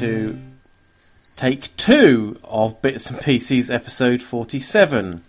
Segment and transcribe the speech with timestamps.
[0.00, 0.52] Hello, and welcome
[1.36, 5.22] to take two of Bits and Pieces episode 47.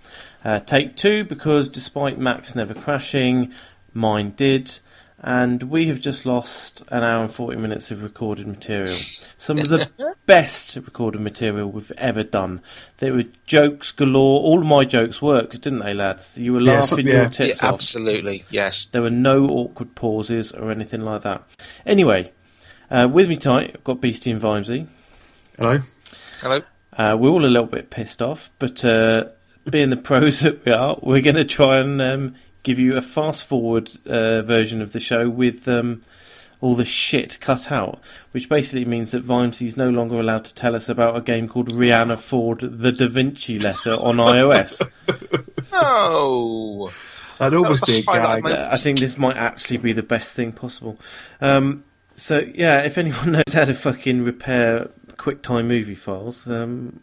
[0.45, 3.51] Uh, take two because despite Max never crashing,
[3.93, 4.79] mine did,
[5.19, 8.97] and we have just lost an hour and 40 minutes of recorded material.
[9.37, 9.89] Some of the
[10.25, 12.61] best recorded material we've ever done.
[12.99, 14.41] There were jokes galore.
[14.41, 16.37] All of my jokes worked, didn't they, lads?
[16.37, 17.13] You were Yeah, laughing some- yeah.
[17.21, 17.73] your tits Yeah, off.
[17.75, 18.87] absolutely, yes.
[18.91, 21.43] There were no awkward pauses or anything like that.
[21.85, 22.31] Anyway,
[22.91, 24.87] uh, with me tonight, I've got Beastie and Vimesy.
[25.57, 25.79] Hello.
[26.41, 26.61] Hello.
[26.93, 29.25] Uh, we're all a little bit pissed off, but uh,
[29.69, 33.01] being the pros that we are, we're going to try and um, give you a
[33.01, 36.01] fast forward uh, version of the show with um,
[36.59, 37.99] all the shit cut out,
[38.31, 41.69] which basically means that Vimesy's no longer allowed to tell us about a game called
[41.69, 44.85] Rhianna Ford The Da Vinci Letter on iOS.
[45.71, 46.89] No.
[47.37, 48.45] That'd almost was be a the gag.
[48.45, 50.99] Uh, I think this might actually be the best thing possible.
[51.39, 51.83] Um,
[52.21, 56.99] so yeah, if anyone knows how to fucking repair QuickTime movie files, um,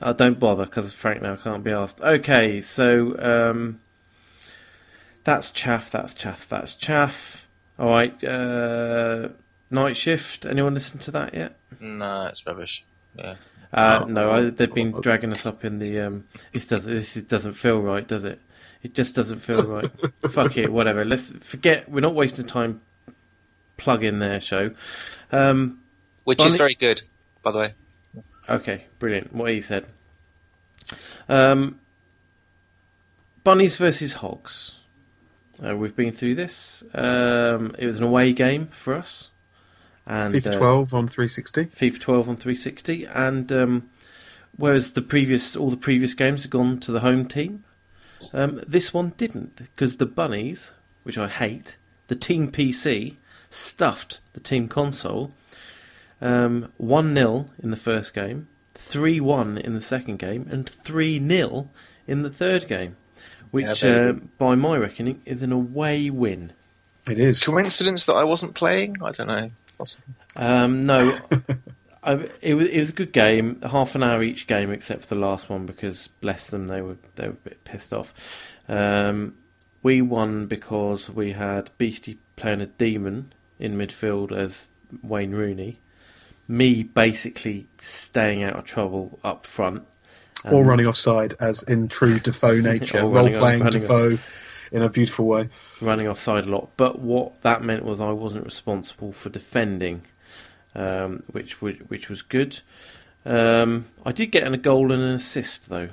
[0.00, 2.00] I don't bother because frankly I can't be asked.
[2.00, 3.80] Okay, so um,
[5.22, 5.90] that's chaff.
[5.90, 6.48] That's chaff.
[6.48, 7.46] That's chaff.
[7.78, 8.24] All right.
[8.24, 9.28] Uh,
[9.70, 10.46] night shift.
[10.46, 11.56] Anyone listen to that yet?
[11.78, 12.84] No, it's rubbish.
[13.14, 13.34] Yeah.
[13.70, 16.00] Uh, no, I, they've been dragging us up in the.
[16.00, 16.90] Um, this doesn't.
[16.90, 18.40] This doesn't feel right, does it?
[18.82, 19.90] It just doesn't feel right.
[20.30, 21.04] Fuck it, whatever.
[21.04, 21.90] Let's forget.
[21.90, 22.80] We're not wasting time.
[23.76, 24.72] Plug in their show.
[25.32, 25.80] Um,
[26.24, 27.02] Which Bonnie- is very good,
[27.42, 27.74] by the way.
[28.48, 29.32] okay, brilliant.
[29.34, 29.86] What he said.
[31.28, 31.80] Um,
[33.42, 34.80] bunnies versus hogs.
[35.64, 36.82] Uh, we've been through this.
[36.94, 39.30] Um, it was an away game for us.
[40.06, 41.64] And FIFA uh, 12 on 360.
[41.66, 43.90] FIFA 12 on 360, and um,
[44.56, 47.64] whereas the previous all the previous games had gone to the home team,
[48.34, 50.72] um, this one didn't because the bunnies,
[51.04, 53.16] which I hate, the team PC
[53.54, 55.32] stuffed the team console.
[56.20, 61.24] Um, One 0 in the first game, three one in the second game, and three
[61.24, 61.70] 0
[62.06, 62.96] in the third game,
[63.50, 66.52] which, Yeah, uh, by my reckoning, is an away win.
[67.08, 67.42] It is.
[67.44, 68.96] Coincidence that I wasn't playing?
[69.02, 69.50] I don't know.
[70.36, 71.18] Um, no,
[72.02, 73.60] I, it was it was a good game.
[73.62, 76.96] Half an hour each game, except for the last one, because bless them, they were
[77.16, 78.14] they were a bit pissed off.
[78.68, 79.34] Um,
[79.82, 84.68] we won because we had Beastie playing a demon in midfield as
[85.02, 85.80] Wayne Rooney.
[86.46, 89.84] Me basically staying out of trouble up front.
[90.44, 93.06] Or running offside, as in true Defoe nature.
[93.06, 94.18] Role playing Defoe
[94.70, 95.48] in a beautiful way.
[95.80, 96.70] running offside a lot.
[96.76, 100.02] But what that meant was I wasn't responsible for defending,
[100.74, 102.60] um, which was, which was good.
[103.24, 105.88] Um, I did get a goal and an assist though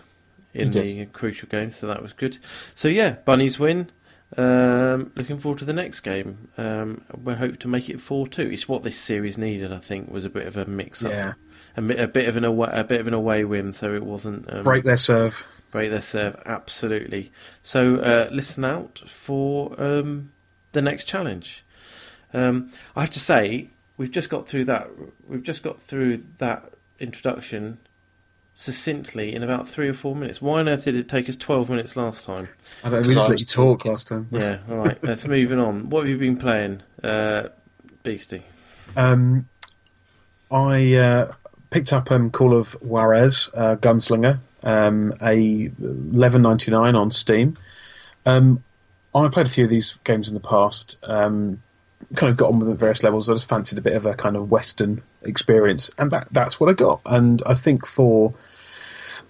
[0.54, 2.38] in the crucial game, so that was good.
[2.76, 3.90] So yeah, bunnies win.
[4.38, 6.48] Um, looking forward to the next game.
[6.58, 8.50] Um, we hope to make it four two.
[8.50, 9.74] It's what this series needed.
[9.74, 11.34] I think was a bit of a mix up, Yeah.
[11.76, 13.74] a, a bit of an away, a bit of an away win.
[13.74, 15.46] So it wasn't um, Break their serve.
[15.72, 17.32] Break their serve, absolutely.
[17.64, 20.32] So uh, listen out for um,
[20.72, 21.66] the next challenge.
[22.34, 24.90] Um, I have to say, we've just got through that.
[25.28, 27.80] We've just got through that introduction
[28.62, 30.40] succinctly in about three or four minutes.
[30.40, 32.48] Why on earth did it take us twelve minutes last time?
[32.84, 34.28] I don't know, we just let you talk last time.
[34.30, 34.98] Yeah, all right.
[35.04, 35.90] let's moving on.
[35.90, 37.50] What have you been playing, uh,
[38.04, 38.44] Beastie?
[38.96, 39.50] Um,
[40.52, 41.34] I uh,
[41.72, 47.58] picked up um, Call of Juarez, uh, Gunslinger, um, a eleven ninety nine on Steam.
[48.28, 48.64] Um,
[49.16, 51.00] I played a few of these games in the past.
[51.04, 51.64] Um,
[52.16, 53.28] kind of got on with them at various levels.
[53.28, 56.70] I just fancied a bit of a kind of Western experience, and that that's what
[56.70, 57.02] I got.
[57.08, 58.36] And I think for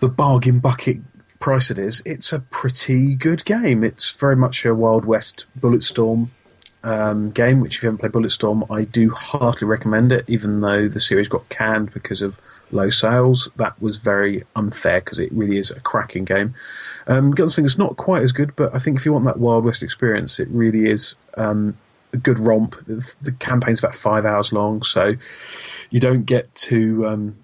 [0.01, 0.97] the bargain bucket
[1.39, 3.83] price it is, it's a pretty good game.
[3.83, 6.27] It's very much a Wild West Bulletstorm
[6.83, 10.87] um, game, which if you haven't played Bulletstorm, I do heartily recommend it, even though
[10.87, 12.39] the series got canned because of
[12.71, 13.49] low sales.
[13.57, 16.55] That was very unfair because it really is a cracking game.
[17.05, 19.83] Um, Gunslinger's not quite as good, but I think if you want that Wild West
[19.83, 21.77] experience, it really is um,
[22.11, 22.75] a good romp.
[22.87, 25.15] The, campaign's about five hours long, so
[25.91, 27.37] you don't get too um,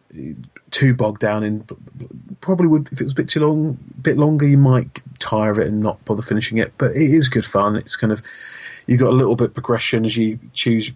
[0.71, 1.65] too bogged down in.
[2.41, 5.59] Probably would if it was a bit too long, bit longer, you might tire of
[5.59, 6.73] it and not bother finishing it.
[6.77, 7.75] But it is good fun.
[7.75, 8.21] It's kind of
[8.87, 10.91] you got a little bit progression as you choose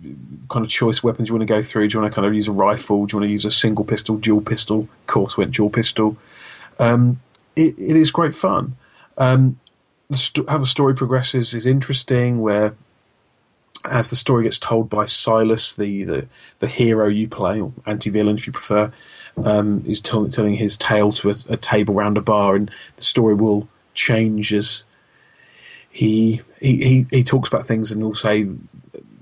[0.50, 1.90] kind of choice weapons you want to go through.
[1.90, 3.06] Do you want to kind of use a rifle?
[3.06, 4.82] Do you want to use a single pistol, dual pistol?
[4.82, 6.18] Of course, went dual pistol.
[6.80, 7.20] Um,
[7.56, 8.78] it, it is great fun.
[9.18, 9.60] Um,
[10.10, 12.40] the sto- how the story progresses is interesting.
[12.40, 12.76] Where
[13.86, 16.28] as the story gets told by Silas, the the,
[16.60, 18.92] the hero you play, or anti-villain if you prefer,
[19.44, 23.04] um, is tell, telling his tale to a, a table round a bar, and the
[23.04, 24.86] story will change as
[25.90, 28.48] he he he, he talks about things, and will say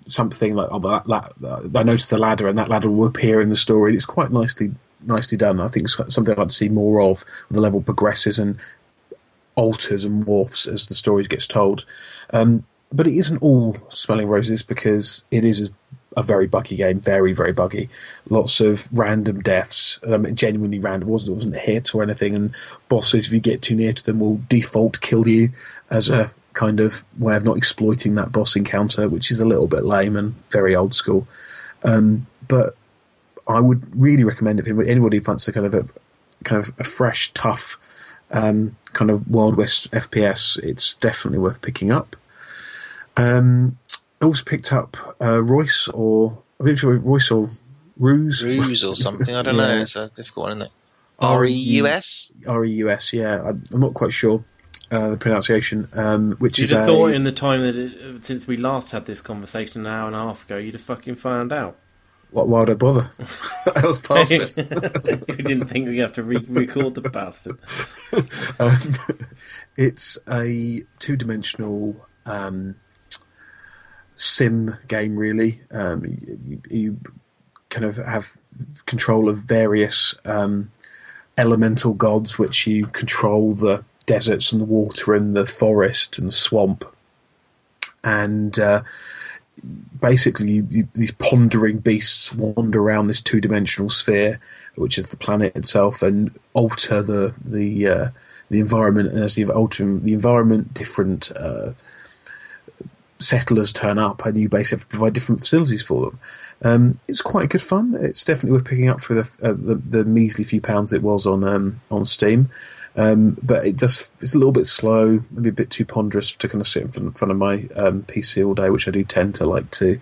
[0.06, 1.06] something like oh, that,
[1.40, 3.92] that, I noticed the ladder, and that ladder will appear in the story.
[3.92, 4.72] And It's quite nicely
[5.02, 5.60] nicely done.
[5.60, 7.24] I think something I'd like to see more of.
[7.50, 8.60] The level progresses and
[9.56, 11.86] alters and morphs as the story gets told.
[12.32, 15.72] Um, but it isn't all smelling roses because it is
[16.18, 17.90] a very buggy game, very very buggy.
[18.30, 21.10] Lots of random deaths, um, genuinely random.
[21.10, 22.34] Wasn't, it wasn't a hit or anything.
[22.34, 22.56] And
[22.88, 25.52] bosses, if you get too near to them, will default kill you
[25.90, 29.68] as a kind of way of not exploiting that boss encounter, which is a little
[29.68, 31.28] bit lame and very old school.
[31.84, 32.74] Um, but
[33.48, 35.86] I would really recommend it if anybody wants a kind of a
[36.44, 37.78] kind of a fresh, tough
[38.32, 40.58] um, kind of Wild West FPS.
[40.64, 42.16] It's definitely worth picking up.
[43.18, 43.78] Um,
[44.22, 47.50] I also picked up uh, Royce or I'm not sure Royce or
[47.98, 48.46] Ruse.
[48.46, 49.34] Ruse or something.
[49.36, 49.76] I don't Yeah.
[49.76, 49.82] know.
[49.82, 50.72] It's a difficult one, isn't it?
[51.20, 52.32] R E U S.
[52.48, 53.12] R E U S.
[53.14, 54.44] Yeah, I'm I'm not quite sure
[54.92, 55.88] uh, the pronunciation.
[55.94, 58.92] Um, which You'd is have a, thought in the time that it, since we last
[58.92, 61.78] had this conversation an hour and a half ago, you'd have fucking found out.
[62.32, 62.48] what?
[62.48, 63.12] Why would I bother?
[63.76, 64.56] I was past it.
[65.28, 67.58] we didn't think we'd have to re- record the bastard.
[68.60, 68.96] Um,
[69.78, 71.96] it's a two-dimensional
[72.26, 72.76] um,
[74.20, 75.62] sim game, really.
[75.72, 76.04] Um,
[76.46, 76.98] you, you
[77.70, 78.36] kind of have
[78.86, 80.72] control of various um,
[81.38, 86.34] elemental gods, which you control the deserts and the water and the forest and the
[86.34, 86.84] swamp,
[88.04, 88.82] and uh,
[90.02, 94.40] basically you, you, these pondering beasts wander around this two-dimensional sphere,
[94.76, 98.08] which is the planet itself, and alter the the uh,
[98.50, 99.14] the environment.
[99.14, 101.72] And as you alter the environment, different uh,
[103.20, 106.20] settlers turn up, and you basically have to provide different facilities for them.
[106.62, 107.96] Um, it's quite good fun.
[108.00, 111.26] It's definitely worth picking up for the uh, the, the measly few pounds it was
[111.26, 112.50] on um, on Steam.
[112.96, 116.48] Um, but it does it's a little bit slow, maybe a bit too ponderous to
[116.48, 119.36] kind of sit in front of my um, PC all day, which I do tend
[119.36, 120.00] to like to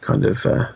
[0.00, 0.68] kind of uh,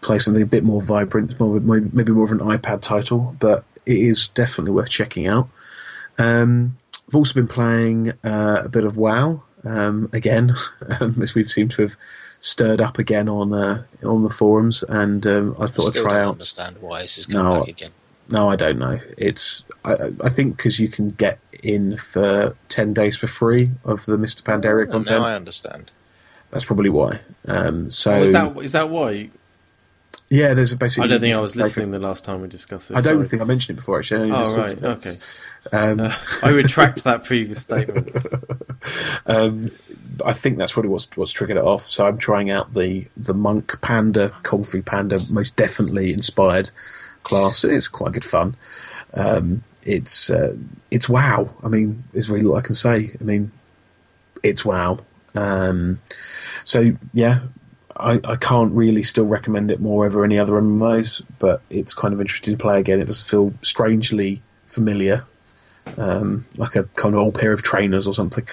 [0.00, 3.36] play something a bit more vibrant, more maybe more of an iPad title.
[3.40, 5.48] But it is definitely worth checking out.
[6.18, 10.54] Um, I've also been playing uh, a bit of WoW um, again,
[11.00, 11.96] um, as we've seemed to have
[12.38, 16.22] stirred up again on uh, on the forums, and um, I thought I'd try don't
[16.22, 16.32] out.
[16.32, 17.60] understand why this is coming No.
[17.60, 17.90] back again.
[18.28, 18.98] No, I don't know.
[19.16, 24.04] It's I, I think because you can get in for ten days for free of
[24.06, 25.20] the Mists of Pandaria Oh, content.
[25.22, 25.90] now I understand.
[26.50, 27.20] That's probably why.
[27.46, 29.30] Um, so Oh, is that is that why?
[30.28, 31.04] yeah, there's a basically.
[31.04, 32.98] I don't think I was like, listening the last time we discussed this.
[32.98, 33.28] I don't sorry.
[33.28, 33.98] think I mentioned it before.
[34.00, 35.16] Actually, I Oh right, okay.
[35.72, 38.10] Um, Uh, I retract that previous statement.
[39.26, 39.70] Um,
[40.24, 41.82] I think that's probably what's what's triggered it off.
[41.82, 46.70] So I'm trying out the the monk panda, Kung Fu Panda, most definitely inspired
[47.22, 47.64] class.
[47.64, 48.56] It's quite good fun.
[49.14, 50.56] Um, it's uh,
[50.90, 51.50] it's wow.
[51.62, 53.12] I mean, there's really all I can say.
[53.20, 53.52] I mean,
[54.42, 55.00] it's wow.
[55.34, 56.00] Um,
[56.64, 57.40] so yeah,
[57.98, 62.14] I, I can't really still recommend it more over any other MMOs, but it's kind
[62.14, 63.00] of interesting to play again.
[63.00, 65.24] It does feel strangely familiar,
[65.96, 68.46] um, like a kind of old pair of trainers or something.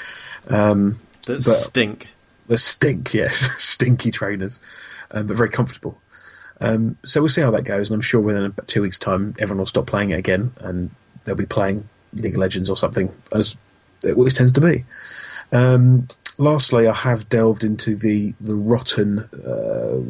[0.49, 2.09] Um, That stink.
[2.47, 4.59] the stink, yes, stinky trainers,
[5.11, 5.97] um, but very comfortable.
[6.61, 9.35] Um, so we'll see how that goes, and I'm sure within about two weeks' time,
[9.39, 10.91] everyone will stop playing it again, and
[11.25, 13.57] they'll be playing League of Legends or something, as
[14.03, 14.85] it always tends to be.
[15.51, 20.01] Um, lastly, I have delved into the the rotten uh,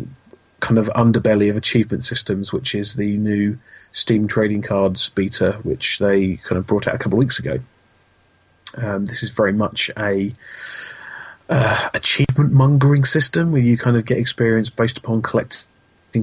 [0.60, 3.58] kind of underbelly of achievement systems, which is the new
[3.94, 7.60] Steam trading cards beta, which they kind of brought out a couple of weeks ago.
[8.76, 10.34] Um, this is very much a
[11.48, 15.68] uh, achievement mongering system where you kind of get experience based upon collecting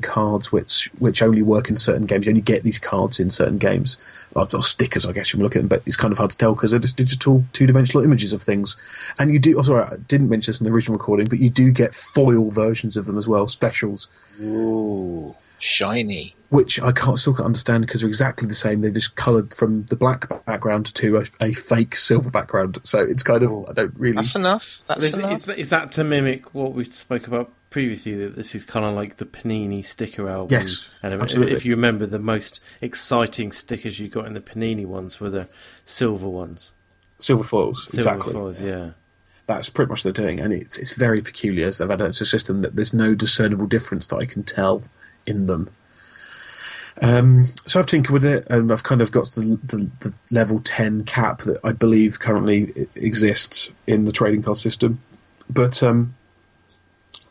[0.03, 2.27] cards which which only work in certain games.
[2.27, 3.99] You only get these cards in certain games.
[4.35, 6.37] Or, or stickers, I guess you look at them, but it's kind of hard to
[6.37, 8.77] tell because they're just digital two dimensional images of things.
[9.19, 11.51] And you do, oh, sorry, I didn't mention this in the original recording, but you
[11.51, 14.09] do get foil versions of them as well, specials,
[14.41, 16.35] Ooh, shiny.
[16.49, 18.81] which I can't still can't understand because they're exactly the same.
[18.81, 22.79] They're just coloured from the black background to a, a fake silver background.
[22.83, 24.17] So it's kind of, I don't really.
[24.17, 24.65] That's enough.
[24.89, 25.43] That's Is, enough.
[25.43, 28.15] is, is that to mimic what we spoke about previously?
[28.17, 30.59] That this is kind of like the Panini sticker album.
[30.59, 31.55] Yes, and if- absolutely.
[31.55, 35.49] if you remember, the most exciting stickers you got in the Panini ones were the
[35.85, 36.73] silver ones.
[37.21, 38.33] Silver foils, Silver exactly.
[38.33, 38.91] foils, yeah.
[39.47, 41.67] that's pretty much what they're doing, and it's it's very peculiar.
[41.67, 44.83] As they've added it a system that there's no discernible difference that I can tell
[45.31, 45.71] in them.
[47.03, 50.61] Um, so I've tinkered with it, and I've kind of got the, the, the level
[50.61, 55.01] ten cap that I believe currently exists in the trading card system,
[55.49, 56.15] but um,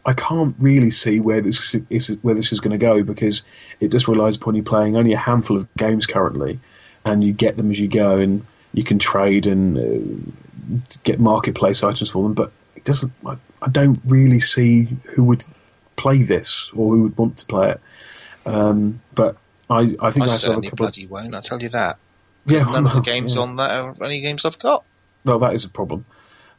[0.05, 3.43] I can't really see where this is where this is going to go because
[3.79, 6.59] it just relies upon you playing only a handful of games currently,
[7.05, 11.83] and you get them as you go, and you can trade and uh, get marketplace
[11.83, 12.33] items for them.
[12.33, 13.11] But it doesn't.
[13.23, 15.45] I, I don't really see who would
[15.95, 17.81] play this or who would want to play it.
[18.49, 19.37] Um, but
[19.69, 20.85] I, I think I I, still have a certainly couple.
[20.87, 21.35] Of, bloody won't.
[21.35, 21.97] I tell you that.
[22.45, 23.41] yeah, None of the well, games yeah.
[23.41, 24.83] on that are any games I've got.
[25.25, 26.05] Well, that is a problem.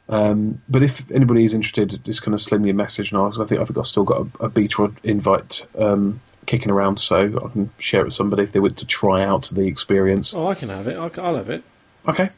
[0.09, 3.29] Um, but if anybody is interested, just kind of send me a message, and I'll,
[3.29, 6.99] 'cause I think I think I've still got a, a beta invite um, kicking around,
[6.99, 10.33] so I can share it with somebody if they want to try out the experience.
[10.33, 10.97] Oh, I can have it.
[10.97, 11.63] I will have it.
[12.07, 12.29] Okay,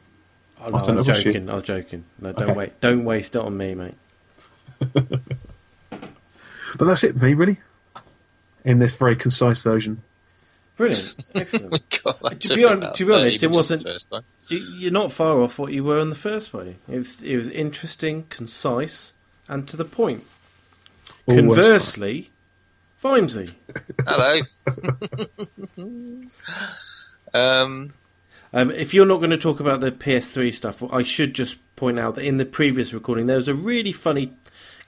[0.62, 1.32] Oh, no, I send was it across you.
[1.34, 1.50] joking.
[1.50, 2.06] I was joking.
[2.20, 2.58] No, don't Okay.
[2.58, 2.82] wait.
[2.82, 3.96] Don't waste it on me, mate.
[5.90, 7.58] but that's it me, really.
[8.66, 10.02] In this very concise version.
[10.78, 11.14] Brilliant.
[11.36, 11.84] Excellent.
[12.04, 14.24] God, To be hon- about to be honest, it wasn't- the first time.
[14.48, 16.78] You- You're not far off what you were in the first way.
[16.90, 19.14] It was, it was interesting, concise,
[19.48, 20.24] and to the point.
[21.28, 22.32] Always Conversely,
[23.02, 23.54] Vimesy.
[24.06, 24.42] Hello.
[27.34, 27.94] um,
[28.56, 31.98] Um, if you're not going to talk about the PS3 stuff, I should just point
[31.98, 34.34] out that in the previous recording there was a really funny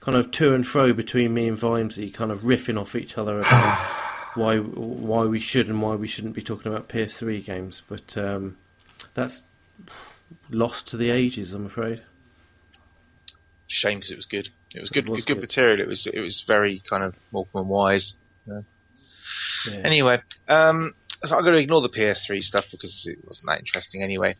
[0.05, 3.39] kind of to and fro between me and Vimesy, kind of riffing off each other
[3.39, 3.77] about
[4.35, 7.81] why why we should and why we shouldn't be talking about PS3 games.
[7.89, 8.57] But um,
[9.15, 9.41] that's
[10.51, 12.03] lost to the ages, I'm afraid.
[13.67, 14.49] shame because it was good.
[14.75, 15.07] It was good.
[15.07, 15.41] It was good, good.
[15.41, 15.81] material.
[15.81, 16.05] It was.
[16.05, 18.13] It was very kind of Morecambe and Wise.
[18.45, 18.61] Yeah.
[19.83, 20.93] Anyway, um,
[21.23, 24.35] so I'm going to ignore the PS3 stuff because it wasn't that interesting anyway.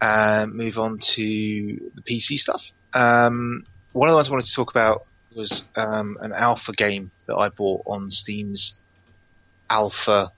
[0.00, 2.62] Um, move on to the PC stuff.
[2.94, 7.10] Um, one of the ones I wanted to talk about was um, an alpha game
[7.26, 8.74] that I bought on Steam's
[9.68, 10.32] alpha.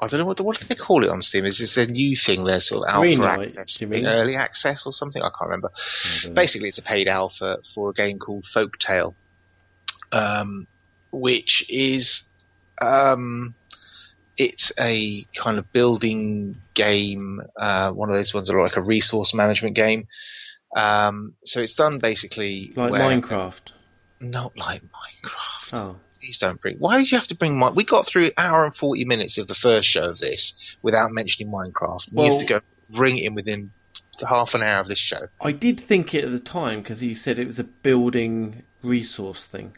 [0.00, 1.44] I don't know what what do they call it on Steam.
[1.44, 2.44] Is this a new thing?
[2.44, 5.22] Their sort of alpha Greenlight, access, early access or something?
[5.22, 5.70] I can't remember.
[5.74, 6.34] I don't know.
[6.34, 9.14] Basically, it's a paid alpha for a game called Folktale,
[10.10, 10.66] um,
[11.12, 12.24] which is
[12.80, 13.54] um,
[14.36, 18.82] it's a kind of building game, uh, one of those ones that are like a
[18.82, 20.08] resource management game.
[20.74, 23.72] Um, so it's done basically like Minecraft.
[24.20, 25.72] not like Minecraft.
[25.72, 26.76] Oh, Please don't bring.
[26.78, 27.60] Why did you have to bring?
[27.74, 31.10] We got through an hour and forty minutes of the first show of this without
[31.10, 32.08] mentioning Minecraft.
[32.08, 32.60] And you have to go
[32.94, 33.72] bring it in within
[34.28, 35.26] half an hour of this show.
[35.40, 39.46] I did think it at the time because you said it was a building resource
[39.46, 39.76] thing.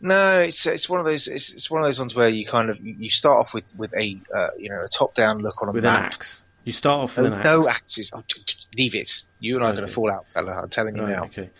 [0.00, 2.70] No, it's it's one of those it's, it's one of those ones where you kind
[2.70, 5.68] of you start off with with a uh, you know a top down look on
[5.68, 6.14] a with an map.
[6.14, 6.43] axe.
[6.64, 7.44] You start off with No, an axe.
[7.46, 8.10] no axes.
[8.14, 8.22] Oh,
[8.76, 9.22] leave it.
[9.38, 10.60] You and I are going to fall out, fella.
[10.62, 11.24] I'm telling you Right, now.
[11.24, 11.50] okay.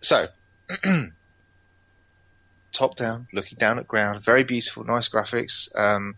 [0.00, 0.28] So,
[2.72, 6.16] top down, looking down at ground, very beautiful, nice graphics, um,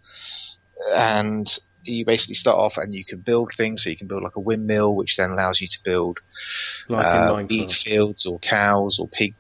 [0.95, 1.47] and
[1.85, 3.83] you basically start off and you can build things.
[3.85, 6.21] So you can build like a windmill, which then allows you to build
[6.88, 7.83] Like uh, Minecraft.
[7.83, 9.35] fields or cows or pig,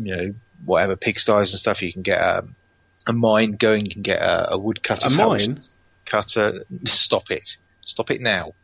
[0.00, 0.34] you know,
[0.64, 1.82] whatever pigsties and stuff.
[1.82, 2.44] You can get a,
[3.06, 3.84] a mine going.
[3.86, 5.08] You can get a, a woodcutter.
[5.08, 5.60] A mine?
[6.06, 6.64] Cutter.
[6.84, 7.56] Stop it.
[7.84, 8.54] Stop it now.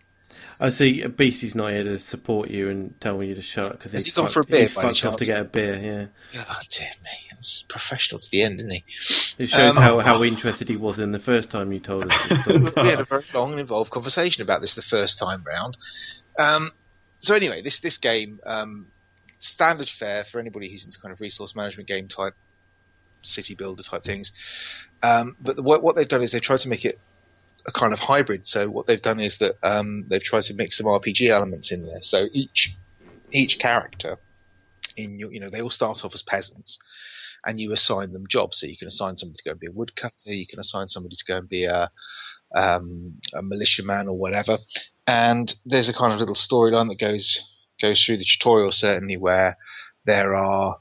[0.61, 1.07] I see.
[1.07, 4.11] Beastie's not here to support you and tell you to shut up because he's he
[4.11, 6.11] gone fucked, for a beer He's fucked off to get a beer.
[6.33, 7.11] Yeah, God dear me.
[7.31, 8.85] That's professional to the end, isn't he?
[9.39, 12.47] it shows Um, how, how interested he was in the first time you told us
[12.47, 15.77] we had a very long and involved conversation about this the first time round.
[16.39, 16.73] Um,
[17.21, 18.89] so anyway, this this game, um,
[19.39, 22.35] standard fare for anybody who's into kind of resource management game type,
[23.23, 24.33] city builder type things.
[25.05, 26.99] Um, but the, what, what they've done is they tried to make it
[27.67, 28.47] a kind of hybrid.
[28.47, 31.87] So what they've done is that um, they've tried to mix some RPG elements in
[31.87, 32.00] there.
[32.00, 32.75] So each
[33.31, 34.19] each character
[34.97, 36.79] in your, you know, they all start off as peasants,
[37.45, 38.61] and you assign them jobs.
[38.61, 40.33] So you can assign somebody to go and be a woodcutter.
[40.33, 41.91] You can assign somebody to go and be a
[42.55, 44.59] um, a militiaman or whatever.
[45.07, 47.41] And there's a kind of little storyline that goes
[47.81, 49.57] goes through the tutorial certainly where
[50.05, 50.79] there are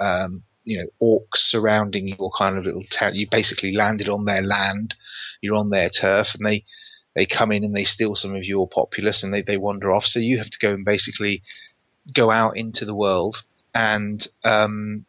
[0.00, 3.14] um, you know orcs surrounding your kind of little town.
[3.14, 4.94] You basically landed on their land.
[5.40, 6.64] You're on their turf, and they
[7.14, 10.04] they come in and they steal some of your populace and they, they wander off.
[10.04, 11.42] So you have to go and basically
[12.12, 13.42] go out into the world
[13.74, 15.06] and um,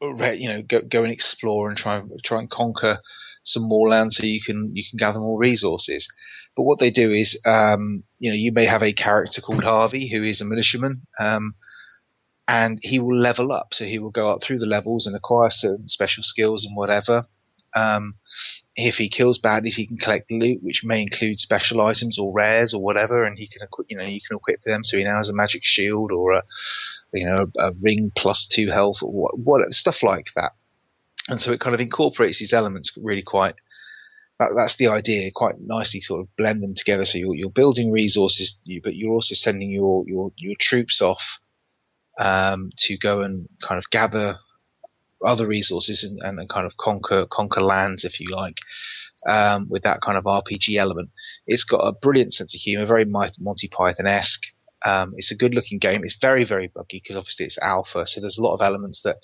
[0.00, 3.00] you know go go and explore and try and try and conquer
[3.44, 6.08] some more land so you can you can gather more resources.
[6.56, 10.08] But what they do is, um, you know, you may have a character called Harvey
[10.08, 11.54] who is a militiaman, um,
[12.50, 13.72] and he will level up.
[13.72, 17.26] So he will go up through the levels and acquire certain special skills and whatever.
[17.76, 18.16] Um,
[18.74, 22.74] if he kills baddies, he can collect loot, which may include special items or rares
[22.74, 24.82] or whatever, and he can equip, you know, you can equip them.
[24.82, 26.42] So he now has a magic shield or a,
[27.12, 30.50] you know, a, ring plus two health or what, what stuff like that.
[31.28, 33.54] And so it kind of incorporates these elements really quite.
[34.40, 35.30] That, that's the idea.
[35.30, 37.04] Quite nicely, sort of blend them together.
[37.04, 41.38] So you're, you're building resources, but you're also sending your your your troops off
[42.20, 44.38] um, to go and kind of gather
[45.24, 48.56] other resources and, and, and kind of conquer conquer lands, if you like,
[49.26, 51.10] um, with that kind of RPG element.
[51.46, 54.42] It's got a brilliant sense of humor, very Monty Python esque.
[54.84, 56.02] Um, it's a good looking game.
[56.04, 58.06] It's very, very buggy because obviously it's alpha.
[58.06, 59.16] So there's a lot of elements that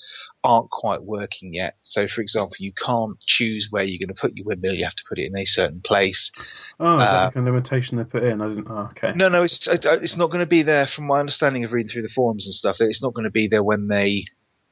[0.45, 1.77] aren't quite working yet.
[1.81, 4.75] So for example, you can't choose where you're going to put your windmill.
[4.75, 6.31] You have to put it in a certain place.
[6.79, 8.41] Oh, is that Uh, like a limitation they put in?
[8.43, 8.67] I didn't.
[8.69, 9.13] Oh, okay.
[9.17, 10.87] No, no, it's it's not going to be there.
[10.87, 13.49] From my understanding of reading through the forums and stuff, it's not going to be
[13.49, 14.25] there when they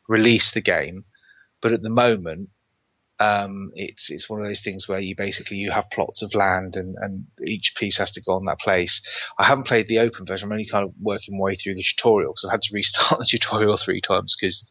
[0.07, 1.05] release the game.
[1.63, 2.51] But at the moment,
[3.21, 6.75] um, it's it's one of those things where you basically you have plots of land
[6.75, 9.01] and, and each piece has to go on that place.
[9.39, 10.49] I haven't played the open version.
[10.49, 13.19] I'm only kind of working my way through the tutorial because I've had to restart
[13.21, 14.67] the tutorial three times because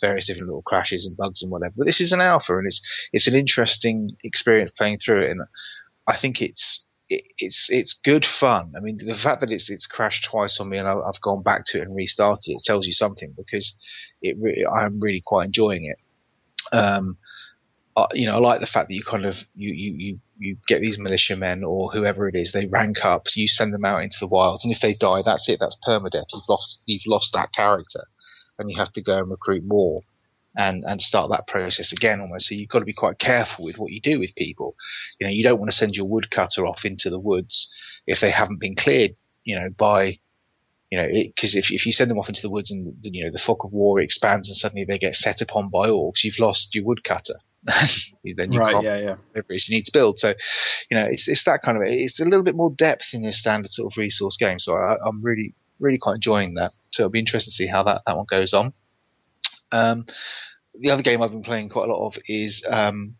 [0.00, 1.74] various different little crashes and bugs and whatever.
[1.76, 2.80] But this is an alpha and it's
[3.12, 5.40] it's an interesting experience playing through it, and
[6.06, 8.74] I think it's it, it's it's good fun.
[8.76, 11.64] I mean, the fact that it's it's crashed twice on me and I've gone back
[11.66, 13.74] to it and restarted it tells you something because
[14.22, 15.98] it re- I'm really quite enjoying it.
[16.72, 17.16] Um,
[18.00, 20.56] uh, you know, I like the fact that you kind of you you you you
[20.66, 24.18] get these militiamen or whoever it is, they rank up, you send them out into
[24.20, 26.26] the wilds, and if they die, that's it, that's permadeath.
[26.32, 28.04] You've lost you've lost that character,
[28.58, 29.98] and you have to go and recruit more.
[30.56, 32.48] And, and start that process again almost.
[32.48, 34.74] So you've got to be quite careful with what you do with people.
[35.20, 37.72] You know, you don't want to send your woodcutter off into the woods
[38.04, 39.12] if they haven't been cleared,
[39.44, 40.18] you know, by
[40.90, 43.30] you know, because if if you send them off into the woods and you know
[43.30, 46.74] the fog of war expands and suddenly they get set upon by orcs, you've lost
[46.74, 47.36] your woodcutter.
[47.64, 48.72] then you right.
[48.72, 48.96] can't Yeah.
[48.96, 49.16] Yeah.
[49.32, 50.18] whatever it is you need to build.
[50.18, 50.34] So,
[50.90, 53.32] you know, it's it's that kind of it's a little bit more depth in the
[53.32, 54.58] standard sort of resource game.
[54.58, 56.72] So I, I'm really really quite enjoying that.
[56.88, 58.72] So it'll be interesting to see how that that one goes on.
[59.72, 60.06] Um,
[60.78, 63.16] the other game I've been playing quite a lot of is um,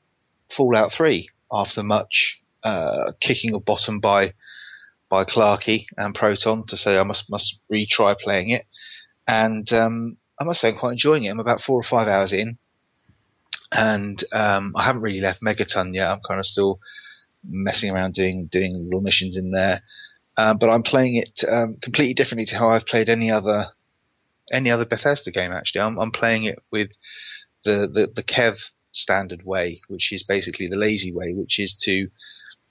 [0.50, 1.28] Fallout 3.
[1.52, 4.34] After much uh, kicking of bottom by
[5.08, 8.66] by Clarkey and Proton to say I must must retry playing it,
[9.26, 11.30] and um, I must say I'm quite enjoying it.
[11.30, 12.58] I'm about four or five hours in,
[13.72, 16.08] and um, I haven't really left Megaton yet.
[16.08, 16.80] I'm kind of still
[17.48, 19.82] messing around doing doing little missions in there,
[20.36, 23.68] um, but I'm playing it um, completely differently to how I've played any other
[24.52, 25.52] any other Bethesda game.
[25.52, 26.90] Actually, I'm, I'm playing it with
[27.64, 28.58] the, the the Kev
[28.92, 32.08] standard way, which is basically the lazy way, which is to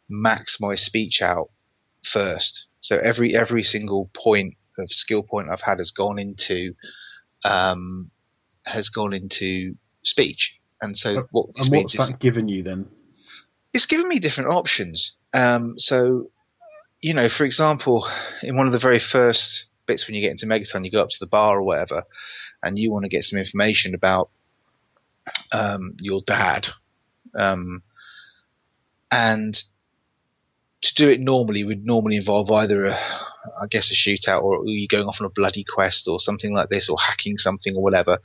[0.09, 1.49] max my speech out
[2.03, 2.65] first.
[2.81, 6.73] So every every single point of skill point I've had has gone into
[7.43, 8.11] um,
[8.65, 10.58] has gone into speech.
[10.81, 12.87] And so what And what's is that given you then?
[13.73, 15.13] it's given me different options.
[15.33, 16.31] Um, so,
[17.01, 18.09] you know, for example,
[18.41, 21.09] in one of the very first bits when you get into Megaton, you go up
[21.09, 22.03] to the bar or whatever,
[22.63, 24.29] and you want to get some information about
[25.51, 26.67] um, your dad.
[27.35, 27.83] Um,
[29.11, 29.61] and
[30.81, 34.87] to do it normally would normally involve either a, I guess a shootout or you
[34.87, 38.19] going off on a bloody quest or something like this or hacking something or whatever.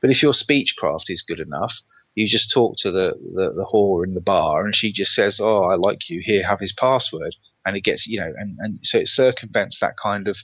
[0.00, 1.74] But if your speechcraft is good enough,
[2.14, 5.40] you just talk to the, the, the whore in the bar and she just says,
[5.40, 6.20] Oh, I like you.
[6.22, 7.34] Here, have his password.
[7.64, 10.36] And it gets, you know, and, and so it circumvents that kind of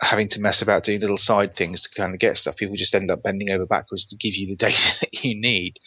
[0.00, 2.56] having to mess about doing little side things to kind of get stuff.
[2.56, 5.78] People just end up bending over backwards to give you the data that you need.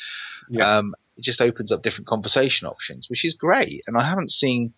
[0.50, 0.78] Yeah.
[0.78, 3.84] Um, it just opens up different conversation options, which is great.
[3.88, 4.74] And I haven't seen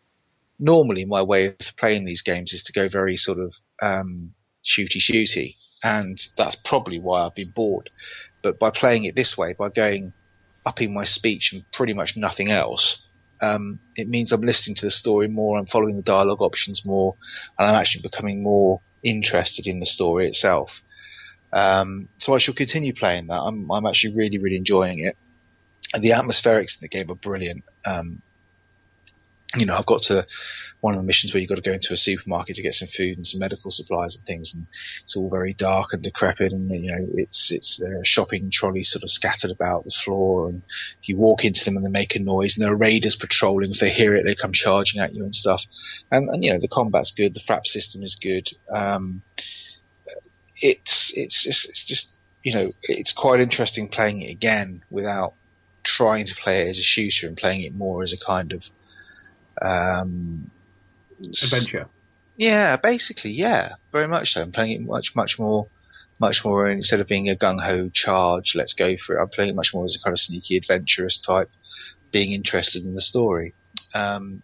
[0.60, 5.00] normally my way of playing these games is to go very sort of um, shooty
[5.00, 7.90] shooty, and that's probably why I've been bored.
[8.44, 10.14] But by playing it this way, by going
[10.66, 13.02] upping my speech and pretty much nothing else,
[13.42, 17.16] um, it means I'm listening to the story more, I'm following the dialogue options more,
[17.58, 20.82] and I'm actually becoming more interested in the story itself.
[21.52, 23.40] Um, so I shall continue playing that.
[23.40, 25.18] I'm, I'm actually really, really enjoying it.
[25.94, 27.64] And the atmospherics in the game are brilliant.
[27.86, 28.22] Um,
[29.56, 30.26] you know, I've got to
[30.82, 32.90] one of the missions where you've got to go into a supermarket to get some
[32.90, 34.68] food and some medical supplies and things, and
[35.04, 38.92] it's all very dark and decrepit, and you know, it's it's there are shopping trolleys
[38.92, 40.62] sort of scattered about the floor, and
[41.04, 43.80] you walk into them and they make a noise, and there are raiders patrolling, if
[43.80, 45.62] they hear it, they come charging at you and stuff,
[46.12, 49.22] and and you know, the combat's good, the frap system is good, um,
[50.62, 52.10] it's it's it's, it's just
[52.44, 55.34] you know, it's quite interesting playing it again without
[55.84, 58.64] trying to play it as a shooter and playing it more as a kind of
[59.62, 60.50] um,
[61.20, 61.88] Adventure.
[62.38, 64.42] yeah, basically, yeah, very much so.
[64.42, 65.68] I'm playing it much, much more,
[66.20, 69.22] much more instead of being a gung ho charge, let's go for it.
[69.22, 71.50] I'm playing it much more as a kind of sneaky adventurous type,
[72.12, 73.54] being interested in the story,
[73.94, 74.42] um,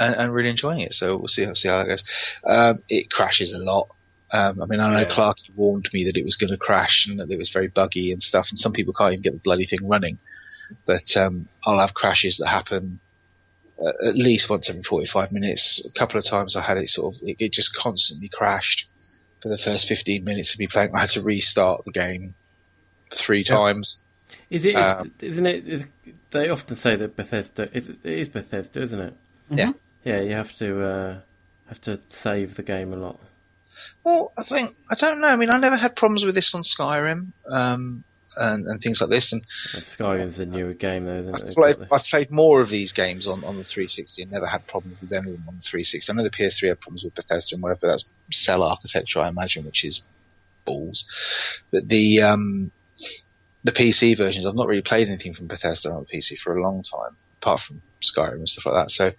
[0.00, 0.94] and, and really enjoying it.
[0.94, 2.04] So we'll see, how, see how that goes.
[2.46, 3.88] Um, it crashes a lot.
[4.32, 5.14] Um, I mean, I know Yeah.
[5.14, 8.10] Clark warned me that it was going to crash and that it was very buggy
[8.10, 10.18] and stuff, and some people can't even get the bloody thing running.
[10.86, 12.98] But um, I'll have crashes that happen
[13.80, 15.84] uh, at least once every 45 minutes.
[15.84, 18.86] A couple of times I had it sort of, it, it just constantly crashed
[19.42, 20.94] for the first 15 minutes of me playing.
[20.94, 22.34] I had to restart the game
[23.16, 23.54] three Yeah.
[23.56, 23.96] times.
[24.50, 24.74] Is it?
[24.76, 25.68] Um, isn't it?
[25.68, 25.86] Is,
[26.30, 27.88] they often say that Bethesda is.
[27.88, 29.14] It is Bethesda, isn't it?
[29.50, 29.72] Yeah.
[30.04, 30.82] Yeah, you have to.
[30.82, 31.20] Uh,
[31.68, 33.18] have to save the game a lot?
[34.04, 35.28] Well, I think I don't know.
[35.28, 38.04] I mean, I never had problems with this on Skyrim um,
[38.36, 39.32] and, and things like this.
[39.32, 39.44] And
[39.74, 41.18] Skyrim's a newer game, though.
[41.18, 41.54] Isn't I've it?
[41.54, 45.00] played, I've played more of these games on, on the 360 and never had problems
[45.00, 46.10] with any of them on the 360.
[46.10, 47.86] I know the PS3 had problems with Bethesda and whatever.
[47.86, 50.02] That's cell architecture, I imagine, which is
[50.64, 51.04] balls.
[51.70, 52.70] But the um,
[53.64, 56.62] the PC versions, I've not really played anything from Bethesda on the PC for a
[56.62, 58.90] long time, apart from Skyrim and stuff like that.
[58.90, 59.12] So,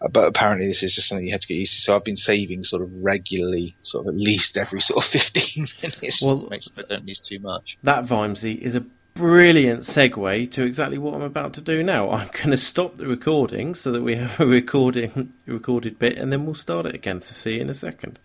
[0.00, 1.80] uh, but apparently this is just something you had to get used to.
[1.80, 5.68] So I've been saving sort of regularly, sort of at least every sort of 15
[5.82, 7.78] minutes Well- just to make sure I don't lose too much.
[7.82, 12.10] That Vimesy is a brilliant segue to exactly what I'm about to do now.
[12.10, 16.32] I'm going to stop the recording so that we have a recording recorded bit, and
[16.32, 17.20] then we'll start it again.
[17.20, 18.18] So see you in a second.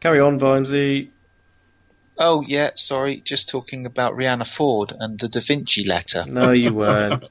[0.00, 1.08] Carry on, Vimesy.
[2.16, 6.24] Oh yeah, sorry, just talking about Rhianna Ford and the Da Vinci letter.
[6.26, 7.24] No, you weren't.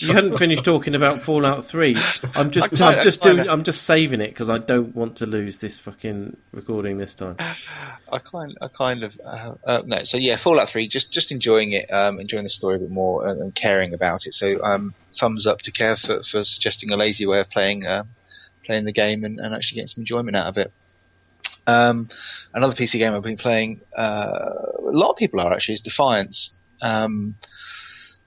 [0.00, 1.96] you hadn't finished talking about Fallout Three.
[2.34, 5.58] I'm just, I'm just doing, I'm just saving it because I don't want to lose
[5.58, 7.36] this fucking recording this time.
[8.12, 10.04] I kind, I kind of, uh, uh, no.
[10.04, 13.26] So yeah, Fallout Three, just just enjoying it, um, enjoying the story a bit more,
[13.26, 14.34] and, and caring about it.
[14.34, 18.04] So um, thumbs up to Kev for, for suggesting a lazy way of playing uh,
[18.64, 20.70] playing the game and, and actually getting some enjoyment out of it.
[21.66, 22.08] Um,
[22.52, 24.28] another PC game I've been playing, uh,
[24.78, 27.36] a lot of people are actually, is Defiance, um,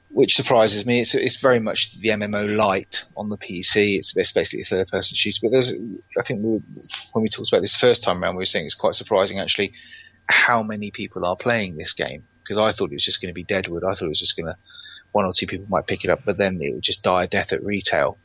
[0.10, 1.02] which surprises me.
[1.02, 3.98] It's it's very much the MMO light on the PC.
[3.98, 6.62] It's, it's basically a third person shooter, but there's, I think we,
[7.12, 9.74] when we talked about this first time around, we were saying it's quite surprising actually
[10.28, 13.34] how many people are playing this game because I thought it was just going to
[13.34, 13.84] be Deadwood.
[13.84, 14.56] I thought it was just going to
[15.12, 17.28] one or two people might pick it up, but then it would just die a
[17.28, 18.18] death at retail.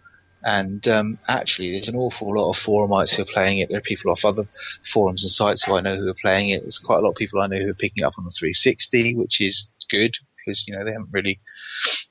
[0.42, 3.68] And um, actually, there's an awful lot of forumites who are playing it.
[3.68, 4.48] There are people off other
[4.92, 6.62] forums and sites who I know who are playing it.
[6.62, 8.30] There's quite a lot of people I know who are picking it up on the
[8.30, 11.40] 360, which is good because you know they haven't really.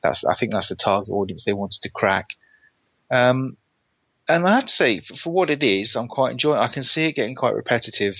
[0.03, 2.27] That's I think that's the target audience they wanted to crack.
[3.11, 3.57] Um,
[4.27, 6.59] and I have to say, for, for what it is, I'm quite enjoying.
[6.59, 8.13] I can see it getting quite repetitive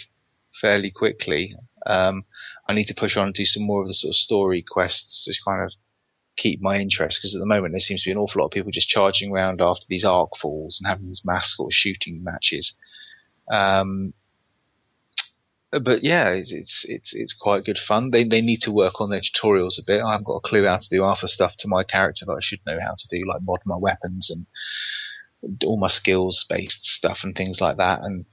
[0.60, 1.56] fairly quickly.
[1.86, 2.26] Um,
[2.68, 5.26] I need to push on and do some more of the sort of story quests
[5.26, 5.74] to kind of
[6.40, 8.52] keep my interest because at the moment there seems to be an awful lot of
[8.52, 12.24] people just charging around after these arc falls and having these mass sort of shooting
[12.24, 12.74] matches.
[13.52, 14.14] Um,
[15.72, 18.10] but yeah, it's, it's it's quite good fun.
[18.10, 20.02] They they need to work on their tutorials a bit.
[20.02, 22.34] I haven't got a clue how to do half the stuff to my character that
[22.34, 24.46] I should know how to do, like mod my weapons and
[25.64, 28.02] all my skills based stuff and things like that.
[28.02, 28.26] And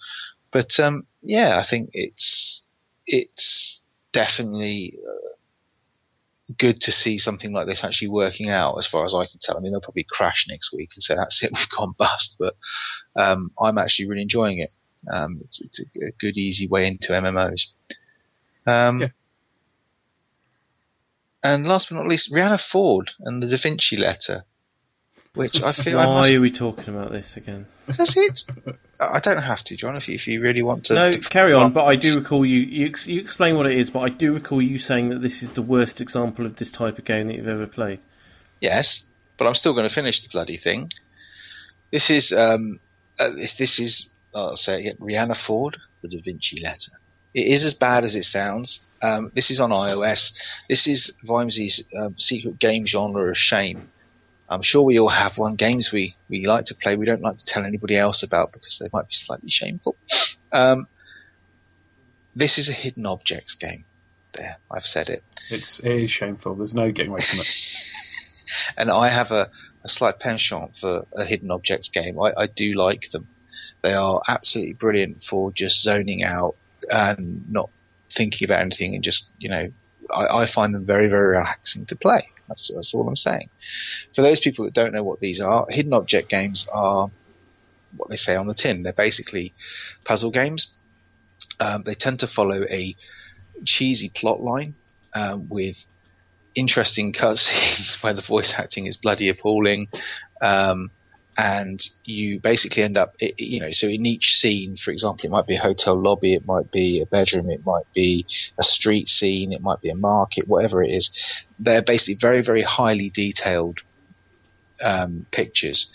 [0.51, 2.65] but um, yeah, I think it's
[3.07, 5.36] it's definitely uh,
[6.59, 8.77] good to see something like this actually working out.
[8.79, 11.15] As far as I can tell, I mean they'll probably crash next week and say
[11.15, 12.37] that's it, we've gone bust.
[12.39, 12.57] But
[13.17, 14.73] um, I'm actually really enjoying it.
[15.11, 17.67] Um, it's, it's a, a good, easy way into MMOs.
[18.67, 19.09] Um, Yeah.
[21.43, 24.45] And last but not least, Rhianna Ford and the Da Vinci Letter,
[25.35, 27.67] which I feel I Why must are we talking about this again?
[27.87, 28.45] Because it's.
[28.99, 29.97] I don't have to, John.
[29.97, 30.95] If you, if you really want to.
[30.95, 31.73] No, carry on.
[31.73, 32.95] But I do recall you, you.
[33.05, 35.63] You explain what it is, but I do recall you saying that this is the
[35.63, 38.01] worst example of this type of game that you've ever played.
[38.61, 39.03] Yes,
[39.39, 40.91] but I'm still going to finish the bloody thing.
[41.93, 42.81] This is um,
[43.19, 46.93] uh, this, this is I'll say it again, Rhianna Ford, the Da Vinci Letter.
[47.35, 48.81] It is as bad as it sounds.
[49.03, 50.33] Um, this is on iOS.
[50.69, 53.89] This is Vimesy's um, secret game genre of shame.
[54.49, 55.57] I'm sure we all have one.
[55.57, 58.79] Games we, we like to play, we don't like to tell anybody else about because
[58.79, 59.97] they might be slightly shameful.
[60.53, 60.87] Um,
[62.35, 63.85] this is a hidden objects game.
[64.35, 65.25] There, I've said it.
[65.51, 66.55] It's it is shameful.
[66.55, 67.49] There's no getting away from it.
[68.77, 69.51] and I have a,
[69.85, 72.21] a slight penchant for a hidden objects game.
[72.21, 73.29] I, I do like them.
[73.83, 76.57] They are absolutely brilliant for just zoning out
[76.91, 77.71] and not
[78.11, 79.71] thinking about anything and just, you know,
[80.13, 82.29] I, I find them very, very relaxing to play.
[82.49, 83.49] That's, that's all I'm saying.
[84.15, 87.11] For those people that don't know what these are, hidden object games are
[87.97, 88.83] what they say on the tin.
[88.83, 89.55] They're basically
[90.05, 90.73] puzzle games.
[91.59, 92.97] Um, they tend to follow a
[93.65, 94.75] cheesy plot line
[95.15, 95.77] um, with
[96.55, 99.89] interesting cutscenes where the voice acting is bloody appalling.
[100.41, 100.91] Um,
[101.37, 105.47] and you basically end up, you know, so in each scene, for example, it might
[105.47, 108.27] be a hotel lobby, it might be a bedroom, it might be
[108.59, 111.11] a street scene, it might be a market, whatever it is.
[111.59, 113.81] They're basically very, very highly detailed
[114.81, 115.91] um, pictures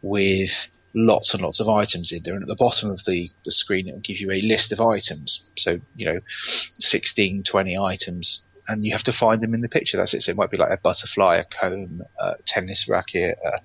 [0.00, 2.34] with lots and lots of items in there.
[2.34, 4.80] And at the bottom of the, the screen, it will give you a list of
[4.80, 5.44] items.
[5.58, 6.20] So, you know,
[6.78, 9.96] 16, 20 items and you have to find them in the picture.
[9.96, 10.22] That's it.
[10.22, 13.58] So it might be like a butterfly, a comb, a tennis racket, a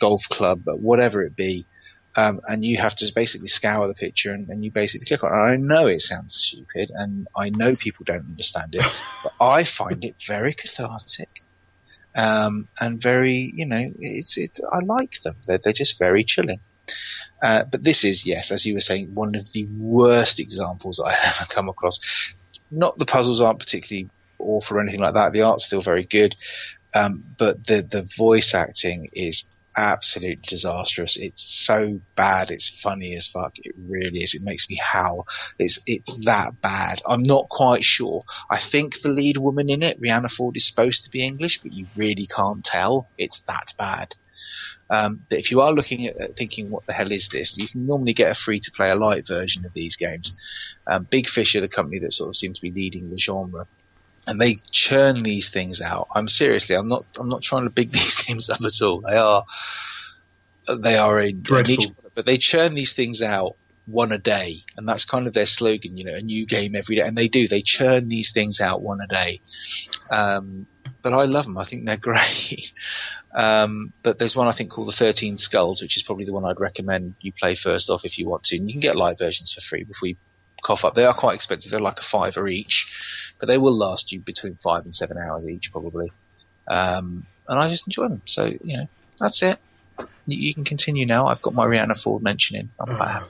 [0.00, 1.66] golf club, whatever it be.
[2.14, 5.32] Um, and you have to basically scour the picture and, and you basically click on
[5.32, 5.34] it.
[5.34, 8.84] I know it sounds stupid and I know people don't understand it,
[9.22, 11.28] but I find it very cathartic.
[12.14, 15.36] Um, and very, you know, it's, it, I like them.
[15.46, 16.60] They're, they're just very chilling.
[17.42, 21.14] Uh, but this is, yes, as you were saying, one of the worst examples I
[21.14, 21.98] have ever come across.
[22.70, 24.10] Not the puzzles aren't particularly
[24.42, 25.32] awful or anything like that.
[25.32, 26.34] The art's still very good,
[26.94, 29.44] um, but the the voice acting is
[29.76, 31.16] absolutely disastrous.
[31.16, 32.50] It's so bad.
[32.50, 33.52] It's funny as fuck.
[33.56, 34.34] It really is.
[34.34, 35.26] It makes me howl.
[35.58, 37.02] It's it's that bad.
[37.06, 38.24] I'm not quite sure.
[38.50, 41.72] I think the lead woman in it, Rhianna Ford, is supposed to be English, but
[41.72, 43.08] you really can't tell.
[43.16, 44.14] It's that bad.
[44.90, 47.56] Um, but if you are looking at, at, thinking, what the hell is this?
[47.56, 50.36] You can normally get a free to play a light version of these games.
[50.86, 53.66] Um, Big Fish are the company that sort of seems to be leading the genre
[54.26, 56.08] and they churn these things out.
[56.14, 59.00] I'm seriously, I'm not, I'm not trying to big these games up at all.
[59.00, 59.44] They are,
[60.78, 63.56] they are a dreadful, niche, but they churn these things out
[63.86, 65.96] one a day, and that's kind of their slogan.
[65.96, 67.48] You know, a new game every day, and they do.
[67.48, 69.40] They churn these things out one a day.
[70.10, 70.66] Um,
[71.02, 71.58] but I love them.
[71.58, 72.70] I think they're great.
[73.34, 76.44] Um, but there's one I think called the 13 Skulls, which is probably the one
[76.44, 78.56] I'd recommend you play first off if you want to.
[78.56, 80.16] And you can get live versions for free before you
[80.62, 80.94] cough up.
[80.94, 81.70] They are quite expensive.
[81.70, 82.86] They're like a fiver each
[83.42, 86.12] but they will last you between five and seven hours each probably.
[86.68, 88.22] Um, and I just enjoy them.
[88.24, 89.58] So you know, that's it.
[89.98, 91.26] You, you can continue now.
[91.26, 92.68] I've got my Rhianna Ford mentioning.
[92.78, 93.26] I'm quite happy.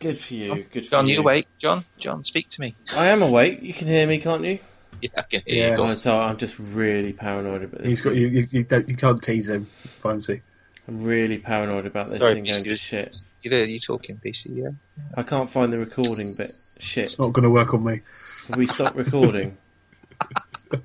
[0.00, 0.50] Good for you.
[0.52, 1.14] Oh, Good for John, you.
[1.14, 1.46] you awake?
[1.58, 2.74] John, John, speak to me.
[2.92, 3.62] I am awake.
[3.62, 4.58] You can hear me, can't you?
[5.00, 5.78] Yeah, I can hear Yes.
[5.78, 5.84] you.
[5.84, 7.88] Oh, so I'm just really paranoid about this.
[7.88, 8.26] He's got you.
[8.28, 9.66] You, you, don't, you can't tease him,
[10.02, 10.40] Fomsy.
[10.88, 13.16] I'm really paranoid about this Sorry, thing going PC, to shit.
[13.42, 13.64] You there?
[13.64, 14.46] You talking, PC?
[14.56, 14.70] Yeah.
[15.14, 17.04] I can't find the recording but Shit.
[17.04, 18.00] It's not going to work on me.
[18.48, 19.56] Have we stopped recording?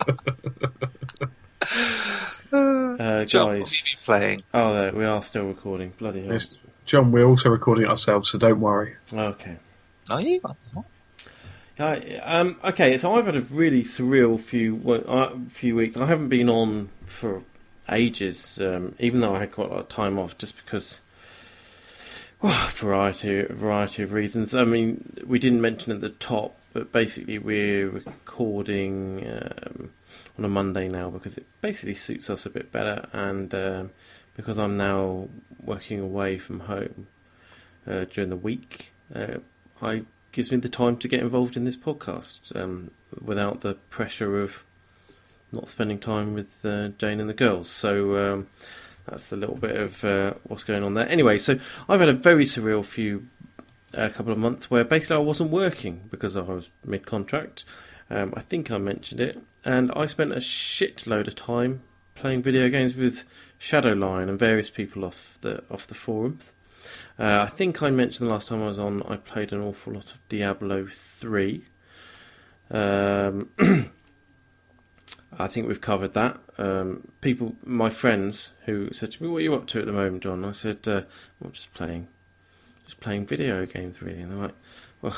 [2.52, 3.84] uh, John, what have you guys.
[3.84, 4.42] been playing?
[4.54, 5.94] Oh, there, we are still recording.
[5.98, 6.34] Bloody hell.
[6.34, 6.58] Yes.
[6.86, 8.96] John, we're also recording it ourselves, so don't worry.
[9.14, 9.58] Okay.
[10.10, 10.42] Are you?
[11.80, 15.98] Uh, um, okay, so I've had a really surreal few uh, few weeks.
[15.98, 17.44] I haven't been on for
[17.90, 21.02] ages, um, even though I had quite a lot of time off, just because
[22.42, 24.56] well, variety variety of reasons.
[24.56, 29.92] I mean, we didn't mention at the top, but basically we're recording um,
[30.38, 33.92] on a Monday now because it basically suits us a bit better, and um,
[34.36, 35.30] because I'm now
[35.64, 37.08] working away from home
[37.88, 39.38] uh, during the week, uh,
[39.82, 44.40] I gives me the time to get involved in this podcast um, without the pressure
[44.40, 44.64] of
[45.52, 47.70] not spending time with uh, Jane and the girls.
[47.70, 48.48] So um,
[49.08, 51.10] that's a little bit of uh, what's going on there.
[51.10, 53.26] Anyway, so I've had a very surreal few
[53.94, 57.66] a couple of months where basically I wasn't working because I was mid contract.
[58.10, 61.82] Um, I think I mentioned it, and I spent a shitload of time
[62.16, 63.24] playing video games with
[63.60, 66.54] Shadowline and various people off the off the forums.
[67.18, 69.94] Uh, I think I mentioned the last time I was on, I played an awful
[69.94, 71.66] lot of Diablo 3.
[72.72, 73.50] Um,
[75.38, 76.40] I think we've covered that.
[76.58, 79.92] Um, people, my friends, who said to me, "What are you up to at the
[79.92, 81.04] moment, John?" I said, uh,
[81.44, 82.08] "I'm just playing,
[82.90, 84.56] just playing video games, really." And they're like,
[85.02, 85.16] "Well,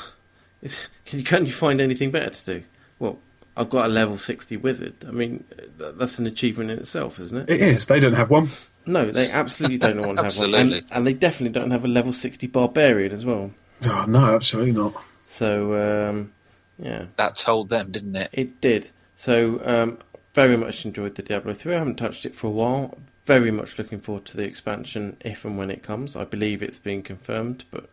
[0.62, 2.64] is, can you can you find anything better to do?"
[2.98, 3.18] Well,
[3.56, 4.94] I've got a level 60 wizard.
[5.06, 5.44] I mean,
[5.78, 7.50] th- that's an achievement in itself, isn't it?
[7.50, 7.86] It is.
[7.86, 8.48] They don't have one.
[8.86, 10.78] No, they absolutely don't want to have one, Absolutely.
[10.78, 13.52] and, and they definitely don't have a level 60 barbarian as well.
[13.84, 14.94] Oh, no, absolutely not.
[15.28, 16.32] So, um,
[16.78, 18.30] yeah, That told them, didn't it?
[18.32, 18.90] it did.
[19.14, 19.98] So, um,
[20.34, 21.74] very much enjoyed the Diablo 3.
[21.74, 22.98] I haven't touched it for a while.
[23.24, 26.16] Very much looking forward to the expansion if and when it comes.
[26.16, 27.88] I believe it's being confirmed, but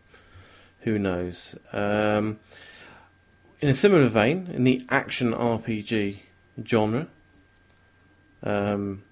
[0.81, 1.55] who knows?
[1.71, 2.39] Um,
[3.61, 6.19] in a similar vein, in the action RPG
[6.65, 7.07] genre,
[8.43, 9.03] um,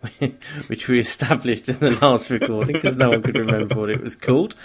[0.66, 4.14] which we established in the last recording because no one could remember what it was
[4.14, 4.56] called.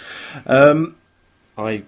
[0.46, 0.96] Um,
[1.56, 1.84] I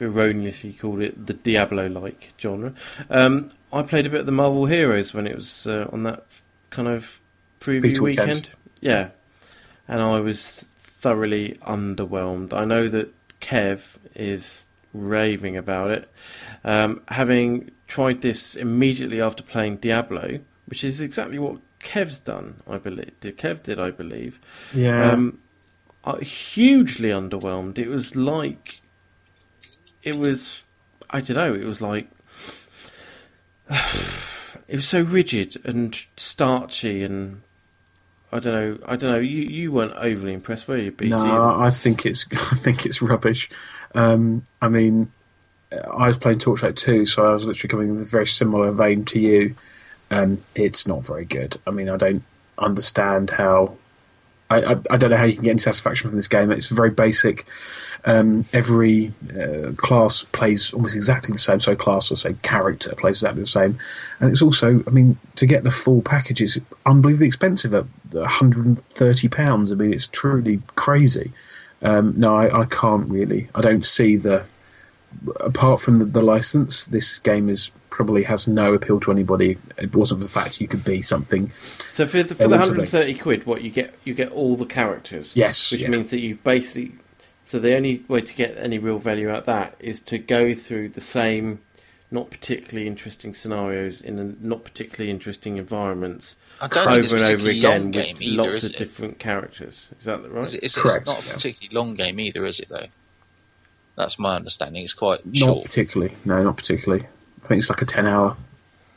[0.00, 2.74] erroneously called it the Diablo-like genre.
[3.08, 6.24] Um, I played a bit of the Marvel Heroes when it was uh, on that
[6.70, 7.20] kind of
[7.60, 8.28] preview weekend.
[8.28, 8.50] weekend.
[8.80, 9.08] Yeah,
[9.86, 12.52] and I was thoroughly underwhelmed.
[12.52, 16.10] I know that Kev is raving about it.
[16.64, 22.78] Um, having tried this immediately after playing Diablo, which is exactly what Kev's done, I
[22.78, 23.18] believe.
[23.20, 24.40] Did Kev did I believe?
[24.74, 25.12] Yeah.
[25.12, 25.38] Um,
[26.04, 27.78] uh, hugely underwhelmed.
[27.78, 28.80] It was like,
[30.02, 30.64] it was,
[31.10, 31.54] I don't know.
[31.54, 32.08] It was like,
[33.70, 37.42] it was so rigid and starchy, and
[38.32, 38.78] I don't know.
[38.86, 39.18] I don't know.
[39.18, 41.10] You you weren't overly impressed, were you, BC?
[41.10, 43.50] no, I think it's I think it's rubbish.
[43.94, 45.10] Um, I mean,
[45.72, 49.04] I was playing Torchlight 2, so I was literally coming in a very similar vein
[49.06, 49.56] to you.
[50.10, 51.56] Um, it's not very good.
[51.66, 52.22] I mean, I don't
[52.58, 53.76] understand how
[54.50, 56.50] I, I, I don't know how you can get any satisfaction from this game.
[56.50, 57.46] It's very basic.
[58.04, 61.60] Um, every uh, class plays almost exactly the same.
[61.60, 63.78] So class or say character plays exactly the same,
[64.18, 69.28] and it's also, I mean, to get the full package is unbelievably expensive at 130
[69.28, 69.72] pounds.
[69.72, 71.32] I mean, it's truly crazy.
[71.82, 73.48] Um, no, I, I can't really.
[73.54, 74.44] I don't see the
[75.40, 79.58] apart from the, the license, this game is probably has no appeal to anybody.
[79.78, 81.50] It wasn't for the fact you could be something.
[81.90, 85.36] So for the, for the 130 quid, what you get, you get all the characters.
[85.36, 85.88] Yes, which yeah.
[85.88, 86.94] means that you basically.
[87.44, 90.54] So the only way to get any real value out of that is to go
[90.54, 91.60] through the same,
[92.10, 97.22] not particularly interesting scenarios in a not particularly interesting environments I don't think it's over
[97.22, 98.78] and over again long with either, lots of it?
[98.78, 99.88] different characters.
[99.98, 100.44] Is that the right?
[100.44, 101.32] It's, it's, Correct, it's not a yeah.
[101.34, 102.68] particularly long game either, is it?
[102.68, 102.86] Though.
[103.96, 104.84] That's my understanding.
[104.84, 105.64] It's quite Not short.
[105.64, 106.14] particularly.
[106.24, 107.06] No, not particularly.
[107.50, 108.36] I think it's like a ten hour,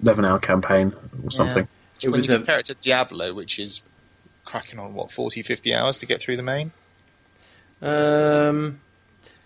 [0.03, 1.67] eleven hour campaign or something.
[2.03, 3.81] It when was you a- compare it to Diablo, which is
[4.45, 6.71] cracking on what 40, 50 hours to get through the main.
[7.81, 8.79] Um,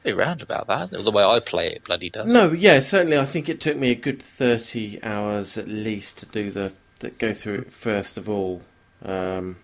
[0.04, 0.92] Be around about that.
[0.92, 2.28] The way I play it, bloody does.
[2.32, 3.18] no, yeah, certainly.
[3.18, 7.12] I think it took me a good thirty hours at least to do the, the
[7.12, 8.62] go through it first of all.
[9.06, 9.56] Um,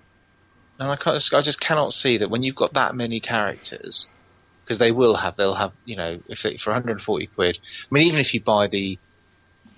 [0.79, 4.07] And I, can't, I just cannot see that when you've got that many characters,
[4.63, 7.59] because they will have, they'll have, you know, if they, for 140 quid.
[7.61, 8.97] I mean, even if you buy the,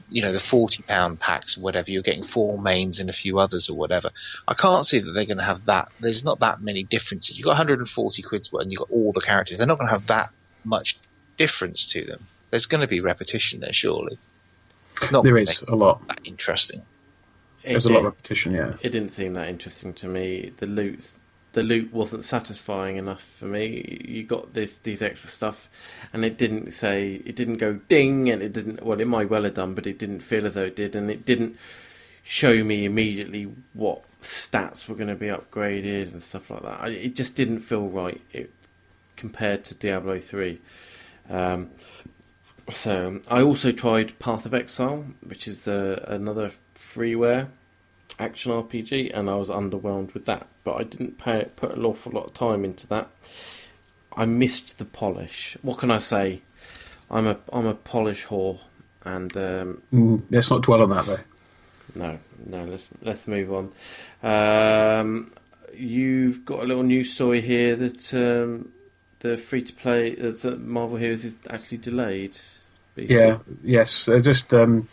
[0.10, 3.40] you know, the 40 pound packs or whatever, you're getting four mains and a few
[3.40, 4.12] others or whatever.
[4.48, 5.92] I can't see that they're going to have that.
[6.00, 7.38] There's not that many differences.
[7.38, 9.58] You've got 140 quid's worth and you've got all the characters.
[9.58, 10.30] They're not going to have that
[10.64, 10.98] much
[11.38, 12.28] difference to them.
[12.52, 14.18] There's going to be repetition there, surely.
[15.02, 16.08] It's not There gonna is make a lot.
[16.08, 16.84] that interesting.
[17.64, 18.54] it There's a lot did- of repetition.
[18.54, 18.74] Yeah.
[18.82, 20.52] it didn't seem that interesting to me.
[20.58, 21.00] The loot,
[21.56, 24.04] the loot wasn't satisfying enough for me.
[24.06, 25.70] You got this these extra stuff,
[26.12, 28.84] and it didn't say it didn't go ding, and it didn't.
[28.84, 31.10] Well, it might well have done, but it didn't feel as though it did, and
[31.10, 31.56] it didn't
[32.24, 36.90] show me immediately what stats were going to be upgraded and stuff like that.
[36.90, 38.52] It just didn't feel right it,
[39.16, 40.60] compared to Diablo three.
[41.30, 41.70] Um,
[42.74, 47.48] so I also tried Path of Exile, which is uh, another freeware
[48.20, 50.48] action RPG, and I was underwhelmed with that.
[50.64, 53.10] But I didn't pay, put an awful lot of time into that.
[54.18, 55.58] I missed the polish.
[55.62, 56.42] What can I say?
[57.12, 58.60] I'm a I'm a polish whore,
[59.04, 61.20] and um, Mm, let's not dwell on that though.
[61.96, 62.64] no, no.
[62.66, 63.72] Let's let's move on.
[64.24, 65.32] Um,
[65.74, 68.70] you've got a little news story here that um,
[69.20, 72.38] the free to play uh, that Marvel Heroes is actually delayed.
[72.96, 73.14] Beastie.
[73.14, 74.06] Yeah, yes.
[74.06, 74.88] They're just um,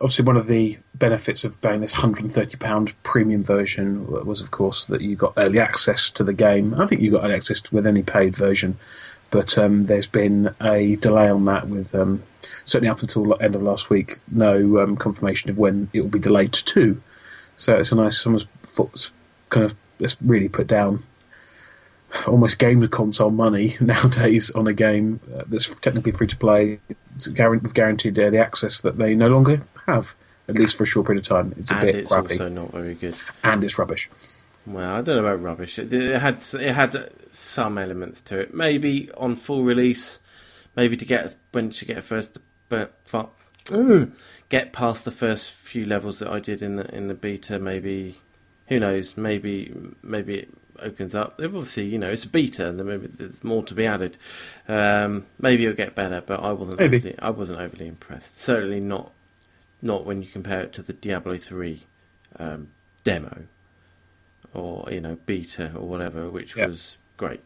[0.00, 4.40] obviously one of the benefits of buying this hundred and thirty pound premium version was,
[4.40, 6.74] of course, that you got early access to the game.
[6.74, 8.78] I think you got early access with any paid version,
[9.30, 11.68] but um, there's been a delay on that.
[11.68, 12.22] With um,
[12.64, 16.08] certainly up until the end of last week, no um, confirmation of when it will
[16.08, 17.02] be delayed to.
[17.56, 19.10] So it's a nice, someone's foot
[19.50, 21.02] kind of it's really put down
[22.26, 26.80] almost game console money nowadays on a game uh, that's technically free to play
[27.36, 29.62] with guaranteed early access that they no longer
[29.94, 30.14] have,
[30.48, 31.54] at least for a short period of time.
[31.58, 31.86] It's a bit crappy.
[31.86, 33.16] and bit it's crappy, also not very good.
[33.44, 34.10] and it's rubbish.
[34.66, 35.78] Well, I don't know about rubbish.
[35.78, 38.54] It, it had it had some elements to it.
[38.54, 40.20] Maybe on full release,
[40.76, 42.92] maybe to get when to get first, but
[43.72, 44.12] ugh,
[44.48, 47.58] get past the first few levels that I did in the in the beta.
[47.58, 48.18] Maybe
[48.68, 49.16] who knows?
[49.16, 50.48] Maybe maybe it
[50.78, 51.40] opens up.
[51.42, 54.16] Obviously, you know, it's a beta, and then maybe there's more to be added.
[54.68, 56.80] Um, maybe it'll get better, but I wasn't.
[56.80, 56.98] Maybe.
[56.98, 58.38] Overly, I wasn't overly impressed.
[58.38, 59.12] Certainly not
[59.82, 61.84] not when you compare it to the Diablo three
[62.38, 62.68] um,
[63.04, 63.44] demo
[64.54, 66.66] or you know beta or whatever, which Yeah.
[66.66, 67.40] was great.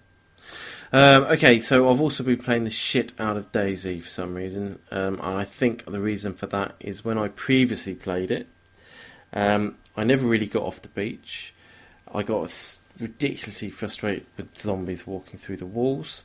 [0.92, 4.78] Um, okay, so I've also been playing the shit out of DayZ for some reason,
[4.90, 8.46] um, and I think the reason for that is when I previously played it,
[9.32, 11.54] um, I never really got off the beach.
[12.12, 16.24] I got ridiculously frustrated with zombies walking through the walls,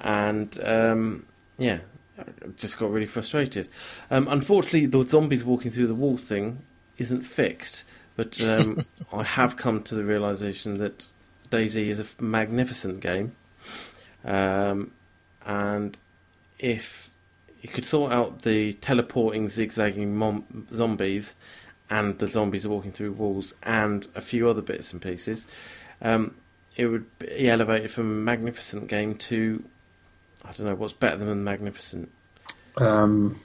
[0.00, 1.78] and um, yeah,
[2.56, 3.68] just got really frustrated.
[4.10, 6.62] Um, unfortunately, the zombies walking through the walls thing
[6.98, 7.84] isn't fixed,
[8.16, 11.06] but um, I have come to the realization that
[11.50, 13.34] DayZ is a magnificent game,
[14.24, 14.92] um,
[15.44, 15.96] and
[16.58, 17.10] if
[17.62, 21.34] you could sort out the teleporting, zigzagging mom- zombies,
[21.88, 25.46] and the zombies walking through walls, and a few other bits and pieces,
[26.02, 26.34] um,
[26.76, 29.62] it would be elevated from a magnificent game to
[30.44, 32.10] I don't know what's better than magnificent.
[32.76, 33.40] Um,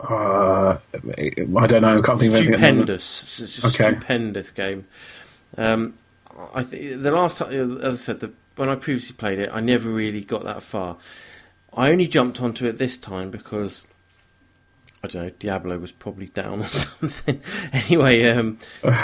[0.00, 1.98] uh, I don't know.
[1.98, 2.54] I can't think of anything.
[2.54, 3.00] at the moment.
[3.00, 3.90] Stupendous, it's just Okay.
[3.96, 4.86] stupendous game.
[5.56, 5.94] Um,
[6.54, 9.60] I think the last time, as I said, the, when I previously played it, I
[9.60, 10.96] never really got that far.
[11.72, 13.86] I only jumped onto it this time because
[15.02, 17.40] I don't know, Diablo was probably down or something.
[17.72, 18.58] anyway, um,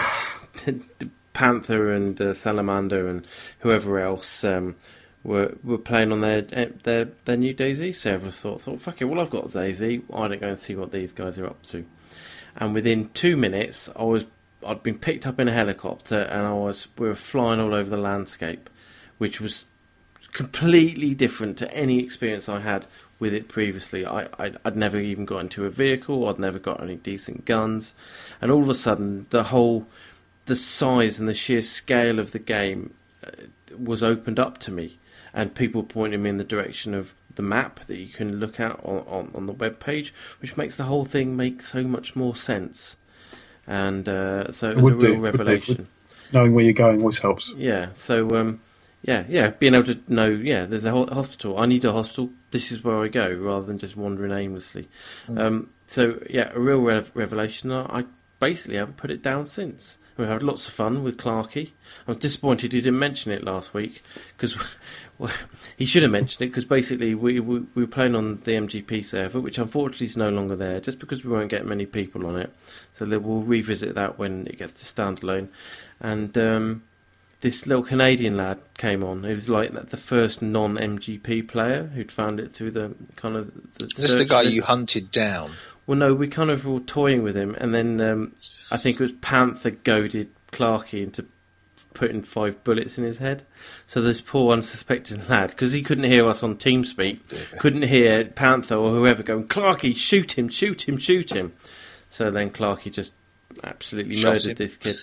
[1.33, 3.26] Panther and uh, Salamander and
[3.61, 4.76] whoever else um,
[5.25, 8.31] were were playing on their eh, their their new DayZ server.
[8.31, 11.12] Thought, thought, fuck it, well I've got DayZ, I don't go and see what these
[11.12, 11.85] guys are up to.
[12.57, 14.25] And within two minutes, I was
[14.66, 17.91] I'd been picked up in a helicopter and I was we were flying all over
[17.91, 18.68] the landscape,
[19.18, 19.66] which was
[20.33, 22.87] completely different to any experience I had
[23.18, 24.05] with it previously.
[24.05, 26.29] I, I would never even got into a vehicle.
[26.29, 27.95] I'd never got any decent guns,
[28.41, 29.87] and all of a sudden, the whole
[30.47, 32.95] the size and the sheer scale of the game
[33.77, 34.99] was opened up to me,
[35.33, 38.79] and people pointed me in the direction of the map that you can look at
[38.85, 42.37] on, on, on the web page, which makes the whole thing make so much more
[42.37, 42.97] sense.
[43.66, 45.20] And uh, so it was it a real do.
[45.20, 45.89] revelation.
[46.33, 47.53] Knowing where you're going always helps.
[47.57, 47.89] Yeah.
[47.95, 48.61] So um,
[49.03, 51.59] yeah, yeah, being able to know, yeah, there's a hospital.
[51.59, 52.31] I need a hospital.
[52.51, 54.89] This is where I go, rather than just wandering aimlessly.
[55.29, 55.41] Mm.
[55.41, 57.73] Um, so yeah, a real re- revelation.
[57.73, 58.05] I
[58.43, 59.99] basically I haven't put it down since.
[60.16, 61.70] We've had lots of fun with Clarky.
[62.09, 64.03] I was disappointed he didn't mention it last week
[64.36, 64.57] because
[65.18, 65.30] well,
[65.76, 69.05] he should have mentioned it because basically we, we, we were playing on the MGP
[69.05, 72.36] server, which unfortunately is no longer there, just because we won't get many people on
[72.36, 72.53] it.
[72.95, 75.47] So we'll revisit that when it gets to standalone,
[76.01, 76.36] and.
[76.36, 76.82] Um,
[77.43, 79.24] this little Canadian lad came on.
[79.24, 83.53] He was like the first non-MGP player who'd found it through the kind of.
[83.78, 84.55] The Is this the guy list.
[84.55, 85.51] you hunted down?
[85.87, 88.35] Well, no, we kind of were toying with him, and then um,
[88.70, 91.26] I think it was Panther goaded Clarky into
[91.93, 93.45] putting five bullets in his head.
[93.87, 98.76] So this poor unsuspecting lad, because he couldn't hear us on TeamSpeak, couldn't hear Panther
[98.76, 101.53] or whoever going, Clarky, shoot him, shoot him, shoot him.
[102.11, 103.14] So then Clarky just
[103.64, 104.55] absolutely Shot murdered him.
[104.57, 104.97] this kid.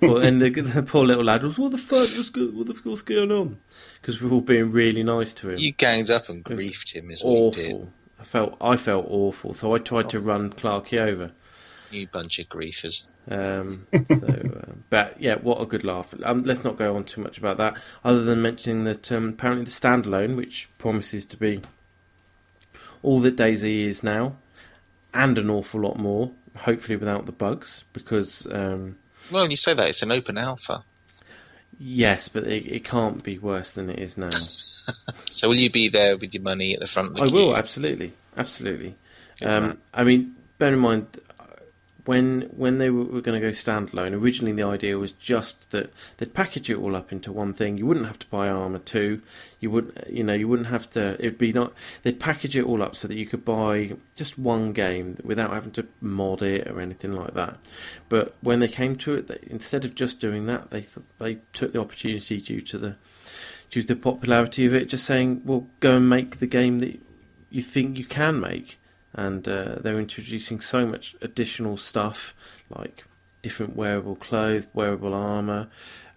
[0.00, 2.54] poor, and the, the, poor little lad was, "What the fuck was good?
[2.54, 3.58] What the going on?"
[4.00, 5.58] Because we were all being really nice to him.
[5.58, 7.10] You ganged up and griefed him.
[7.10, 7.90] Is awful.
[8.20, 11.32] I felt I felt awful, so I tried to run Clarky over.
[11.90, 13.02] You bunch of griefers.
[13.30, 16.14] Um, so, uh, but yeah, what a good laugh.
[16.22, 19.64] Um, let's not go on too much about that, other than mentioning that um, apparently
[19.64, 21.62] the standalone, which promises to be
[23.02, 24.36] all that DayZ is now,
[25.14, 28.96] and an awful lot more, hopefully without the bugs, because um,
[29.30, 30.84] well, when you say that, it's an open alpha.
[31.78, 34.30] Yes, but it, it can't be worse than it is now.
[35.30, 37.34] so will you be there with your money at the front of the I queue?
[37.36, 38.12] will, absolutely.
[38.36, 38.94] Absolutely.
[39.42, 41.06] Um, I mean, bear in mind,
[42.08, 46.32] when when they were, going to go standalone, originally the idea was just that they'd
[46.32, 47.76] package it all up into one thing.
[47.76, 49.20] You wouldn't have to buy Arma two.
[49.60, 51.16] You wouldn't, you know, you wouldn't have to.
[51.18, 51.74] It'd be not.
[52.04, 55.72] They'd package it all up so that you could buy just one game without having
[55.72, 57.58] to mod it or anything like that.
[58.08, 61.40] But when they came to it, they, instead of just doing that, they th- they
[61.52, 62.96] took the opportunity due to the
[63.68, 66.98] due to the popularity of it, just saying, "Well, go and make the game that
[67.50, 68.78] you think you can make."
[69.18, 72.34] And uh, they're introducing so much additional stuff
[72.70, 73.04] like
[73.42, 75.68] different wearable clothes, wearable armor,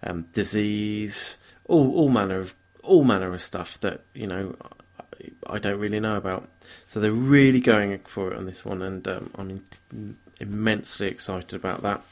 [0.04, 1.36] um, disease,
[1.66, 4.54] all all manner of all manner of stuff that you know
[5.00, 6.48] I, I, don't really know about.
[6.86, 11.54] So they're really going for it on this one, and um, I'm in, immensely excited
[11.54, 12.02] about that.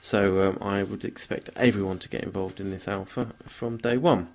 [0.00, 4.28] So um, I would expect everyone to get involved in this alpha from day one.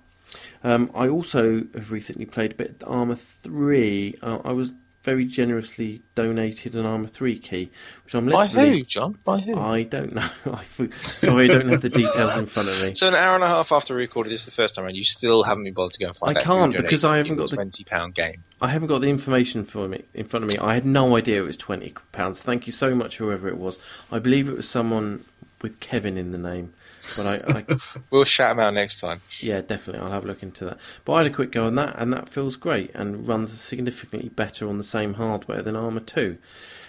[0.64, 4.14] Um, I also have recently played a bit of Arma 3.
[4.22, 4.72] Uh, I was
[5.02, 7.70] very generously donated an Arma 3 key,
[8.04, 9.18] which I'm By who, John?
[9.24, 9.58] By who?
[9.58, 10.28] I don't know.
[10.52, 10.62] I,
[10.98, 12.94] sorry, I don't have the details in front of me.
[12.94, 15.04] So an hour and a half after we recorded this the first time, and you
[15.04, 16.44] still haven't been bothered to go and find I out.
[16.44, 18.44] I can't because I haven't got the twenty pound game.
[18.60, 20.58] I haven't got the information for me in front of me.
[20.58, 22.42] I had no idea it was twenty pounds.
[22.42, 23.78] Thank you so much, whoever it was.
[24.12, 25.24] I believe it was someone
[25.62, 26.74] with Kevin in the name.
[27.16, 27.64] But I, I
[28.10, 29.20] we'll shout them out next time.
[29.40, 30.04] Yeah, definitely.
[30.04, 30.78] I'll have a look into that.
[31.04, 34.28] But I had a quick go on that, and that feels great and runs significantly
[34.28, 36.38] better on the same hardware than Arma Two,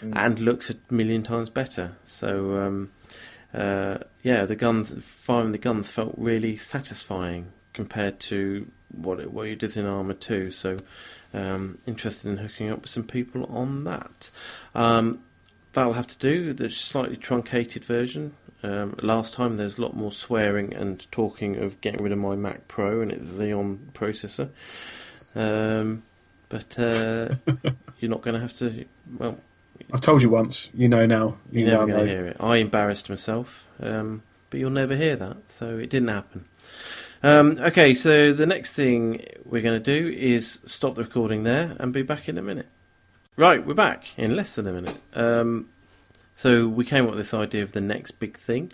[0.02, 0.14] mm.
[0.16, 1.94] and looks a million times better.
[2.06, 2.92] So um,
[3.54, 9.48] uh, yeah, the guns firing the guns felt really satisfying compared to what it, what
[9.48, 10.52] you did in Arma Two.
[10.52, 10.80] So
[11.34, 14.32] um, interested in hooking up with some people on that.
[14.76, 15.24] Um,
[15.74, 16.54] that'll have to do.
[16.54, 21.82] The slightly truncated version um, last time there's a lot more swearing and talking of
[21.82, 24.50] getting rid of my Mac Pro and its Xeon processor.
[25.36, 26.04] Um,
[26.50, 27.36] but uh,
[28.00, 28.86] you're not going to have to.
[29.18, 29.40] Well,
[29.94, 30.70] I've told you once.
[30.74, 31.38] You know now.
[31.52, 32.38] You are never going to hear it.
[32.40, 35.50] I embarrassed myself, um, but you'll never hear that.
[35.50, 36.46] So it didn't happen.
[37.24, 41.76] Um, okay, so the next thing we're going to do is stop the recording there
[41.80, 42.68] and be back in a minute.
[43.38, 44.98] Right, we're back in less than a minute.
[46.36, 48.72] So we came up with this idea of the next big thing,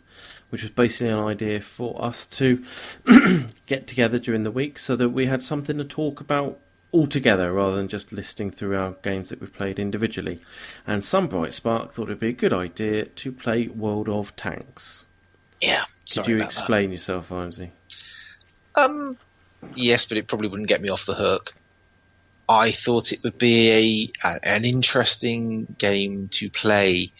[0.49, 2.63] which was basically an idea for us to
[3.65, 6.59] get together during the week so that we had something to talk about
[6.91, 10.39] all together rather than just listing through our games that we've played individually.
[10.85, 15.05] And some bright spark thought it'd be a good idea to play World of Tanks.
[15.59, 15.83] Yeah.
[16.05, 16.59] Did you about that.
[16.59, 17.71] explain yourself, Vimesy?
[18.75, 19.17] Um,
[19.75, 21.53] yes, but it probably wouldn't get me off the hook.
[22.49, 27.11] I thought it would be a, a- an interesting game to play,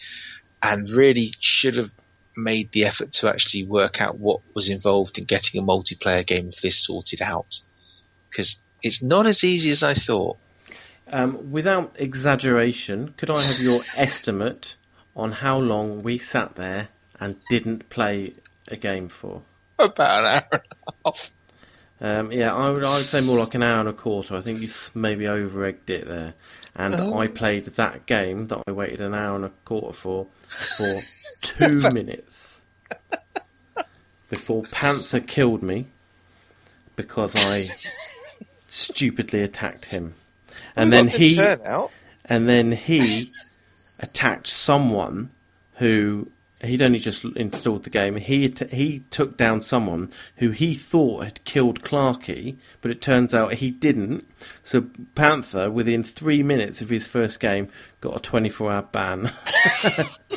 [0.62, 1.90] and really should have
[2.36, 6.48] made the effort to actually work out what was involved in getting a multiplayer game
[6.48, 7.60] of this sorted out,
[8.30, 10.38] because it's not as easy as I thought.
[11.10, 14.76] Um, without exaggeration, could I have your estimate
[15.16, 18.34] on how long we sat there and didn't play
[18.68, 19.42] a game for?
[19.78, 21.30] About an hour and a half.
[22.00, 24.36] Um, yeah, I would, I would say more like an hour and a quarter.
[24.36, 26.34] I think you maybe over egged it there.
[26.76, 27.18] And Oh.
[27.18, 30.26] I played that game that I waited an hour and a quarter for
[30.76, 31.00] for
[31.42, 32.62] two minutes
[34.30, 35.86] before Panther killed me
[36.94, 37.68] because I
[38.68, 40.14] stupidly attacked him.
[40.76, 41.56] And then the he
[42.26, 43.32] and then he
[43.98, 45.30] attacked someone
[45.74, 46.30] who
[46.62, 48.16] he'd only just installed the game.
[48.16, 53.34] He att- he took down someone who he thought had killed Clarky, but it turns
[53.34, 54.26] out he didn't.
[54.62, 57.68] So Panther, within three minutes of his first game,
[58.00, 59.32] got a 24-hour ban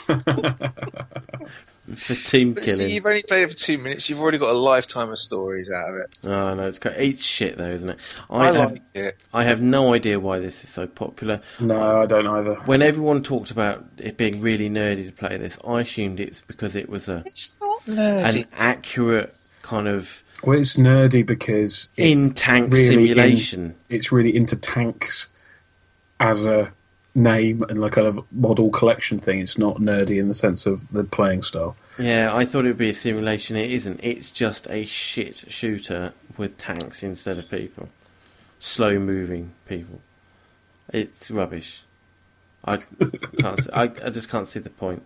[1.95, 4.09] for team But see, you've only played it for two minutes.
[4.09, 6.19] You've already got a lifetime of stories out of it.
[6.25, 7.97] Oh no, it's cra- it's shit though, isn't it?
[8.29, 9.15] I, have, like it.
[9.33, 11.41] I have no idea why this is so popular.
[11.59, 12.55] No, I don't either.
[12.65, 16.75] When everyone talked about it being really nerdy to play this, I assumed it's because
[16.75, 18.41] it was a It's not nerdy.
[18.41, 23.65] an accurate kind of Well, it's nerdy because it's in tank really simulation.
[23.65, 25.29] in- it's really into tanks
[26.19, 26.71] as a
[27.13, 29.39] name and like kind of model collection thing.
[29.39, 31.75] It's not nerdy in the sense of the playing style.
[31.99, 33.55] Yeah, I thought it would be a simulation.
[33.57, 33.99] It isn't.
[34.03, 37.89] It's just a shit shooter with tanks instead of people,
[38.59, 40.01] slow moving people.
[40.93, 41.83] It's rubbish.
[42.65, 43.59] I can't.
[43.59, 45.03] s- I, I just can't see the point.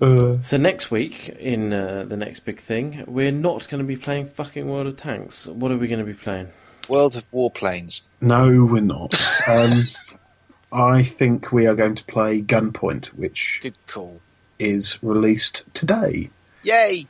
[0.00, 3.96] Uh, So next week, in uh, the next big thing, we're not going to be
[3.96, 5.46] playing fucking World of Tanks.
[5.46, 6.48] What are we going to be playing?
[6.88, 8.02] World of Warplanes.
[8.20, 9.14] no, we're not.
[9.46, 9.84] Um,
[10.72, 14.20] I think we are going to play Gunpoint, which Good call.
[14.58, 16.30] Is released today.
[16.62, 17.06] Yay!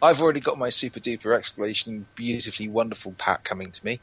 [0.00, 4.00] I've already got my super duper exclamation, beautifully wonderful pack coming to me.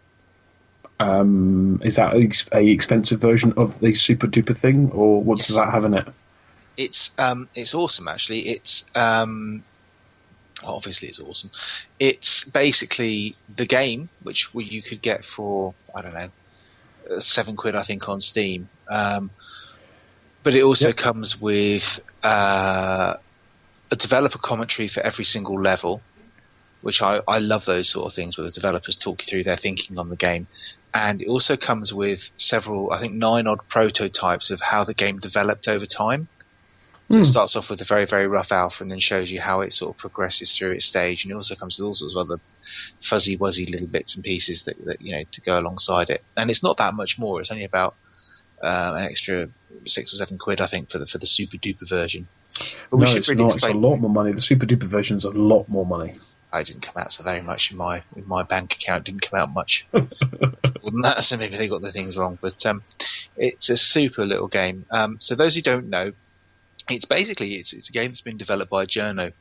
[1.00, 5.56] Um, is that a, a expensive version of the super duper thing, or what does
[5.56, 6.08] that have in it?
[6.78, 8.50] It's um, it's awesome actually.
[8.50, 9.64] It's um,
[10.64, 11.52] well, obviously it's awesome.
[12.00, 16.30] It's basically the game which you could get for I don't know
[17.12, 18.70] uh, seven quid I think on Steam.
[18.90, 19.32] Um,
[20.50, 20.98] but it also Yep.
[20.98, 23.14] comes with uh,
[23.92, 26.02] a developer commentary for every single level,
[26.82, 29.58] which I, I love those sort of things where the developers talk you through their
[29.58, 30.48] thinking on the game.
[30.92, 35.20] And it also comes with several, I think nine odd prototypes of how the game
[35.20, 36.30] developed over time.
[37.12, 37.22] So Hmm.
[37.22, 39.72] it starts off with a very, very rough alpha and then shows you how it
[39.72, 41.26] sort of progresses through its stage.
[41.26, 42.42] And it also comes with all sorts of other
[43.08, 46.26] fuzzy wuzzy little bits and pieces that, that you know, to go alongside it.
[46.36, 47.40] And it's not that much more.
[47.40, 47.94] It's only about
[48.62, 49.50] um, an extra
[49.86, 52.28] six or seven quid, I think, for the, for the super duper version.
[52.92, 53.56] But no, it's not.
[53.56, 54.32] It's a lot more money.
[54.32, 56.20] The super duper version's a lot more money.
[56.52, 59.40] I didn't come out so very much in my in my bank account didn't come
[59.40, 60.08] out much more
[60.84, 61.24] than that.
[61.24, 62.40] So maybe they got the things wrong.
[62.42, 62.82] But um,
[63.38, 64.86] it's a super little game.
[64.90, 66.12] Um, so those who don't know,
[66.90, 69.32] it's basically it's it's a game that's been developed by a journo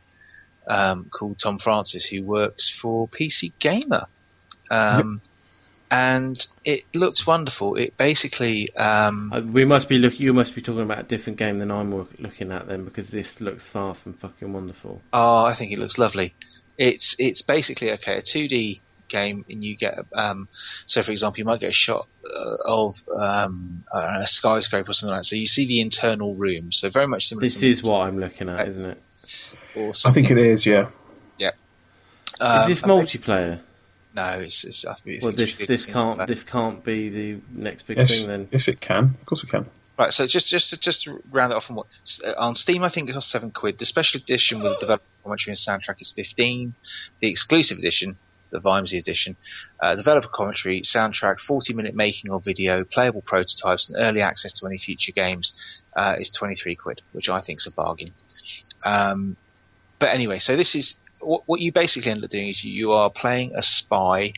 [0.69, 4.07] um, called Tom Francis who works for PC Gamer.
[4.71, 5.23] Um,
[5.91, 7.77] And it looks wonderful.
[7.77, 10.21] It basically um, Uh, we must be look.
[10.21, 13.41] You must be talking about a different game than I'm looking at then, because this
[13.41, 15.01] looks far from fucking wonderful.
[15.13, 16.35] Oh, I think it looks lovely.
[16.77, 20.49] It's it's basically okay a two D game, and you get um.
[20.87, 24.93] So, for example, you might get a shot uh, of um know, a skyscraper or
[24.93, 25.25] something like that.
[25.25, 26.71] So you see the internal room.
[26.71, 27.47] So very much similar.
[27.47, 29.03] This to is what I'm looking at, isn't it?
[29.75, 30.67] Or I think it is.
[30.67, 30.91] Yeah.
[32.41, 33.61] Um, Is this and basi- multiplayer?
[34.19, 37.87] No, it's, it's, I think it's Well, this this can't this can't be the next
[37.87, 38.11] big Yes.
[38.11, 38.49] thing then.
[38.51, 39.05] Yes, it can.
[39.21, 39.65] Of course, it can.
[39.97, 41.87] Right, so just just to, just to round it off on what
[42.37, 43.79] on Steam, I think it costs seven quid.
[43.79, 46.75] The special edition with the developer commentary and soundtrack is fifteen.
[47.21, 48.17] The exclusive edition,
[48.51, 49.37] the Vimesy edition,
[49.81, 54.67] uh, developer commentary, soundtrack, forty minute making of video, playable prototypes, and early access to
[54.67, 55.53] any future games
[55.97, 58.13] uh, is twenty three quid, which I think is a bargain.
[58.85, 59.37] Um,
[60.01, 62.93] but anyway, so this is what, what you basically end up doing is you, you
[62.93, 64.33] are playing a spy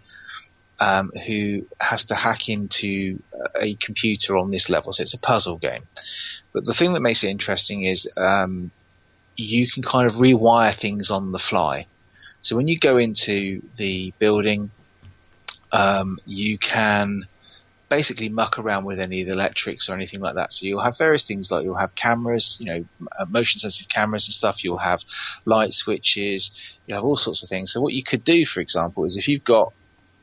[0.78, 3.22] um, who has to hack into
[3.60, 4.92] a computer on this level.
[4.92, 5.82] So it's a puzzle game.
[6.52, 8.70] But the thing that makes it interesting is um,
[9.36, 11.86] you can kind of rewire things on the fly.
[12.40, 14.70] So when you go into the building,
[15.72, 17.26] um, you can
[17.90, 20.52] basically muck around with any of the electrics or anything like that.
[20.52, 22.84] So you'll have various things like you'll have cameras, you know,
[23.18, 24.64] uh, motion sensitive cameras and stuff.
[24.64, 25.00] You'll have
[25.44, 26.52] light switches.
[26.86, 27.72] You have all sorts of things.
[27.72, 29.74] So what you could do, for example, is if you've got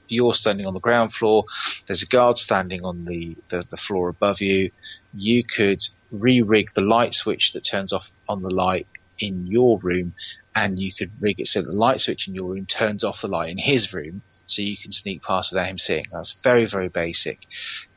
[0.08, 1.44] you're standing on the ground floor,
[1.86, 4.72] there's a guard standing on the, the, the floor above you.
[5.14, 8.88] You could re-rig the light switch that turns off on the light
[9.20, 10.14] in your room
[10.56, 13.28] and you could rig it so the light switch in your room turns off the
[13.28, 16.06] light in his room so you can sneak past without him seeing.
[16.12, 17.40] That's very, very basic.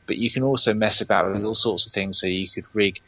[0.05, 2.19] But you can also mess about with all sorts of things.
[2.19, 2.99] So you could rig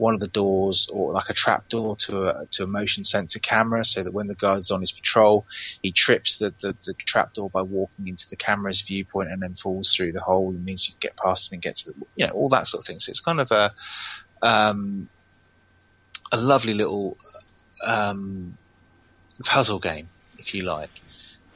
[0.00, 3.38] one of the doors or like a trap door to a, to a motion sensor
[3.38, 5.46] camera so that when the guard's on his patrol,
[5.82, 9.54] he trips the, the, the trap door by walking into the camera's viewpoint and then
[9.54, 12.26] falls through the hole and means you get past him and get to the, you
[12.26, 12.98] know, all that sort of thing.
[12.98, 13.74] So it's kind of a,
[14.40, 15.10] um,
[16.32, 17.18] a lovely little,
[17.84, 18.56] um,
[19.44, 20.90] puzzle game, if you like.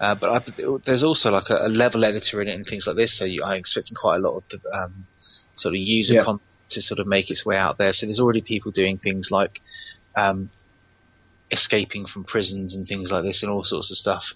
[0.01, 2.97] Uh, but I, there's also like a, a, level editor in it and things like
[2.97, 5.07] this, so you, I'm expecting quite a lot of um,
[5.55, 6.24] sort of user yeah.
[6.24, 7.92] content to sort of make its way out there.
[7.92, 9.61] So there's already people doing things like
[10.16, 10.51] um,
[11.51, 14.32] escaping from prisons and things like this, and all sorts of stuff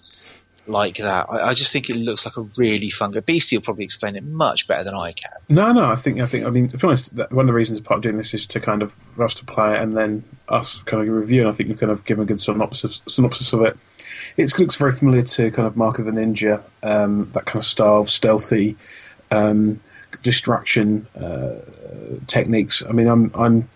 [0.69, 1.27] like that.
[1.29, 3.23] I, I, just think it looks like a really fun game.
[3.25, 5.31] Beastie will probably explain it much better than I can.
[5.49, 7.79] No, no, I think I think I mean to be honest, one of the reasons
[7.81, 10.23] part of doing this is to kind of for us to play it and then
[10.47, 11.41] us kind of review.
[11.41, 13.77] And I think you've kind of given a good synopsis synopsis of it.
[14.37, 17.65] It looks very familiar to kind of Mark of the Ninja, um, that kind of
[17.65, 18.77] style, stealthy
[19.31, 19.79] um,
[20.21, 21.57] distraction uh,
[22.27, 22.83] techniques.
[22.87, 23.69] I mean, I'm I'm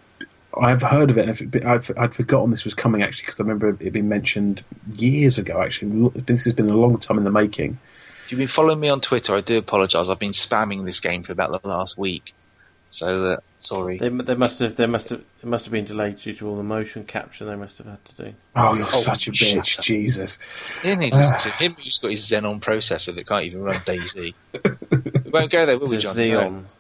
[0.62, 1.66] I've heard of it.
[1.66, 4.64] I've, I'd forgotten this was coming actually because I remember it being mentioned
[4.96, 5.62] years ago.
[5.62, 7.80] Actually, this has been a long time in the making.
[8.26, 10.08] If you've been following me on Twitter, I do apologise.
[10.08, 12.34] I've been spamming this game for about the last week.
[12.94, 13.98] So uh, sorry.
[13.98, 14.76] They, they, must have.
[14.76, 15.20] They must have.
[15.42, 18.06] It must have been delayed due to all the motion capture they must have had
[18.06, 18.34] to do.
[18.56, 20.38] Oh, you're oh, such a bitch, Jesus!
[20.84, 24.34] He need listen to him who's got his Xenon processor that can't even run DayZ.
[25.26, 26.14] we won't go there, will we, John?
[26.14, 26.74] Xeon.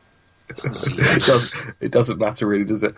[0.63, 1.53] it doesn't.
[1.79, 2.95] It doesn't matter really, does it?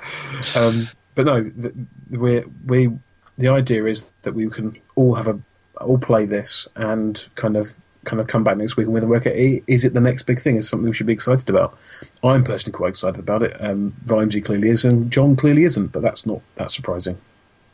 [0.55, 1.73] Um, but no, the,
[2.09, 2.91] we we
[3.37, 5.39] the idea is that we can all have a
[5.81, 7.73] all play this and kind of
[8.05, 10.39] kind of come back next week and we'll work out is it the next big
[10.39, 10.55] thing?
[10.55, 11.77] Is something we should be excited about?
[12.23, 13.57] I'm personally quite excited about it.
[13.59, 17.17] Um, Vimesy clearly is, and John clearly isn't, but that's not that surprising.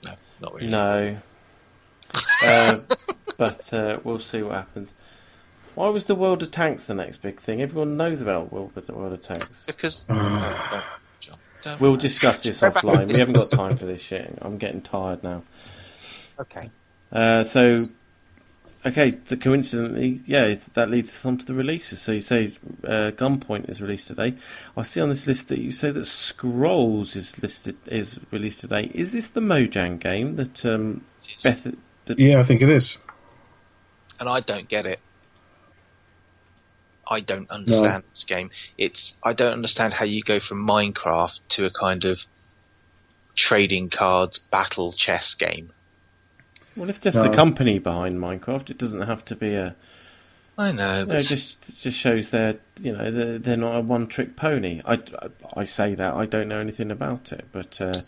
[0.04, 0.68] No, not really.
[0.68, 1.18] No,
[2.46, 2.80] uh,
[3.38, 4.94] but uh, we'll see what happens.
[5.76, 7.62] Why was the World of Tanks the next big thing?
[7.62, 9.64] Everyone knows about World, World of Tanks.
[9.66, 10.06] Because.
[11.80, 13.08] we'll discuss this offline.
[13.08, 14.38] We haven't got time for this shit.
[14.42, 15.44] I'm getting tired now.
[16.40, 16.70] Okay.
[17.12, 17.76] Uh, so
[18.84, 22.02] Okay, so coincidentally, yeah, that leads us on to the releases.
[22.02, 22.54] So you say
[22.84, 24.34] uh, Gunpoint is released today.
[24.76, 28.90] I see on this list that you say that Scrolls is listed is released today.
[28.96, 31.06] Is this the Mojang game that um,
[31.44, 31.72] Beth?
[32.06, 32.20] That...
[32.20, 32.98] Yeah, I think it is.
[34.20, 35.00] And I don't get it.
[37.12, 38.09] I don't understand no.
[38.09, 38.51] this game.
[38.78, 42.20] It's I don't understand how you go from Minecraft to a kind of
[43.36, 45.74] trading cards battle chess game.
[46.78, 47.24] Well, it's just no.
[47.24, 48.70] the company behind Minecraft.
[48.70, 49.76] It doesn't have to be a.
[50.57, 51.05] I know.
[51.05, 51.18] But...
[51.18, 54.82] it just just shows they're you know they're, they're not a one trick pony.
[54.86, 54.99] I,
[55.55, 58.01] I say that I don't know anything about it, but uh...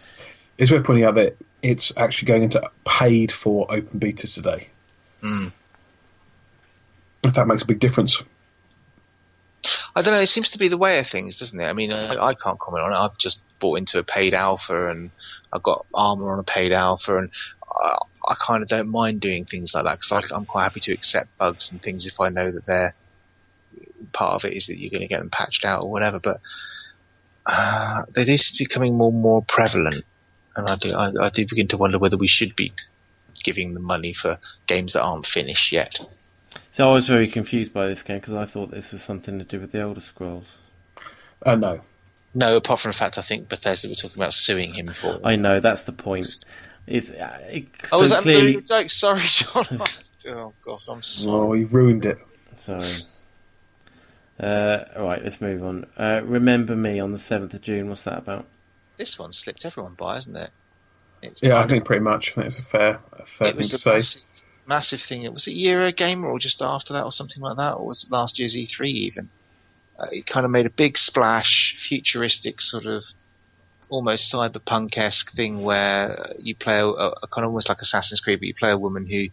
[0.58, 4.70] it's worth pointing out that it's actually going into paid for open beta today.
[5.22, 5.52] Mm.
[7.26, 8.24] If that makes a big difference.
[9.96, 10.20] I don't know.
[10.20, 11.66] It seems to be the way of things, doesn't it?
[11.66, 12.98] I mean, I, I can't comment on it.
[12.98, 15.12] I've just bought into a paid alpha, and
[15.52, 17.30] I've got Arma on a paid alpha, and
[17.70, 17.98] I,
[18.28, 21.38] I kind of don't mind doing things like that because I'm quite happy to accept
[21.38, 22.96] bugs and things if I know that they're
[24.12, 26.20] part of it is that you're going to get them patched out or whatever.
[26.20, 26.42] But
[27.46, 30.06] uh, they do seem to be becoming more and more prevalent,
[30.56, 32.74] and I do I, I do begin to wonder whether we should be
[33.44, 36.00] giving them money for games that aren't finished yet.
[36.74, 39.46] So I was very confused by this game because I thought this was something to
[39.46, 40.58] do with the Elder Scrolls.
[41.46, 41.82] Uh, no.
[42.34, 45.20] No, apart from the fact I think Bethesda were talking about suing him for.
[45.24, 46.34] I know that's the point.
[46.88, 48.60] It's uh, it, oh, so is that clearly...
[48.62, 48.90] joke?
[48.90, 49.68] Sorry, John.
[50.30, 51.32] oh gosh, I'm sorry.
[51.32, 52.18] Oh, you ruined it.
[52.58, 53.04] Sorry.
[54.40, 55.86] Uh, all right, let's move on.
[55.96, 57.88] Uh, Remember Me on the seventh of June.
[57.88, 58.48] What's that about?
[58.98, 60.50] This one slipped everyone by, isn't it?
[61.22, 62.32] It's yeah, I think pretty much.
[62.32, 63.98] I think it's a fair, a fair thing to say.
[63.98, 64.24] Massive,
[64.66, 65.24] massive thing.
[65.24, 68.12] It was it Eurogamer or just after that or something like that, or was it
[68.12, 69.30] last year's E3 even?
[70.00, 73.04] Uh, it kind of made a big splash, futuristic sort of
[73.90, 78.40] almost cyberpunk esque thing where you play a, a, kind of almost like Assassin's Creed,
[78.40, 79.28] but you play a woman who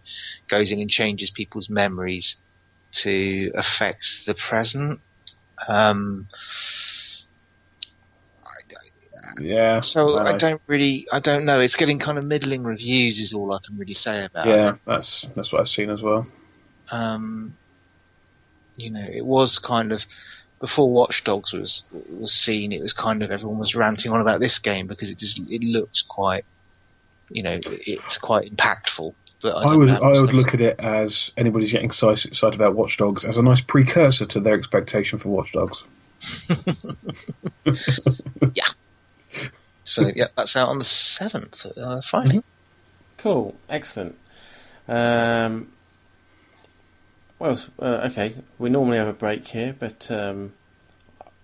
[0.48, 2.36] goes in and changes people's memories
[2.92, 5.00] to affect the present.
[5.66, 6.28] Um,
[9.38, 9.80] yeah.
[9.80, 11.60] So I, I, don't really, I don't know.
[11.60, 14.56] It's getting kind of middling reviews, is all I can really say about yeah, it.
[14.56, 16.26] Yeah, that's that's what I've seen as well.
[16.90, 17.56] Um,
[18.76, 20.02] you know, it was kind of
[20.60, 24.40] before Watch Dogs was was seen, it was kind of everyone was ranting on about
[24.40, 26.44] this game because it just it looked quite,
[27.30, 29.14] you know, it's quite impactful.
[29.42, 32.98] But I, I would I would look at it as anybody's getting excited about Watch
[32.98, 35.84] Dogs as a nice precursor to their expectation for Watch Dogs.
[39.90, 42.44] So yeah, that's out on the seventh, uh, Friday.
[43.18, 44.16] Cool, excellent.
[44.86, 45.72] Um,
[47.40, 50.52] well, uh, okay, we normally have a break here, but um,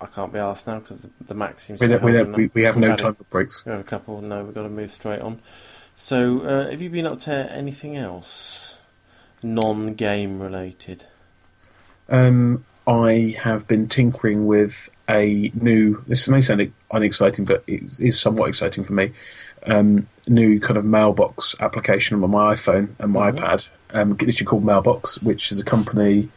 [0.01, 2.43] I can't be asked now because the, the max seems We to don't, we, be
[2.43, 3.65] we, we have no time for breaks.
[3.67, 4.21] We have a couple.
[4.21, 5.41] No, we've got to move straight on.
[5.97, 8.79] So, uh, have you been up to anything else
[9.43, 11.07] non-game related?
[12.09, 16.03] Um, I have been tinkering with a new.
[16.07, 19.13] This may sound unexciting, but it is somewhat exciting for me.
[19.67, 23.39] Um, new kind of mailbox application on my iPhone and my Mhm.
[23.39, 23.67] iPad.
[23.93, 26.29] Um, literally called Mailbox, which is a company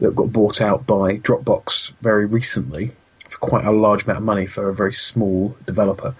[0.00, 2.92] that got bought out by Dropbox very recently
[3.28, 6.14] for quite a large amount of money for a very small developer.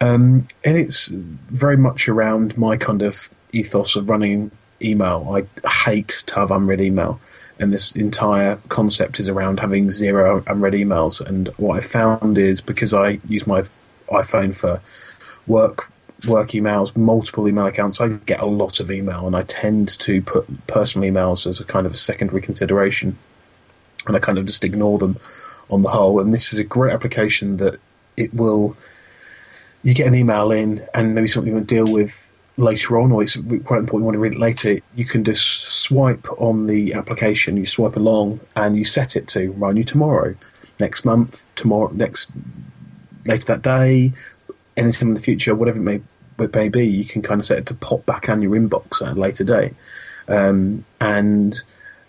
[0.00, 5.28] Um, and it's very much around my kind of ethos of running email.
[5.64, 7.20] I hate to have unread email,
[7.58, 11.24] and this entire concept is around having zero unread emails.
[11.24, 13.64] And what I found is because I use my
[14.08, 14.80] iPhone for
[15.46, 15.92] work
[16.26, 20.20] work emails, multiple email accounts, I get a lot of email, and I tend to
[20.22, 23.16] put personal emails as a kind of a secondary consideration,
[24.06, 25.18] and I kind of just ignore them
[25.70, 26.18] on the whole.
[26.18, 27.78] And this is a great application that
[28.16, 28.76] it will
[29.84, 32.27] you get an email in and maybe something you want to deal with
[32.58, 35.62] later on, or it's quite important you want to read it later, you can just
[35.62, 40.34] swipe on the application, you swipe along, and you set it to run you tomorrow,
[40.80, 42.30] next month, tomorrow, next
[43.26, 44.12] later that day,
[44.76, 46.00] anytime in the future, whatever it may,
[46.38, 49.00] it may be, you can kind of set it to pop back on your inbox
[49.02, 49.74] at a later date.
[50.28, 51.60] Um, and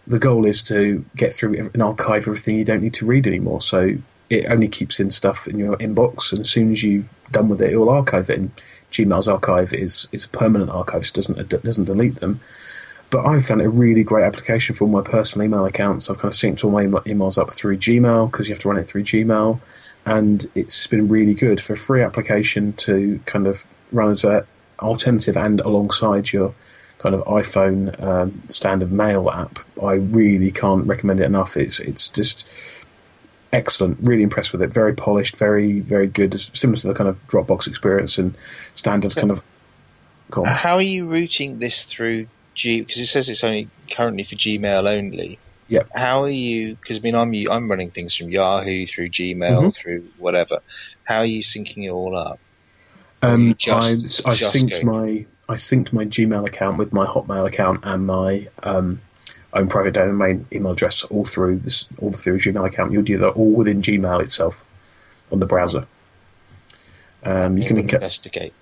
[0.07, 3.61] the goal is to get through and archive everything you don't need to read anymore.
[3.61, 3.95] So
[4.29, 7.61] it only keeps in stuff in your inbox, and as soon as you've done with
[7.61, 8.39] it, it will archive it.
[8.39, 8.51] And
[8.91, 12.39] Gmail's archive is is a permanent archive, doesn't it doesn't delete them.
[13.09, 16.09] But I found it a really great application for my personal email accounts.
[16.09, 18.77] I've kind of synced all my emails up through Gmail because you have to run
[18.77, 19.59] it through Gmail,
[20.05, 24.45] and it's been really good for a free application to kind of run as a
[24.79, 26.53] alternative and alongside your
[26.99, 29.59] kind of iPhone um, standard mail app.
[29.81, 31.57] I really can't recommend it enough.
[31.57, 32.45] It's it's just
[33.51, 33.97] excellent.
[34.01, 34.69] Really impressed with it.
[34.73, 35.35] Very polished.
[35.37, 36.33] Very very good.
[36.35, 38.35] It's similar to the kind of Dropbox experience and
[38.75, 39.41] standard kind of.
[40.31, 40.47] Go on.
[40.47, 42.81] How are you routing this through G?
[42.81, 45.39] Because it says it's only currently for Gmail only.
[45.69, 45.89] Yep.
[45.95, 46.75] How are you?
[46.75, 49.75] Because I mean, I'm I'm running things from Yahoo through Gmail Mhm.
[49.75, 50.59] through whatever.
[51.03, 52.39] How are you syncing it all up?
[53.21, 57.05] Um, just- I, I just synced go- my I synced my Gmail account with my
[57.05, 59.01] Hotmail account and my um,
[59.53, 62.91] own private domain email address all through this all through a Gmail account.
[62.91, 64.63] You'll do that all within Gmail itself
[65.31, 65.85] on the browser.
[67.23, 68.53] Um, you can investigate.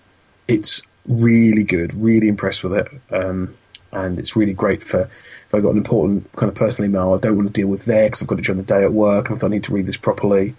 [0.47, 1.93] It's really good.
[1.93, 3.55] Really impressed with it, um,
[3.91, 7.19] and it's really great for if I got an important kind of personal email I
[7.19, 9.29] don't want to deal with there because I've got it during the day at work,
[9.29, 10.55] and if I need to read this properly,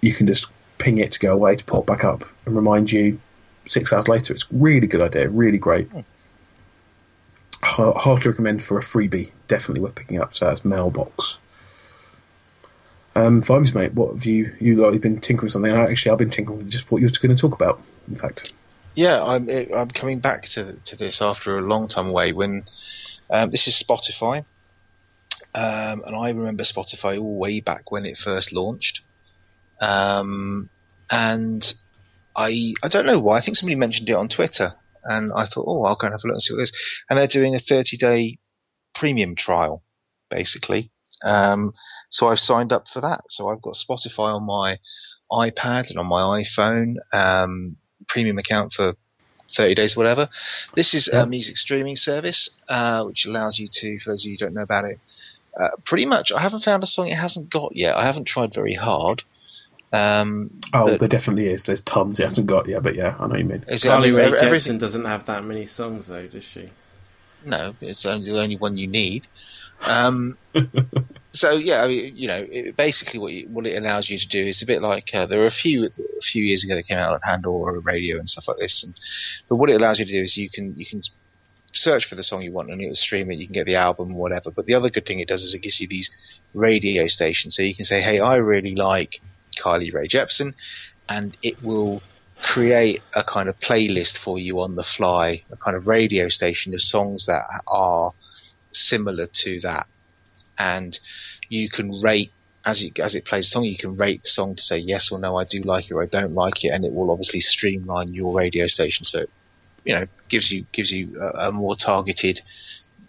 [0.00, 0.46] you can just
[0.78, 3.20] ping it to go away to pop back up and remind you
[3.66, 4.32] six hours later.
[4.32, 5.28] It's really good idea.
[5.28, 5.88] Really great.
[5.94, 6.04] H-
[7.62, 9.32] Hardly recommend for a freebie.
[9.48, 10.34] Definitely worth picking up.
[10.34, 11.38] So that's Mailbox.
[13.18, 15.72] Um, Vibes, mate, what have you you've been tinkering with something?
[15.72, 17.82] Actually, I've been tinkering with just what you're going to talk about.
[18.06, 18.52] In fact,
[18.94, 22.32] Yeah, I'm I'm coming back to to this after a long time away.
[22.32, 22.64] When
[23.28, 24.44] um, this is Spotify,
[25.54, 29.00] um, and I remember Spotify all way back when it first launched,
[29.80, 30.68] um,
[31.10, 31.74] and
[32.36, 33.38] I I don't know why.
[33.38, 36.20] I think somebody mentioned it on Twitter, and I thought, oh, I'll go and have
[36.24, 36.72] a look and see what it is.
[37.08, 38.38] And they're doing a 30 day
[38.94, 39.82] premium trial,
[40.30, 40.90] basically.
[41.24, 41.72] Um,
[42.10, 43.22] so I've signed up for that.
[43.28, 44.78] So I've got Spotify on my
[45.30, 46.96] iPad and on my iPhone.
[47.12, 47.76] Um,
[48.08, 48.94] premium account for
[49.54, 50.28] 30 days, whatever.
[50.74, 54.36] This is a music streaming service, uh, which allows you to, for those of you
[54.38, 55.00] who don't know about it,
[55.58, 57.96] uh, pretty much, I haven't found a song it hasn't got yet.
[57.96, 59.22] I haven't tried very hard.
[59.92, 61.64] Um, oh, but there definitely is.
[61.64, 62.18] There's tons.
[62.18, 63.64] he hasn't got yet, but yeah, I know what you mean.
[63.68, 66.44] is it, I Carly mean, Rae ev- Jepsen doesn't have that many songs though, does
[66.44, 66.68] she?
[67.44, 69.26] no, it's only the only one you need.
[69.86, 70.36] Um,
[71.32, 74.28] so yeah, I mean, you know, it, basically what you, what it allows you to
[74.28, 76.86] do is a bit like uh, there were a few a few years ago that
[76.86, 78.94] came out on Pandora or radio and stuff like this, and
[79.48, 81.02] but what it allows you to do is you can you can
[81.72, 83.36] search for the song you want and it will stream it.
[83.36, 84.50] You can get the album or whatever.
[84.50, 86.10] But the other good thing it does is it gives you these
[86.54, 89.20] radio stations, so you can say, hey, I really like
[89.62, 90.54] Kylie Rae Jepsen,
[91.08, 92.02] and it will
[92.40, 96.74] create a kind of playlist for you on the fly, a kind of radio station
[96.74, 98.12] of songs that are
[98.72, 99.86] similar to that,
[100.58, 100.98] and
[101.48, 102.32] you can rate
[102.64, 105.10] as you, as it plays the song, you can rate the song to say yes
[105.10, 107.40] or no, I do like it or I don't like it, and it will obviously
[107.40, 109.06] streamline your radio station.
[109.06, 109.26] So,
[109.84, 112.40] you know, gives you gives you a, a more targeted.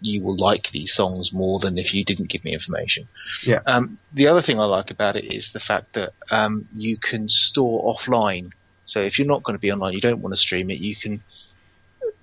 [0.00, 3.08] You will like these songs more than if you didn't give me information.
[3.44, 3.60] Yeah.
[3.66, 7.28] Um, the other thing I like about it is the fact that um, you can
[7.28, 8.52] store offline.
[8.84, 10.96] So if you're not going to be online, you don't want to stream it, you
[10.96, 11.22] can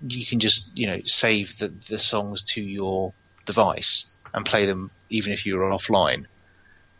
[0.02, 3.14] you can just you know save the the songs to your
[3.46, 6.26] device and play them even if you're offline,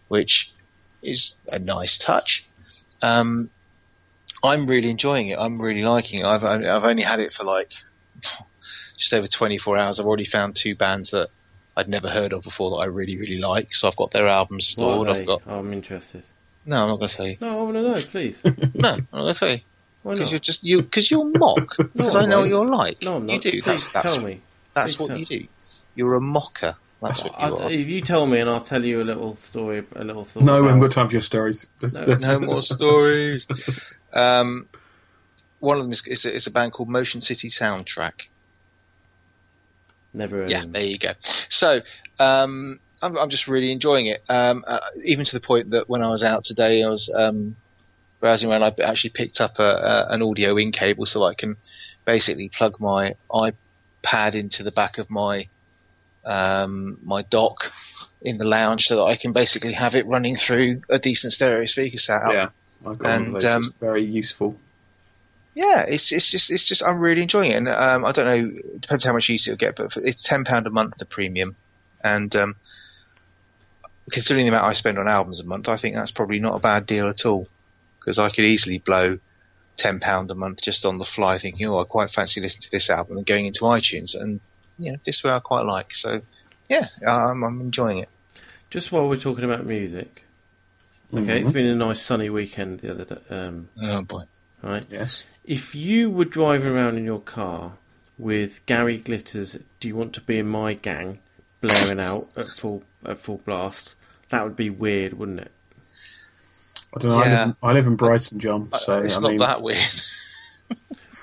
[0.08, 0.52] which
[1.02, 2.46] is a nice touch.
[3.02, 3.50] Um,
[4.44, 5.38] I'm really enjoying it.
[5.40, 6.26] I'm really liking it.
[6.26, 7.72] I've I've only had it for like
[8.98, 10.00] just over 24 hours.
[10.00, 11.30] I've already found two bands that
[11.76, 13.74] I'd never heard of before that I really really like.
[13.76, 15.08] So I've got their albums stored.
[15.10, 15.26] I've they?
[15.26, 16.24] got I'm interested.
[16.66, 17.38] no, I'm not going to tell you.
[17.39, 18.41] No, I want to know, please.
[18.76, 19.60] No, I'm not going to tell you
[20.04, 21.76] because you're just you because you're mock.
[21.93, 23.02] Because I I'm know what you're like.
[23.02, 23.52] No, I'm You do.
[23.52, 24.41] Please That's that's, tell me.
[24.74, 25.18] that's Please what tell.
[25.18, 25.48] you do.
[25.95, 26.76] You're a mocker.
[27.02, 27.72] That's what I, you are.
[27.72, 30.41] if you tell me, and I'll tell you a little story, a little thought.
[30.43, 31.68] No, we haven't got time for your stories.
[31.84, 33.45] No, no more stories.
[34.14, 34.68] Um,
[35.60, 38.14] one of them is it's a, it's a band called Motion City Soundtrack.
[40.18, 40.38] Never.
[40.41, 41.11] heard Yeah, of there you go.
[41.49, 41.82] So
[42.20, 44.24] um, I'm, I'm just really enjoying it.
[44.28, 47.55] Um, uh, even to the point that when I was out today, I was um,
[48.20, 48.63] browsing around.
[48.63, 49.63] I actually picked up a,
[50.09, 51.57] a, an audio in cable so I can
[52.05, 55.47] basically plug my iPad into the back of my
[56.26, 57.72] um, my dock
[58.22, 61.65] in the lounge so that I can basically have it running through a decent stereo
[61.65, 62.34] speaker setup.
[62.34, 62.49] Yeah,
[62.86, 63.45] I've got one And, of those.
[63.51, 64.57] um, it's very useful.
[65.58, 68.60] Yeah, it's it's just it's just I'm really enjoying it, and um, I don't know.
[68.60, 71.55] It depends how much use you'll get, but it's ten pound a month the premium,
[72.03, 72.55] and um,
[74.12, 76.60] considering the amount I spend on albums a month, I think that's probably not a
[76.60, 77.47] bad deal at all.
[77.97, 79.18] Because I could easily blow
[79.78, 82.72] ten pound a month just on the fly, thinking, "Oh, I quite fancy listening to
[82.72, 84.39] this album," and going into iTunes, and
[84.78, 85.95] you know, this way I quite like.
[85.95, 86.22] So,
[86.70, 88.10] yeah, I'm, I'm enjoying it.
[88.70, 90.22] Just while we're talking about music,
[91.12, 93.36] okay, it's been a nice sunny weekend the other day.
[93.36, 94.26] Um, Oh boy,
[94.62, 95.26] right, Yes.
[95.48, 97.74] If you were driving around in your car
[98.20, 101.20] with Gary Glitters, "Do You Want to Be in My Gang"
[101.62, 103.95] blaring out at full at full blast,
[104.30, 105.52] that would be weird, wouldn't it?
[106.95, 107.18] I don't know.
[107.18, 108.70] I, live in, I live in Brighton, John.
[108.76, 110.02] So it's I not that weird.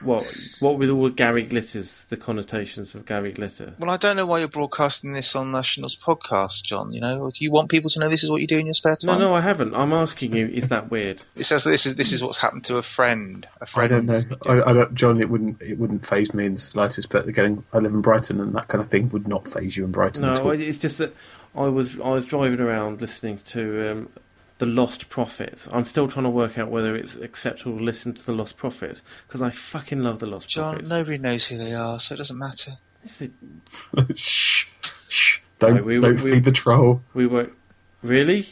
[0.05, 0.25] What
[0.61, 3.75] what with all the Gary Glitters, the connotations of Gary Glitter?
[3.79, 6.93] Well, I don't know why you're broadcasting this on National's podcast, John.
[6.93, 8.75] You know, do you want people to know this is what you do in your
[8.75, 9.19] spare time?
[9.19, 9.75] no, no, I haven't.
[9.75, 11.21] I'm asking you, is that weird?
[11.37, 13.47] It says that this is this is what's happened to a friend.
[13.61, 14.07] A I friend.
[14.07, 14.37] don't know.
[14.47, 17.09] I, I don't, John, it wouldn't it wouldn't phase me in the slightest.
[17.09, 19.85] But again, I live in Brighton, and that kind of thing would not phase you
[19.85, 20.51] in Brighton at No, all.
[20.53, 21.15] It's just that
[21.55, 24.09] I was I was driving around listening to um,
[24.59, 25.69] the Lostprophets.
[25.73, 29.43] I'm still trying to work out whether it's acceptable to listen to the Lostprophets because
[29.43, 30.89] I fucking love the Lost John, Prophets.
[30.91, 32.79] nobody knows who they are, so it doesn't matter.
[33.03, 33.31] It's the-
[34.15, 34.67] shh,
[35.09, 35.39] shh!
[35.59, 37.03] Don't Right, we- don't we- feed the troll.
[37.15, 37.51] we were
[38.03, 38.49] really.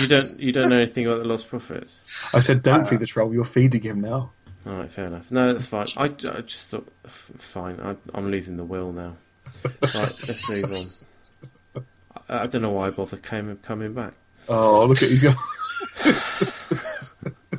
[0.00, 1.92] You don't you don't know anything about the Lostprophets?
[2.32, 3.34] I said don't Uh, feed the troll.
[3.34, 4.32] You're feeding him now.
[4.66, 5.30] All right, fair enough.
[5.30, 5.88] No, that's fine.
[5.94, 6.08] I, I
[6.40, 7.78] just thought f- fine.
[7.80, 9.16] I, I'm losing the will now.
[9.64, 11.82] Right, let's move on.
[12.30, 14.14] I, I don't know why I bother came, coming back.
[14.48, 15.36] Oh, look at he's got.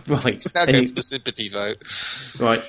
[0.08, 1.78] Right, It's now any- going for the sympathy vote.
[2.40, 2.60] right.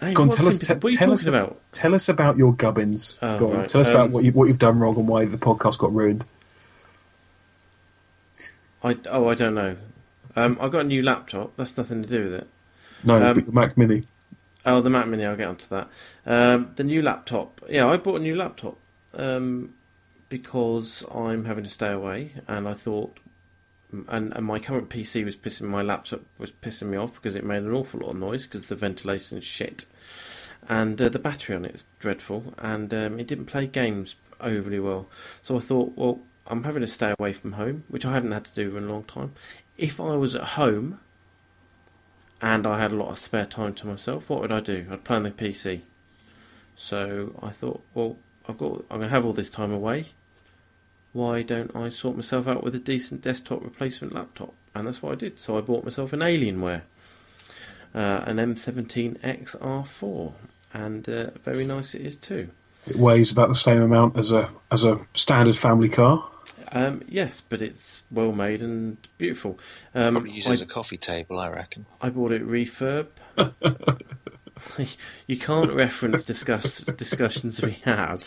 [0.00, 1.60] Hey, Go on, what tell us- sympathy- te- what are you tell talking us- about?
[1.72, 3.18] Tell us about your gubbins.
[3.22, 3.68] Oh, Go on, right.
[3.68, 5.94] tell us about Um, what you what you've done wrong and why the podcast got
[5.94, 6.26] ruined.
[8.84, 9.76] I oh I don't know.
[10.36, 11.56] Um, I got a new laptop.
[11.56, 12.46] That's nothing to do with it.
[13.04, 14.04] No, um, but the Mac Mini.
[14.66, 15.24] Oh, the Mac Mini.
[15.24, 15.88] I'll get onto that.
[16.26, 17.62] Um, the new laptop.
[17.70, 18.76] Yeah, I bought a new laptop
[19.14, 19.72] um,
[20.28, 23.18] because I'm having to stay away, and I thought,
[24.08, 27.44] and, and my current PC was pissing my laptop was pissing me off because it
[27.44, 29.86] made an awful lot of noise because the ventilation shit,
[30.68, 34.78] and uh, the battery on it is dreadful, and um, it didn't play games overly
[34.78, 35.08] well.
[35.42, 38.44] So I thought, well, I'm having to stay away from home, which I haven't had
[38.46, 39.32] to do for a long time.
[39.76, 41.00] If I was at home
[42.40, 44.86] and I had a lot of spare time to myself, what would I do?
[44.90, 45.82] I'd play on the PC.
[46.74, 48.16] So I thought, well,
[48.48, 50.08] I've got, I'm going to have all this time away.
[51.12, 54.52] Why don't I sort myself out with a decent desktop replacement laptop?
[54.74, 55.38] And that's what I did.
[55.38, 56.82] So I bought myself an Alienware,
[57.94, 60.32] uh, an M17XR4,
[60.74, 62.50] and uh, very nice it is too.
[62.86, 66.28] It weighs about the same amount as a as a standard family car.
[66.70, 69.58] Um, yes, but it's well made and beautiful.
[69.94, 71.86] Um, Probably use it I- as a coffee table, I reckon.
[72.00, 73.06] I bought it refurb.
[75.26, 78.26] you can't reference discuss discussions we had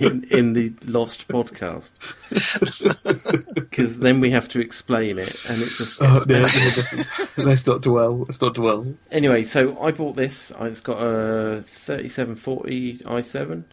[0.00, 1.92] in in the Lost podcast
[3.54, 6.60] because then we have to explain it, and it just gets Oh, no, messy.
[6.60, 7.04] no, listen,
[7.36, 8.18] let's not dwell.
[8.20, 8.86] Let's not dwell.
[9.10, 10.52] Anyway, so I bought this.
[10.60, 13.64] It's got a 3740 i7,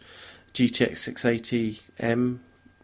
[0.54, 2.38] GTX 680M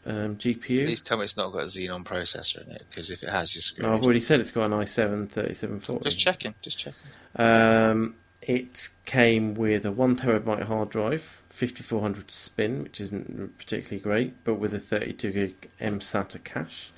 [0.06, 0.86] um, GPU.
[0.86, 3.54] Please tell me it's not got a Xenon processor in it, because if it has,
[3.54, 3.86] you're screwed.
[3.86, 6.04] No, I've already said it's got an i7 3740.
[6.04, 7.00] Just checking, just checking.
[7.34, 8.14] Um,
[8.46, 14.54] it came with a one terabyte hard drive, 5400 spin, which isn't particularly great, but
[14.54, 16.92] with a 32 gig mSATA cache,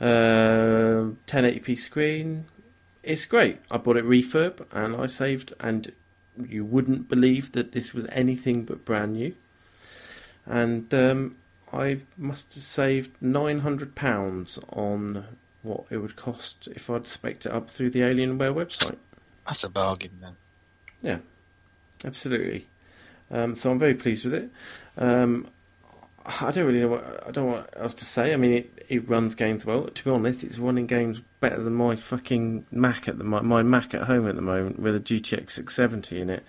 [0.00, 2.46] um 1080p screen.
[3.02, 3.58] It's great.
[3.70, 5.92] I bought it refurb and I saved, and
[6.36, 9.34] you wouldn't believe that this was anything but brand new.
[10.44, 11.36] And um,
[11.72, 15.24] I must have saved nine hundred pounds on
[15.62, 18.96] what it would cost if I'd spec'd it up through the Alienware website.
[19.46, 20.36] That's a bargain then.
[21.02, 21.18] Yeah,
[22.04, 22.66] absolutely.
[23.30, 24.50] Um, so I'm very pleased with it.
[24.96, 25.48] Um,
[26.26, 28.34] I don't really know what I don't what else to say.
[28.34, 29.84] I mean, it, it runs games well.
[29.84, 33.62] To be honest, it's running games better than my fucking Mac at the my, my
[33.62, 36.44] Mac at home at the moment with a GTX 670 in it.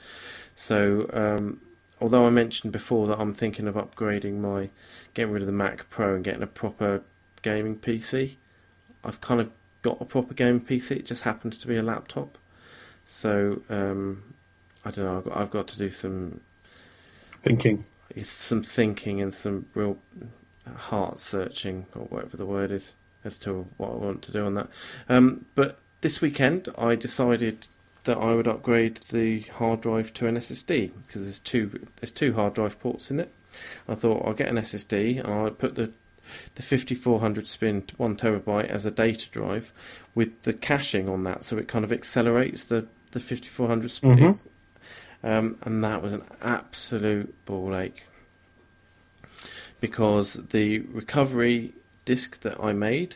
[0.56, 1.62] So, um,
[2.02, 4.70] although I mentioned before that I'm thinking of upgrading my,
[5.14, 7.02] getting rid of the Mac Pro and getting a proper
[7.42, 8.36] gaming PC,
[9.04, 9.50] I've kind of
[9.82, 10.98] got a proper gaming PC.
[10.98, 12.38] It just happens to be a laptop.
[13.06, 14.36] So, um,
[14.86, 15.18] I don't know.
[15.18, 16.42] I've got, I've got to do some
[17.42, 17.86] Thinking.
[18.16, 19.98] it's some thinking and some real
[20.76, 24.56] heart searching or whatever the word is as to what I want to do on
[24.56, 24.68] that.
[25.10, 27.68] Um, but this weekend I decided
[28.04, 32.34] that I would upgrade the hard drive to an SSD because there's two there's two
[32.34, 33.32] hard drive ports in it.
[33.88, 35.92] I thought I'll get an SSD and I'll put the
[36.56, 39.74] the 5400 spin one terabyte as a data drive
[40.16, 44.18] with the caching on that, so it kind of accelerates the the 5400 spin.
[44.18, 44.40] Mhm.
[45.24, 48.06] Um, and that was an absolute ball ache
[49.80, 51.74] because the recovery
[52.06, 53.16] disk that I made,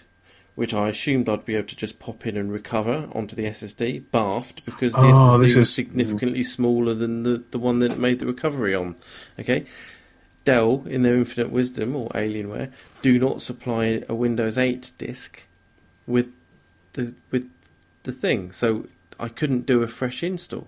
[0.55, 4.03] which I assumed I'd be able to just pop in and recover onto the SSD,
[4.11, 7.91] baffed because the Oh, SSD this was is- significantly smaller than the, the one that
[7.91, 8.95] it made the recovery on.
[9.39, 9.65] Okay,
[10.43, 15.47] Dell, in their infinite wisdom or Alienware, do not supply a Windows 8 disk
[16.07, 16.33] with
[16.93, 17.49] the with
[18.03, 18.87] the thing, so
[19.19, 20.67] I couldn't do a fresh install.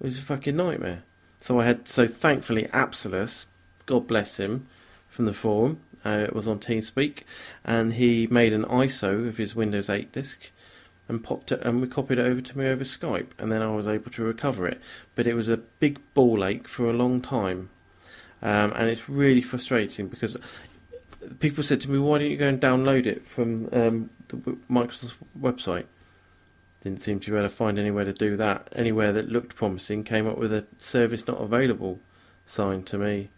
[0.00, 1.02] It was a fucking nightmare.
[1.40, 3.46] So I had so thankfully Absolus,
[3.86, 4.66] God bless him,
[5.08, 7.22] from the forum, uh, it was on TeamSpeak,
[7.64, 10.50] and he made an ISO of his Windows 8 disk
[11.08, 13.74] and popped it and we copied it over to me over Skype, and then I
[13.74, 14.80] was able to recover it.
[15.14, 17.70] But it was a big ball ache for a long time,
[18.42, 20.36] um, and it's really frustrating because
[21.40, 24.36] people said to me, "Why don't you go and download it from um, the
[24.70, 25.86] Microsoft website?"
[26.80, 28.68] Didn't seem to be able to find anywhere to do that.
[28.72, 31.98] Anywhere that looked promising came up with a service not available
[32.46, 33.30] sign to me,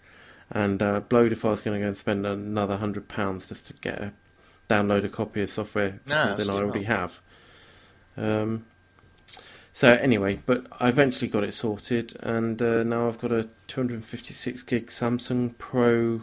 [0.50, 3.66] and uh, blowed if I was going to go and spend another hundred pounds just
[3.68, 4.12] to get a
[4.68, 6.88] download a copy of software for No, something I already not.
[6.88, 7.20] have.
[8.16, 8.66] Um,
[9.72, 14.62] so anyway, but I eventually got it sorted, and uh, now I've got a 256
[14.64, 16.22] gig Samsung Pro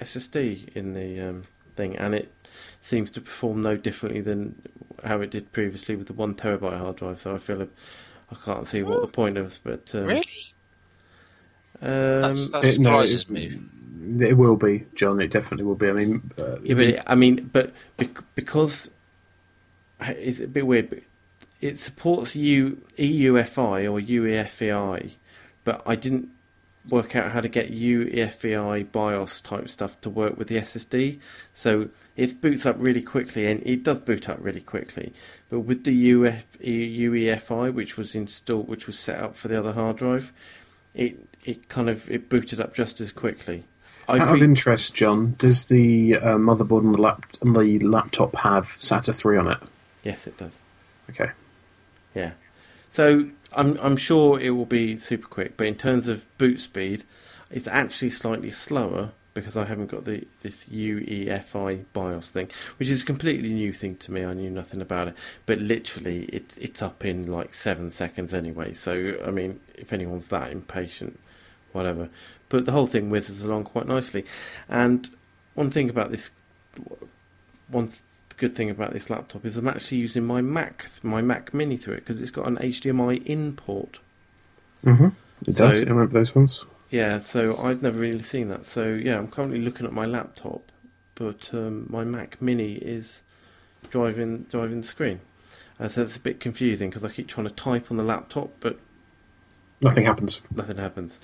[0.00, 1.42] SSD in the um,
[1.76, 2.32] thing, and it
[2.80, 4.60] seems to perform no differently than
[5.04, 7.20] how it did previously with the one terabyte hard drive.
[7.20, 10.24] So I feel I can't see what the point is, but um, Really?
[11.82, 13.60] Um, That's, that It- no, surprises it- me.
[14.26, 15.20] It will be, John.
[15.20, 15.88] It definitely will be.
[15.88, 18.90] I mean, uh, Yeah, but it, I mean, but bec- because
[20.00, 21.00] it's a bit weird, but
[21.60, 25.12] it supports U, EUFI or UEFI,
[25.64, 26.30] but I didn't
[26.88, 31.18] work out how to get UEFI BIOS type stuff to work with the SSD.
[31.52, 31.90] So
[32.20, 35.14] it boots up really quickly, and it does boot up really quickly.
[35.48, 39.72] But with the UF, UEFI, which was installed, which was set up for the other
[39.72, 40.30] hard drive,
[40.94, 41.16] it
[41.46, 43.64] it kind of it booted up just as quickly.
[44.06, 48.36] I out of interest, John, does the uh, motherboard on the, lap- on the laptop
[48.36, 49.58] have SATA three on it?
[50.04, 50.58] yes, it does.
[51.08, 51.30] Okay.
[52.14, 52.32] Yeah.
[52.90, 57.04] So I'm I'm sure it will be super quick, but in terms of boot speed,
[57.50, 63.02] it's actually slightly slower because I haven't got the this UEFI BIOS thing, which is
[63.02, 64.24] a completely new thing to me.
[64.24, 65.14] I knew nothing about it,
[65.46, 68.72] but literally it's it's up in like seven seconds anyway.
[68.72, 71.18] So I mean, if anyone's that impatient,
[71.72, 72.08] whatever.
[72.48, 74.24] But the whole thing whizzes along quite nicely.
[74.68, 75.08] And
[75.54, 76.30] one thing about this,
[77.68, 78.00] one th-
[78.36, 81.94] good thing about this laptop is I'm actually using my Mac, my Mac Mini through
[81.94, 84.00] it because it's got an HDMI in port.
[84.84, 85.08] Mm-hmm.
[85.46, 85.76] It So- does.
[85.82, 86.64] I remember those ones.
[86.90, 88.66] Yeah, so I've never really seen that.
[88.66, 90.72] So yeah, I'm currently looking at my laptop,
[91.14, 93.22] but um, my Mac Mini is
[93.90, 95.20] driving driving the screen.
[95.78, 98.50] Uh, so it's a bit confusing because I keep trying to type on the laptop,
[98.60, 98.78] but
[99.82, 100.42] Nothing happens.
[100.54, 101.20] nothing happens.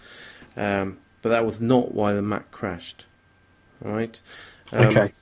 [0.56, 3.04] Um, but that was not why the Mac crashed.
[3.84, 4.18] All right.
[4.72, 5.12] Um, okay.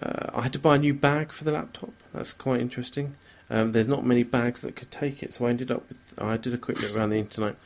[0.00, 1.90] Uh, I had to buy a new bag for the laptop.
[2.12, 3.14] That's quite interesting.
[3.50, 5.98] Um, there's not many bags that could take it, so I ended up with.
[6.18, 7.56] I did a quick look around the internet,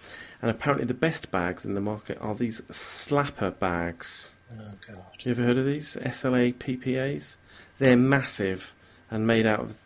[0.40, 4.34] and apparently the best bags in the market are these Slappa bags.
[4.52, 5.04] Oh god.
[5.20, 7.36] You ever heard of these SLA PPAs?
[7.78, 8.72] They're massive
[9.10, 9.80] and made out of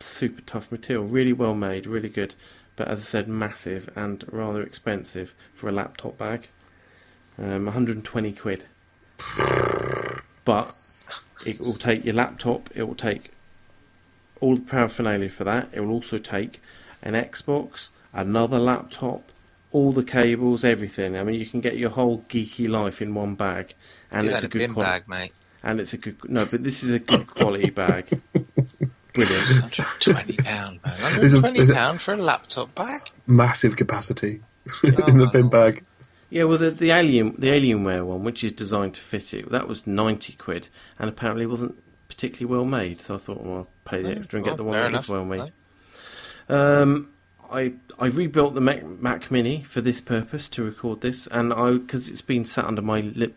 [0.00, 1.06] super tough material.
[1.06, 2.34] Really well made, really good.
[2.76, 6.48] But as I said, massive and rather expensive for a laptop bag.
[7.38, 8.64] Um, 120 quid.
[10.44, 10.74] But
[11.44, 12.70] it will take your laptop.
[12.74, 13.32] It will take
[14.40, 15.68] all the paraphernalia for that.
[15.72, 16.60] It will also take
[17.02, 19.32] an Xbox, another laptop,
[19.72, 21.16] all the cables, everything.
[21.18, 23.74] I mean, you can get your whole geeky life in one bag,
[24.10, 24.90] and Do it's that a good bin quality.
[25.00, 25.32] bag, mate.
[25.62, 28.20] And it's a good no, but this is a good quality bag.
[29.12, 29.72] Brilliant.
[30.00, 30.94] Twenty pound, man.
[31.20, 33.10] There's a- 120 there's for a laptop bag.
[33.26, 34.42] Massive capacity
[34.84, 35.50] Oh, in the bin lord.
[35.52, 35.84] bag.
[36.28, 39.66] Yeah, well, the, the alien the Alienware one, which is designed to fit it, that
[39.68, 41.76] was ninety quid, and apparently wasn't
[42.08, 43.00] particularly well made.
[43.00, 44.88] So I thought, well, I'll pay the extra and get well, the one fair that
[44.90, 45.04] enough.
[45.04, 45.52] is well made.
[46.48, 47.08] Um,
[47.50, 51.72] I I rebuilt the Mac, Mac Mini for this purpose to record this, and I
[51.72, 53.34] because it's been sat under my lip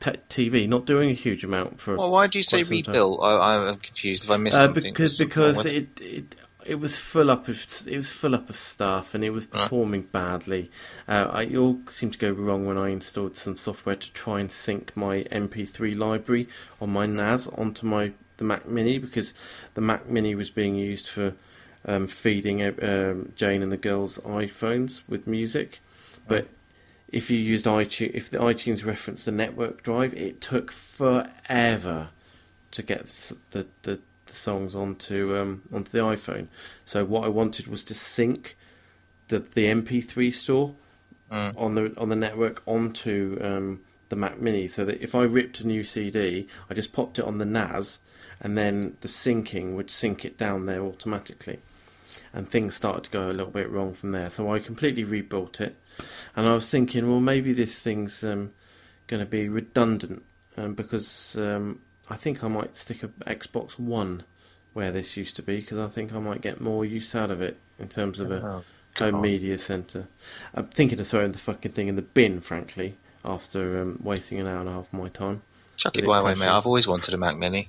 [0.00, 1.96] te- TV, not doing a huge amount for.
[1.96, 3.20] Well, why do you say rebuilt?
[3.22, 4.24] I, I'm confused.
[4.24, 6.34] If I missed Uh, something, because was something wrong because it, it
[6.66, 9.62] it was full up of it was full up of stuff and it was Right.
[9.62, 10.70] performing badly.
[11.06, 14.40] Uh, I, it all seemed to go wrong when I installed some software to try
[14.40, 16.48] and sync my MP3 library
[16.80, 19.34] on my NAS onto my the Mac Mini because
[19.74, 21.34] the Mac Mini was being used for
[21.84, 25.80] um, feeding uh, um, Jane and the girls' iPhones with music,
[26.26, 26.48] but
[27.08, 32.08] if you used iTunes, if the iTunes referenced the network drive, it took forever
[32.70, 33.06] to get
[33.50, 36.48] the, the, the songs onto um, onto the iPhone.
[36.84, 38.56] So what I wanted was to sync
[39.28, 40.74] the the MP3 store
[41.34, 41.54] Mm.
[41.56, 45.60] on the on the network onto um, the Mac Mini, so that if I ripped
[45.60, 48.00] a new CD, I just popped it on the NAS,
[48.40, 51.60] and then the syncing would sync it down there automatically.
[52.32, 54.30] And things started to go a little bit wrong from there.
[54.30, 55.76] So I completely rebuilt it,
[56.36, 58.50] and I was thinking, well, maybe this thing's um,
[59.06, 60.22] going to be redundant
[60.56, 64.24] um, because um, I think I might stick a Xbox One
[64.72, 67.40] where this used to be because I think I might get more use out of
[67.40, 68.64] it in terms of a Oh,
[68.98, 69.22] home God.
[69.22, 70.08] media centre.
[70.54, 74.46] I'm thinking of throwing the fucking thing in the bin, frankly, after um, wasting an
[74.46, 75.42] hour and a half of my time.
[75.76, 76.48] Chuck With it it my way, mate.
[76.48, 77.68] I've always wanted a Mac Mini.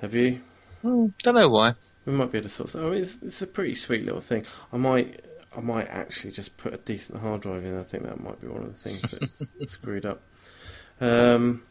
[0.00, 0.40] Have you?
[0.82, 1.74] Don't know why.
[2.06, 2.74] We might be able to sort.
[2.74, 4.46] Of, I mean, it's, it's a pretty sweet little thing.
[4.72, 5.24] I might,
[5.56, 7.78] I might actually just put a decent hard drive in.
[7.78, 10.22] I think that might be one of the things that's screwed up.
[11.00, 11.62] Um,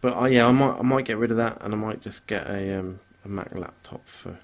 [0.00, 2.26] but I, yeah, I might, I might get rid of that, and I might just
[2.26, 4.38] get a, um, a Mac laptop for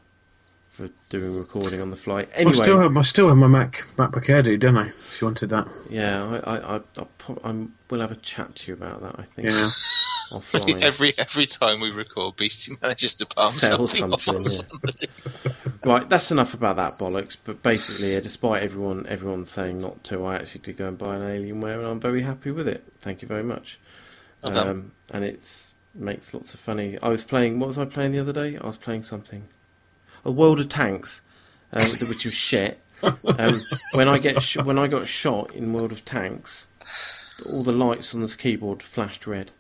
[0.79, 2.25] for doing recording on the fly.
[2.35, 4.87] Anyway, I still have I still have my Mac MacBook Air, dude, don't I?
[4.87, 8.71] If you wanted that, yeah, I, I, I, I'll I'm, we'll have a chat to
[8.71, 9.17] you about that.
[9.19, 9.69] I think yeah.
[10.81, 14.51] every every time we record, Beastie manages to palm Sell something, off something, yeah.
[14.51, 15.09] somebody.
[15.85, 17.37] Right, that's enough about that bollocks.
[17.43, 21.17] But basically, yeah, despite everyone everyone saying not to, I actually did go and buy
[21.17, 22.85] an Alienware, and I'm very happy with it.
[22.99, 23.79] Thank you very much.
[24.43, 26.99] Well um, and it makes lots of funny.
[27.03, 27.59] I was playing.
[27.59, 28.59] What was I playing the other day?
[28.59, 29.49] I was playing something.
[30.25, 31.23] A World of Tanks,
[31.73, 32.81] um, which was shit.
[33.03, 33.63] Um,
[33.93, 36.67] when I get sh- when I got shot in World of Tanks,
[37.47, 39.53] all the lights on this keyboard flashed red.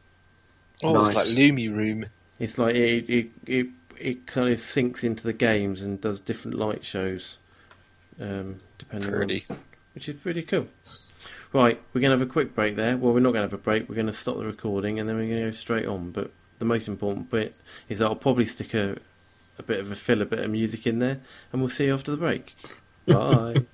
[0.82, 1.08] Oh, Nice.
[1.14, 2.06] it's like Loomy Room.
[2.38, 3.66] It's like it it it,
[3.98, 7.38] it kind of sinks into the games and does different light shows,
[8.20, 9.44] um, depending Pretty.
[9.50, 9.56] on
[9.94, 10.68] which is pretty cool.
[11.52, 12.96] Right, we're gonna have a quick break there.
[12.96, 13.88] Well, we're not gonna have a break.
[13.88, 16.10] We're gonna stop the recording and then we're gonna go straight on.
[16.12, 17.54] But the most important bit
[17.88, 18.98] is that I'll probably stick a
[19.58, 21.20] a bit of a filler a bit of music in there,
[21.52, 22.54] and we'll see you after the break.
[23.06, 23.64] Bye.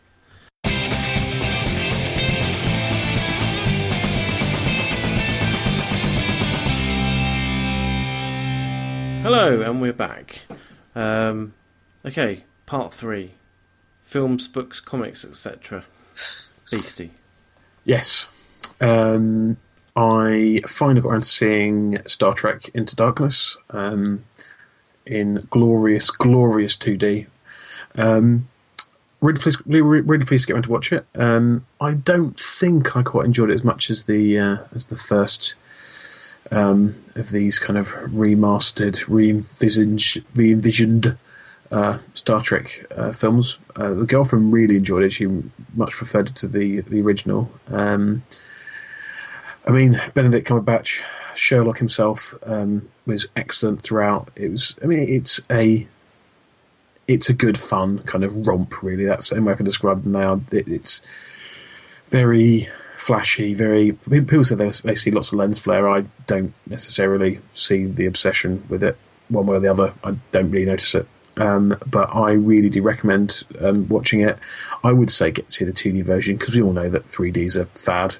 [9.24, 10.42] Hello, and we're back.
[10.94, 11.54] Um,
[12.04, 13.32] okay, part three:
[14.02, 15.86] films, books, comics, etc.
[16.70, 17.10] Beastie.
[17.84, 18.28] Yes.
[18.82, 19.56] Um,
[19.96, 24.26] I finally got around to seeing Star Trek Into Darkness um,
[25.06, 27.26] in glorious, glorious 2D.
[27.94, 28.50] Um,
[29.22, 31.06] really pleased, really, really pleased to get around to watch it.
[31.14, 34.96] Um, I don't think I quite enjoyed it as much as the uh, as the
[34.96, 35.54] first
[36.50, 41.16] um, of these kind of remastered, re-envisaged, re-envisioned
[41.70, 43.58] uh, Star Trek uh, films.
[43.76, 45.12] Uh, the girlfriend really enjoyed it.
[45.12, 45.26] She
[45.74, 47.50] much preferred it to the the original.
[47.68, 48.22] Um,
[49.66, 51.02] I mean, Benedict Cumberbatch,
[51.34, 54.30] Sherlock himself, um, was excellent throughout.
[54.36, 54.78] It was.
[54.82, 55.86] I mean, it's a
[57.08, 58.82] it's a good fun kind of romp.
[58.82, 60.40] Really, that's the only way I can describe them now.
[60.52, 61.02] It, it's
[62.06, 62.68] very
[63.04, 63.52] flashy.
[63.54, 65.88] Very people say they, they see lots of lens flare.
[65.88, 68.96] I don't necessarily see the obsession with it
[69.28, 69.92] one way or the other.
[70.02, 71.06] I don't really notice it.
[71.36, 74.38] Um, but I really do recommend um, watching it.
[74.84, 77.56] I would say get to see the 2D version because we all know that 3Ds
[77.56, 78.16] are fad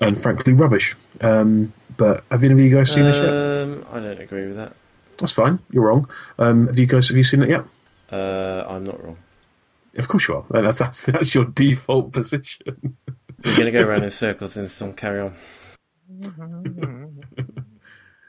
[0.00, 0.94] and frankly rubbish.
[1.22, 3.28] Um, But have any of you guys seen this yet?
[3.28, 4.74] Um, I don't agree with that.
[5.18, 5.58] That's fine.
[5.70, 6.08] You're wrong.
[6.38, 7.64] Um, have you guys have you seen it yet?
[8.12, 9.16] Uh, I'm not wrong.
[9.96, 10.44] Of course you are.
[10.50, 12.96] That's that's, that's your default position.
[13.44, 15.34] We're going to go around in circles and some carry on.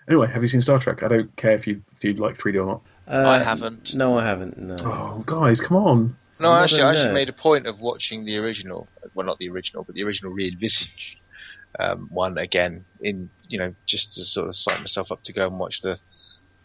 [0.07, 1.03] Anyway, have you seen Star Trek?
[1.03, 2.81] I don't care if you if you like 3D or not.
[3.07, 3.93] Uh, I haven't.
[3.93, 4.57] No, I haven't.
[4.57, 4.75] No.
[4.81, 6.17] Oh, guys, come on.
[6.39, 7.13] No, I'm actually, I actually nerd.
[7.13, 8.89] made a point of watching the original.
[9.13, 11.17] Well, not the original, but the original re-envisaged
[11.79, 12.83] um, one again.
[12.99, 15.97] In you know, just to sort of psych myself up to go and watch the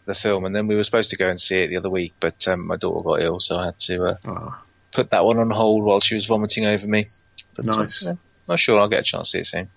[0.05, 0.43] the film.
[0.43, 2.67] And then we were supposed to go and see it the other week, but um,
[2.67, 4.61] my daughter got ill, so I had to uh, Ah,
[4.93, 7.07] put that one on hold while she was vomiting over me.
[7.55, 8.03] But, uh, nice.
[8.03, 8.15] yeah,
[8.47, 9.69] not sure I'll get a chance to see it soon.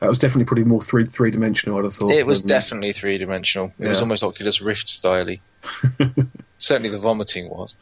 [0.00, 1.78] That was definitely pretty more three three dimensional.
[1.78, 2.12] I'd have thought.
[2.12, 3.72] It was definitely three dimensional.
[3.78, 5.40] It was almost Oculus Rift styly.
[6.58, 7.74] Certainly, the vomiting was.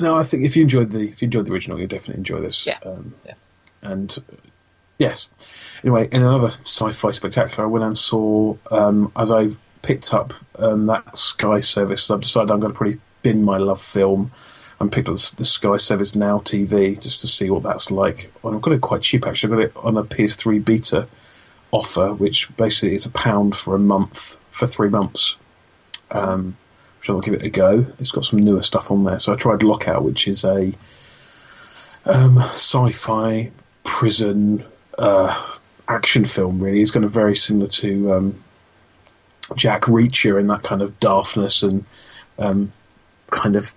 [0.00, 2.40] No, I think if you enjoyed the if you enjoyed the original, you definitely enjoy
[2.40, 2.66] this.
[2.66, 2.78] Yeah.
[2.84, 3.34] Um, Yeah.
[3.82, 4.36] And uh,
[4.98, 5.28] yes.
[5.82, 9.48] Anyway, in another sci-fi spectacular, I went and saw um, as I
[9.82, 12.10] picked up um, that Sky service.
[12.10, 14.30] I've decided I'm going to probably bin my LoveFilm
[14.80, 18.32] and picked up the, the Sky Service Now TV just to see what that's like.
[18.44, 19.52] And I've got it quite cheap actually.
[19.52, 21.08] I got it on a PS3 beta
[21.70, 25.36] offer, which basically is a pound for a month for three months.
[26.10, 26.56] Um,
[26.98, 27.86] which I'll give it a go.
[27.98, 29.18] It's got some newer stuff on there.
[29.18, 30.72] So I tried Lockout, which is a
[32.06, 33.52] um, sci-fi
[33.84, 34.64] prison
[34.98, 35.56] uh,
[35.86, 36.58] action film.
[36.58, 38.44] Really, it's kind of very similar to um,
[39.54, 41.84] Jack Reacher in that kind of daftness and
[42.38, 42.72] um,
[43.30, 43.74] kind of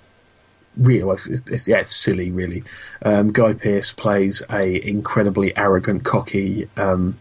[0.78, 1.12] real.
[1.12, 2.64] It's, it's, yeah, it's silly, really.
[3.04, 7.20] Um, Guy Pearce plays a incredibly arrogant, cocky um,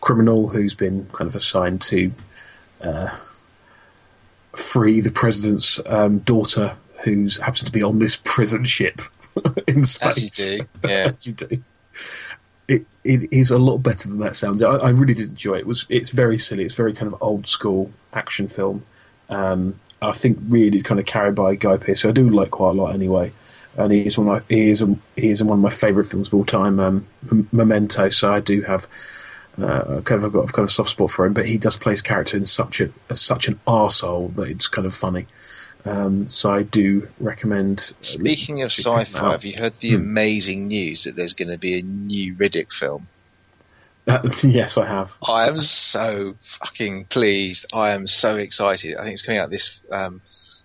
[0.00, 2.12] criminal who's been kind of assigned to
[2.82, 3.16] uh,
[4.54, 9.00] free the president's um, daughter, who's happens to be on this prison ship
[9.68, 10.40] in space.
[10.40, 11.12] As you do, yeah.
[11.20, 11.62] You do.
[12.68, 14.62] It it is a lot better than that sounds.
[14.62, 15.60] I, I really did enjoy it.
[15.60, 15.66] it.
[15.66, 16.64] Was it's very silly.
[16.64, 18.84] It's very kind of old school action film.
[19.28, 22.02] Um, I think really kind of carried by Guy Pearce.
[22.02, 23.32] who I do like quite a lot anyway.
[23.76, 24.84] And he is one of my, he is
[25.16, 26.78] he is one of my favourite films of all time.
[26.78, 27.08] Um,
[27.52, 28.08] Memento.
[28.10, 28.86] So I do have
[29.56, 31.76] uh, kind of I've got a kind of soft spot for him, but he does
[31.78, 35.26] play his character in such a such an arsehole that it's kind of funny.
[35.84, 37.92] Um, so I do recommend.
[37.98, 39.96] uh, Speaking of sci-fi, have you heard the Hmm.
[40.02, 43.08] amazing news that there's going to be a new Riddick film?
[44.42, 45.16] yes, I have.
[45.26, 47.66] I am so fucking pleased.
[47.72, 48.96] I am so excited.
[48.96, 50.20] I think it's coming out this um,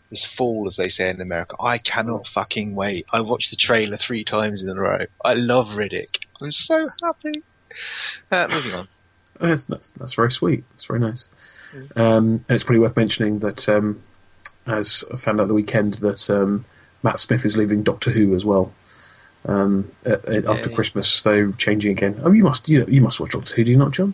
[0.09, 1.55] this fall, as they say in America.
[1.59, 3.05] I cannot fucking wait.
[3.11, 5.05] I watched the trailer three times in a row.
[5.23, 6.23] I love Riddick.
[6.41, 7.43] I'm so happy.
[8.31, 8.87] Uh, moving on.
[9.39, 10.63] That's, that's, that's very sweet.
[10.71, 11.29] That's very nice.
[11.95, 14.01] Um, and it's probably worth mentioning that, um,
[14.65, 16.65] as I found out the weekend, that um,
[17.03, 18.73] Matt Smith is leaving Doctor Who as well.
[19.47, 20.75] Um, uh, uh, after Yay.
[20.75, 22.19] Christmas, they're changing again.
[22.21, 24.13] Oh, you must you, you must watch Doctor Who, do you not, John?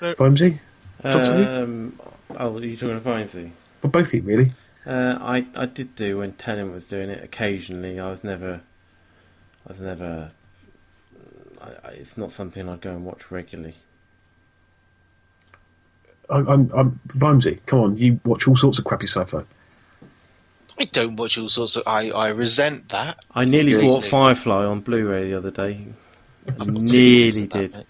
[0.00, 0.14] No.
[0.14, 0.60] Vimesy?
[1.02, 1.62] Doctor Who?
[1.62, 2.00] Um,
[2.36, 3.50] oh, you're talking about Vinesy?
[3.80, 4.52] But both of you, really.
[4.86, 7.98] Uh, I I did do when Tennant was doing it occasionally.
[7.98, 8.60] I was never,
[9.66, 10.30] I was never.
[11.60, 13.74] I, I, it's not something I'd go and watch regularly.
[16.30, 17.58] I, I'm, I'm Vimesy.
[17.66, 19.42] Come on, you watch all sorts of crappy sci-fi.
[20.80, 21.82] I don't watch all sorts of.
[21.86, 23.18] I, I resent that.
[23.34, 23.86] I nearly Really?
[23.86, 25.86] bought Firefly on Blu-ray the other day.
[26.58, 27.72] I nearly did.
[27.72, 27.86] that,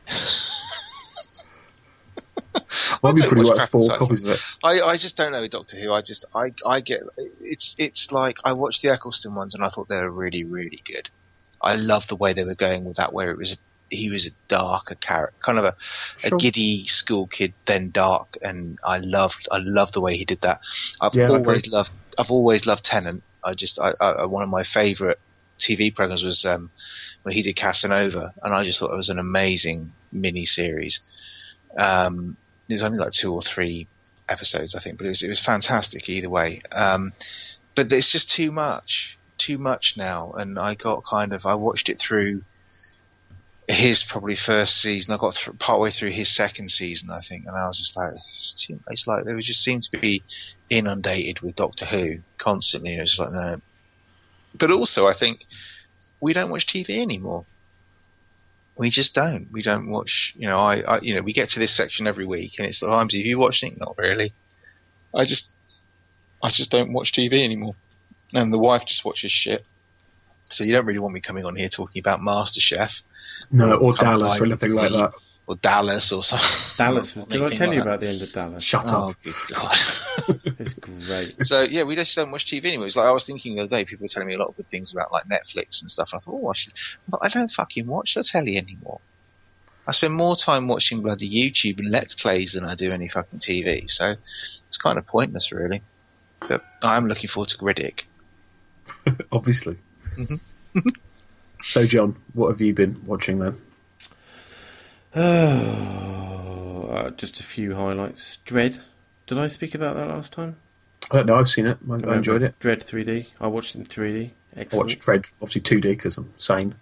[3.05, 4.41] I'll be pretty watch four copies of it.
[4.65, 5.93] I, I just don't know with Doctor Who.
[5.93, 7.01] I just I I get
[7.41, 10.83] it's it's like I watched the Eccleston ones and I thought they were really really
[10.85, 11.09] good.
[11.63, 13.59] I love the way they were going with that, where it was
[13.91, 15.77] he was a darker character, kind of a,
[16.19, 16.37] Sure.
[16.37, 20.41] a giddy school kid, then dark, and I loved I loved the way he did
[20.43, 20.61] that.
[21.01, 21.71] I've Yeah, always agree.
[21.71, 23.23] loved I've always loved Tennant.
[23.45, 25.19] I just I, I one of my favourite
[25.59, 26.71] TV programs was um,
[27.23, 31.01] when he did Casanova, and I just thought it was an amazing mini series.
[31.77, 32.37] Um,
[32.69, 33.87] it was only like two or three
[34.29, 36.63] episodes, I think, but it was it was fantastic either way.
[36.73, 37.13] Um,
[37.77, 41.89] but it's just too much, too much now, and I got kind of I watched
[41.89, 42.43] it through
[43.69, 45.13] his probably first season.
[45.13, 48.13] I got th- partway through his second season, I think, and I was just like,
[48.15, 48.81] it's too.
[48.89, 50.23] It's like they just seem to be
[50.71, 52.95] inundated with Doctor Who constantly.
[52.95, 53.61] And was like no.
[54.59, 55.45] But also, I think
[56.21, 57.45] we don't watch TV anymore.
[58.77, 59.49] We just don't.
[59.53, 60.33] We don't watch.
[60.37, 62.83] You know, I, I you know, we get to this section every week, and it's
[62.83, 63.79] like, "Oh, have you watched it?
[63.79, 64.33] Not really.
[65.15, 65.49] I just,
[66.43, 67.75] I just don't watch TV anymore,
[68.33, 69.65] and the wife just watches shit.
[70.51, 73.01] So you don't really want me coming on here talking about MasterChef
[73.51, 75.13] No, or Dallas or anything like that.
[75.47, 76.49] or Dallas or something.
[76.77, 77.17] Dallas.
[77.17, 77.87] Or Did I tell like you that.
[77.89, 78.63] about the end of Dallas?
[78.63, 79.17] Shut Oh, up.
[79.23, 79.77] good God.
[80.59, 81.45] It's great.
[81.47, 82.87] so yeah, we just don't watch TV anymore.
[82.87, 84.57] It's like I was thinking the other day, people were telling me a lot of
[84.57, 86.11] good things about like Netflix and stuff.
[86.13, 86.73] And I thought, oh, I should.
[87.09, 89.01] But I don't fucking watch the telly anymore.
[89.87, 93.39] I spend more time watching bloody YouTube and Let's Plays than I do any fucking
[93.39, 93.89] TV.
[93.89, 94.17] So
[94.67, 95.81] it's kind of pointless, really.
[96.47, 98.01] But I'm looking forward to Riddick.
[99.33, 99.77] Obviously.
[100.19, 100.41] Mhm.
[101.63, 103.61] so, John, what have you been watching then?
[105.15, 108.39] Oh, uh, just a few highlights.
[108.45, 108.81] Dredd.
[109.27, 110.57] Did I speak about that last time?
[111.11, 111.37] I don't know.
[111.37, 111.79] I've seen it.
[111.89, 112.59] I, I enjoyed it.
[112.61, 113.27] Dredd 3D.
[113.41, 114.31] I watched it in 3D.
[114.57, 114.73] I Excellent.
[114.73, 116.75] I watched Dredd, obviously 2D because I'm sane.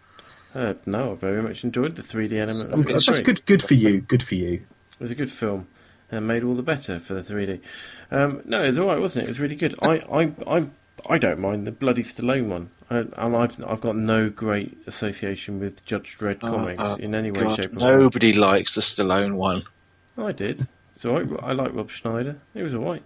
[0.54, 2.72] Uh, no, I very much enjoyed the 3D element.
[2.72, 3.24] Um, that's great.
[3.24, 3.46] good.
[3.46, 4.00] Good for you.
[4.00, 4.54] Good for you.
[4.98, 5.68] It was a good film,
[6.10, 7.60] and made all the better for the 3D.
[8.10, 9.28] Um, no, it was all right, wasn't it?
[9.28, 9.74] It was really good.
[9.82, 10.66] I, I, I,
[11.10, 15.58] I don't mind the bloody Stallone one, I, and I've I've got no great association
[15.58, 17.98] with Judge Dredd comics uh, in any way, God, shape, or form.
[18.00, 19.64] nobody likes the Stallone one.
[20.16, 20.66] I did.
[20.96, 21.42] So all right.
[21.42, 22.38] I like Rob Schneider.
[22.54, 23.02] It was all right.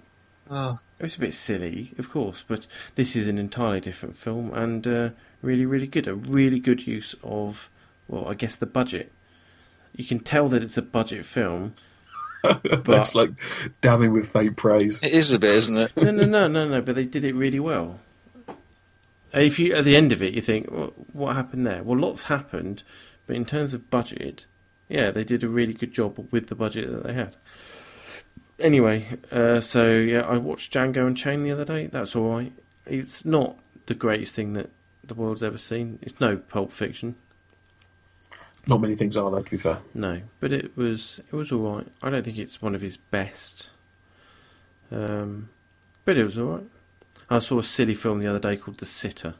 [0.50, 2.66] Oh, It was a bit silly, of course, but
[2.96, 5.10] this is an entirely different film and uh,
[5.42, 6.08] really, really good.
[6.08, 7.70] A really good use of,
[8.08, 9.12] well, I guess the budget.
[9.94, 11.74] You can tell that it's a budget film.
[12.42, 12.84] But...
[12.84, 13.32] That's like
[13.82, 15.02] damning with faint praise.
[15.02, 15.94] it is a bit, isn't it?
[15.94, 16.80] No, no, no, no, no.
[16.80, 18.00] But they did it really well.
[19.32, 21.82] If you at the end of it, you think, well, what happened there?
[21.82, 22.82] Well, lots happened,
[23.26, 24.46] but in terms of budget,
[24.88, 27.36] yeah, they did a really good job with the budget that they had.
[28.58, 31.86] Anyway, uh, so yeah, I watched Django Unchained the other day.
[31.86, 32.52] That's all right.
[32.86, 34.70] It's not the greatest thing that
[35.04, 35.98] the world's ever seen.
[36.02, 37.14] It's no Pulp Fiction,
[38.68, 39.78] Not many things are though, to be fair.
[39.94, 41.86] no, but it was it was all right.
[42.02, 43.70] I don't think it's one of his best,
[44.92, 45.48] um,
[46.04, 46.66] but it was all right.
[47.30, 49.34] I saw a silly film the other day called The Sitter,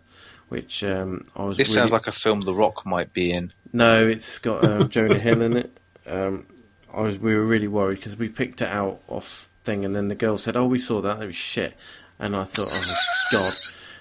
[0.49, 1.57] which um, I was.
[1.57, 1.81] This really...
[1.81, 3.53] sounds like a film The Rock might be in.
[3.73, 5.77] No, it's got um, Jonah Hill in it.
[6.07, 6.47] Um,
[6.93, 10.09] I was we were really worried because we picked it out off thing, and then
[10.09, 11.23] the girl said, "Oh, we saw that.
[11.23, 11.75] It was shit."
[12.19, 12.95] And I thought, "Oh
[13.33, 13.53] God!"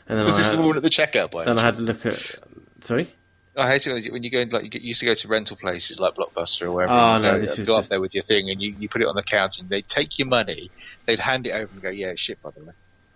[0.08, 1.46] And then Was I this had, the woman at the checkout point?
[1.46, 2.36] then I had to look at.
[2.82, 3.14] Sorry.
[3.58, 6.16] I hate it when you go like you used to go to rental places like
[6.16, 6.94] Blockbuster or wherever.
[6.94, 8.88] Oh, no, go, this is go up just- there with your thing and you, you
[8.88, 10.72] put it on the counter and they take your money.
[11.06, 12.74] They'd hand it over and go, "Yeah, shit by the way."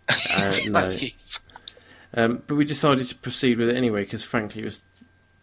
[0.09, 0.97] Uh, no.
[2.15, 4.81] Um, but we decided to proceed with it anyway because, frankly, it was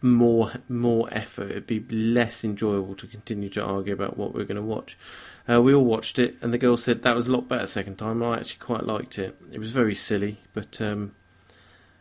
[0.01, 1.51] more more effort.
[1.51, 4.97] It'd be less enjoyable to continue to argue about what we are going to watch.
[5.49, 7.97] Uh, we all watched it, and the girl said that was a lot better second
[7.97, 8.23] time.
[8.23, 9.37] I actually quite liked it.
[9.51, 11.13] It was very silly, but um,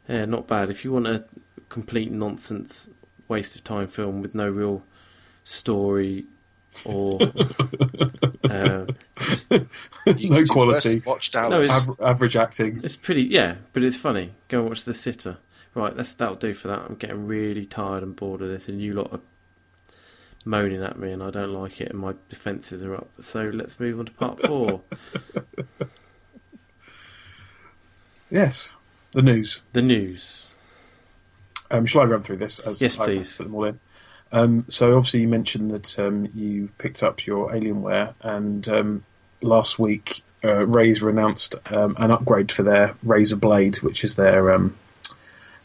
[0.08, 0.70] yeah, not bad.
[0.70, 1.24] If you want a
[1.68, 2.90] complete nonsense
[3.28, 4.82] waste of time film with no real
[5.44, 6.26] story
[6.84, 7.18] or
[8.44, 8.86] uh,
[10.06, 10.96] No quality.
[10.96, 11.70] must Watch No, Dallas.
[11.88, 12.80] Aver- average acting.
[12.84, 14.32] It's pretty, yeah, but it's funny.
[14.48, 15.38] Go and watch The Sitter.
[15.74, 16.80] Right, that's that'll do for that.
[16.88, 19.20] I'm getting really tired and bored of this, and you lot are
[20.44, 23.08] moaning at me, and I don't like it, and my defences are up.
[23.20, 24.80] So let's move on to part four.
[28.30, 28.70] Yes.
[29.12, 29.62] The news.
[29.72, 30.46] the news.
[31.70, 32.58] Um, shall I run through this?
[32.60, 33.32] As Yes, I please.
[33.36, 33.80] Put them all in.
[34.32, 39.04] Um, so obviously you mentioned that um, you picked up your Alienware, and um,
[39.42, 44.52] last week uh, Razer announced um, an upgrade for their Razer Blade, which is their
[44.52, 44.76] um,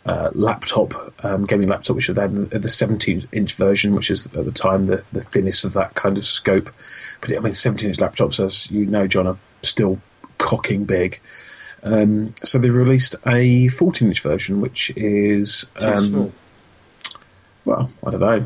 [0.05, 4.51] uh, laptop, um, gaming laptop, which is then the 17-inch version, which is at the
[4.51, 6.71] time the, the thinnest of that kind of scope.
[7.21, 9.99] But I mean, 17-inch laptops, as you know, John, are still
[10.37, 11.19] cocking big.
[11.83, 16.33] Um, so they released a 14-inch version, which is Too um, small.
[17.65, 18.45] Well, I don't know.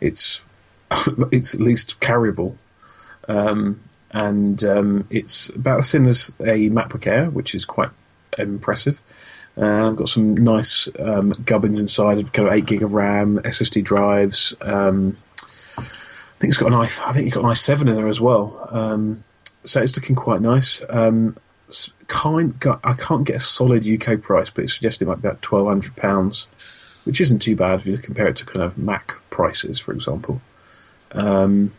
[0.00, 0.44] It's
[1.30, 2.56] it's at least carryable,
[3.28, 7.90] um, and um, it's about as thin as a MacBook Air, which is quite
[8.38, 9.00] impressive.
[9.56, 14.54] Uh, got some nice um, gubbins inside, kind of eight gig of RAM, SSD drives.
[14.60, 15.16] Um,
[15.76, 15.82] I
[16.40, 16.84] think it's got an i.
[16.84, 18.68] I think you've got an i7 in there as well.
[18.70, 19.24] Um,
[19.64, 20.82] so it's looking quite nice.
[20.88, 21.36] Um,
[21.68, 25.68] I can't get a solid UK price, but it's suggested it might be about twelve
[25.68, 26.46] hundred pounds
[27.10, 30.40] which isn't too bad if you compare it to kind of Mac prices, for example.
[31.10, 31.72] Um,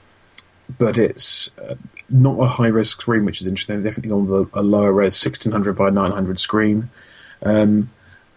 [0.78, 1.76] but it's uh,
[2.10, 3.78] not a high res screen, which is interesting.
[3.78, 6.90] They've definitely gone with a, a lower res 1600 by 900 screen.
[7.44, 7.91] Um,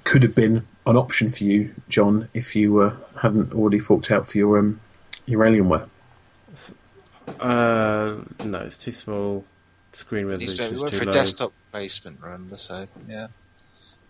[0.05, 4.31] could have been an option for you, John, if you uh, hadn't already forked out
[4.31, 4.79] for your um,
[5.27, 5.89] your Alienware.
[7.41, 9.45] Uh, no, it's too small.
[9.91, 12.57] Screen resolution be is work too for a desktop replacement, remember?
[12.57, 13.27] So yeah,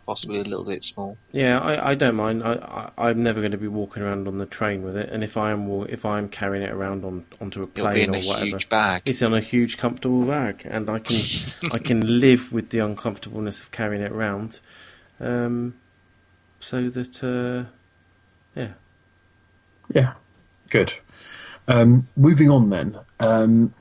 [0.05, 1.17] possibly a little bit small.
[1.33, 2.43] Yeah, I, I don't mind.
[2.43, 5.25] I, I I'm never going to be walking around on the train with it, and
[5.25, 8.15] if I am if I am carrying it around on onto a It'll be plane
[8.15, 9.03] in or a whatever, huge bag.
[9.05, 11.21] It's on a huge, comfortable bag, and I can
[11.73, 14.61] I can live with the uncomfortableness of carrying it around,
[15.21, 15.75] um,
[16.61, 17.71] so that uh,
[18.55, 18.69] yeah.
[19.93, 20.15] Yeah,
[20.71, 20.95] good.
[21.69, 22.99] Um, moving on then.
[23.21, 23.75] Um,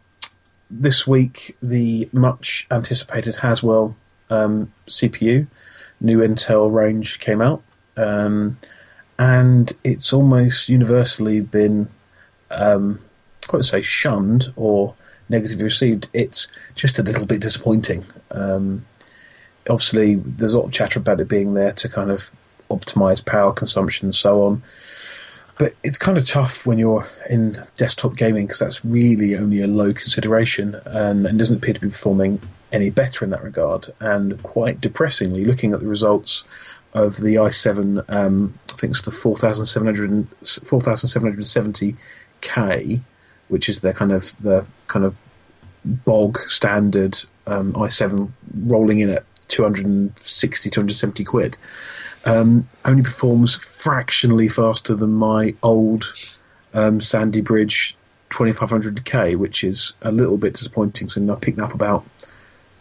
[0.70, 3.96] this week, the much anticipated Haswell
[4.30, 5.48] um, CPU,
[6.04, 7.64] new Intel range came out,
[7.98, 8.58] um,
[9.18, 11.90] and it's almost universally been
[12.52, 13.00] um,
[13.50, 14.96] I wouldn't say shunned or
[15.30, 16.08] negatively received.
[16.14, 18.06] It's just a little bit disappointing.
[18.32, 18.86] Um,
[19.70, 22.30] obviously, there's a lot of chatter about it being there to kind of
[22.70, 24.64] optimize power consumption and so on.
[25.60, 29.68] But it's kind of tough when you're in desktop gaming because that's really only a
[29.68, 32.42] low consideration and, and doesn't appear to be performing
[32.74, 33.94] any better in that regard.
[34.00, 36.44] And quite depressingly, looking at the results
[36.94, 43.00] of the i7, um, I think it's the 4700, 4770K,
[43.48, 45.16] which is the kind of the kind of
[45.86, 48.30] bog standard um, i7
[48.66, 51.58] rolling in at 260, 270 quid
[52.26, 56.14] um, only performs fractionally faster than my old
[56.74, 57.96] um, Sandy Bridge
[58.30, 61.10] 2500K, which is a little bit disappointing.
[61.10, 62.06] So I picked up about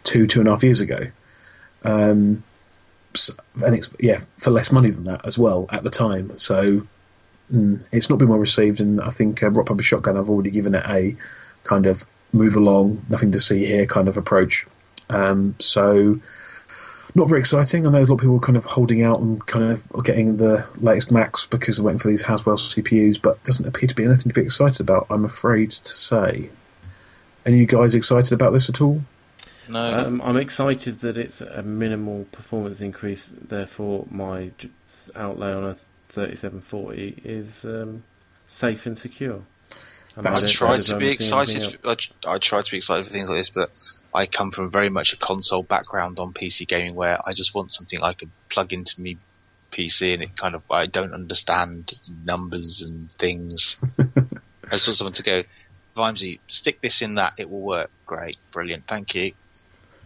[0.03, 1.07] two, two and a half years ago.
[1.83, 2.43] Um,
[3.13, 6.37] so, and it's, yeah, for less money than that as well at the time.
[6.37, 6.87] So
[7.51, 8.81] mm, it's not been well received.
[8.81, 11.15] And I think uh, Rock Paper Shotgun, I've already given it a
[11.63, 14.65] kind of move along, nothing to see here kind of approach.
[15.09, 16.19] Um, so
[17.15, 17.85] not very exciting.
[17.85, 20.03] I know there's a lot of people are kind of holding out and kind of
[20.03, 23.95] getting the latest Macs because they're waiting for these Haswell CPUs, but doesn't appear to
[23.95, 25.05] be anything to be excited about.
[25.09, 26.49] I'm afraid to say.
[27.45, 29.03] Any you guys excited about this at all?
[29.69, 33.31] No, Um, I'm excited that it's a minimal performance increase.
[33.39, 34.51] Therefore, my
[35.15, 38.03] outlay on a 3740 is um,
[38.47, 39.41] safe and secure.
[40.15, 41.79] And That's I I try to be anything- anything excited.
[42.25, 43.71] I, I try to be excited for things like this, but
[44.13, 47.71] I come from very much a console background on PC gaming, where I just want
[47.71, 49.17] something I could plug into me
[49.71, 53.77] PC, and it kind of I don't understand numbers and things.
[53.99, 55.43] I just want someone to go,
[55.97, 57.89] Vimesy, stick this in that, it will work.
[58.05, 59.31] Great, brilliant, thank you.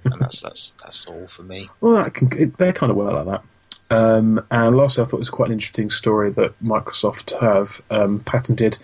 [0.06, 1.70] And that's that's that's all for me.
[1.82, 3.44] Well, that can, they're kind of well like that.
[3.90, 8.20] Um, and lastly, I thought it was quite an interesting story that Microsoft have um,
[8.20, 8.78] patented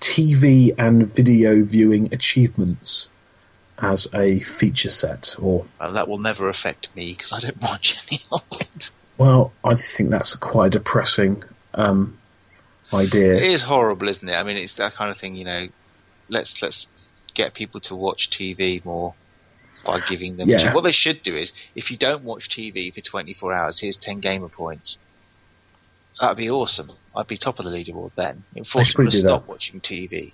[0.00, 3.08] TV and video viewing achievements
[3.78, 5.34] as a feature set.
[5.40, 8.90] Or, Uh, that will never affect me because I don't watch any of it.
[9.18, 11.42] well, I think that's quite a depressing
[11.74, 12.16] um,
[12.92, 13.34] idea.
[13.34, 14.34] It is horrible, isn't it?
[14.34, 15.34] I mean, it's that kind of thing.
[15.34, 15.68] You know,
[16.28, 16.86] let's let's
[17.34, 19.14] get people to watch TV more
[19.84, 20.48] by giving them.
[20.48, 20.74] Yeah.
[20.74, 24.20] What they should do is, if you don't watch TV for 24 hours, here's 10
[24.20, 24.98] gamer points.
[26.20, 26.92] That'd be awesome.
[27.16, 28.44] I'd be top of the leaderboard then.
[28.54, 29.28] It forces people to that.
[29.28, 30.32] stop watching TV.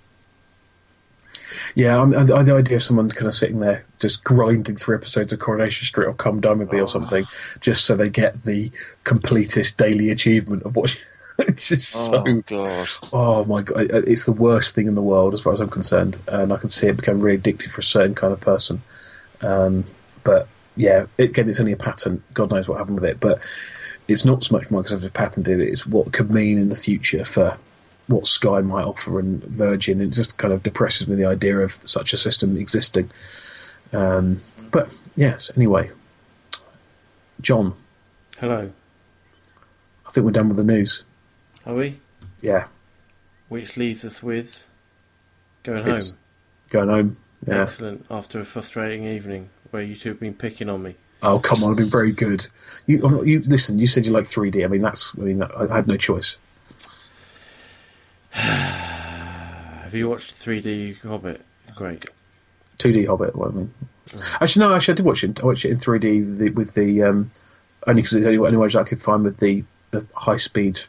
[1.75, 5.33] Yeah, I'm, and the idea of someone kind of sitting there just grinding through episodes
[5.33, 6.87] of Coronation Street or Come Dine With Me or ah.
[6.87, 7.25] something,
[7.59, 8.71] just so they get the
[9.03, 10.99] completest daily achievement of what.
[11.39, 12.87] it's just Oh so god!
[13.13, 16.19] Oh my god, it's the worst thing in the world as far as I'm concerned,
[16.27, 18.83] and I can see it become really addictive for a certain kind of person.
[19.41, 19.85] Um,
[20.23, 22.21] but yeah, again, it's only a patent.
[22.33, 23.39] God knows what happened with it, but
[24.07, 26.75] it's not so much Microsoft have patented it; it's what it could mean in the
[26.75, 27.57] future for
[28.07, 30.01] what Sky might offer and Virgin.
[30.01, 33.09] It just kind of depresses me the idea of such a system existing.
[33.93, 34.41] Um,
[34.71, 35.91] but yes, anyway,
[37.41, 37.73] John,
[38.37, 38.71] Hello,
[40.05, 41.03] I think we're done with the news.
[41.65, 41.99] are we?
[42.41, 42.67] Yeah,
[43.49, 44.65] Which leaves us with
[45.63, 46.19] going It's- home.
[46.69, 47.17] going home.
[47.47, 47.61] Yeah.
[47.61, 48.05] Excellent.
[48.09, 50.95] After a frustrating evening where you two have been picking on me.
[51.23, 51.71] Oh come on!
[51.71, 52.47] I've been very good.
[52.87, 53.77] You, oh, you listen.
[53.77, 54.63] You said you like 3D.
[54.63, 55.15] I mean, that's.
[55.17, 56.37] I mean, that, I, I had no choice.
[58.31, 61.41] Have you watched 3D Hobbit?
[61.75, 62.05] Great.
[62.79, 63.35] 2D Hobbit.
[63.35, 63.73] What I mean,
[64.39, 64.73] actually, no.
[64.73, 65.43] Actually, I did watch it.
[65.43, 67.31] I watched it in 3D with the, with the um,
[67.85, 70.79] only because it's the only, only way I could find with the the high speed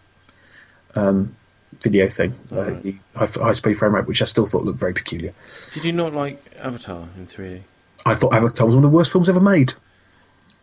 [0.95, 1.37] um,
[1.83, 2.83] video thing, uh, Right.
[2.83, 5.33] the high, high speed frame rate, which I still thought looked very peculiar.
[5.73, 7.63] Did you not like Avatar in 3D?
[8.07, 9.75] I thought Avatar was one of the worst films ever made.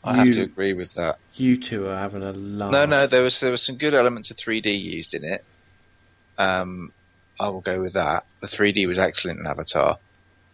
[0.03, 1.17] I have to agree with that.
[1.35, 2.71] You two are having a laugh.
[2.71, 5.43] No, no, there was there was some good elements of 3D used in it.
[6.37, 6.93] Um,
[7.39, 8.25] I will go with that.
[8.41, 9.99] The 3D was excellent in Avatar,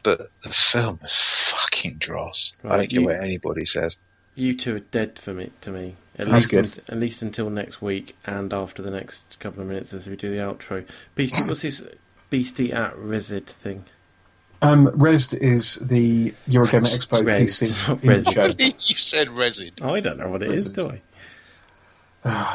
[0.04, 1.16] but the film was
[1.56, 2.54] fucking dross.
[2.64, 3.98] I don't care what anybody says.
[4.34, 5.52] You two are dead for me.
[5.62, 6.66] To me, at That's least good.
[6.66, 10.16] unt- at least until next week and after the next couple of minutes as we
[10.16, 10.88] do the outro.
[11.16, 11.84] Beastie, what's this
[12.30, 13.86] Beastie at Resid thing?
[14.62, 18.34] Um, Rezzed is the Eurogamer Expo Rezzed, PC not Resid.
[18.34, 18.66] show.
[18.88, 19.72] you said resin.
[19.82, 20.76] I don't know what it is, Resid.
[20.76, 21.02] do I?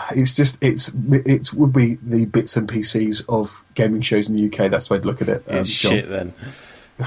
[0.16, 4.46] It's just it's it would be the bits and pieces of gaming shows in the
[4.46, 4.70] UK.
[4.70, 5.44] That's the way to look at it.
[5.48, 6.32] Um, It's shit then.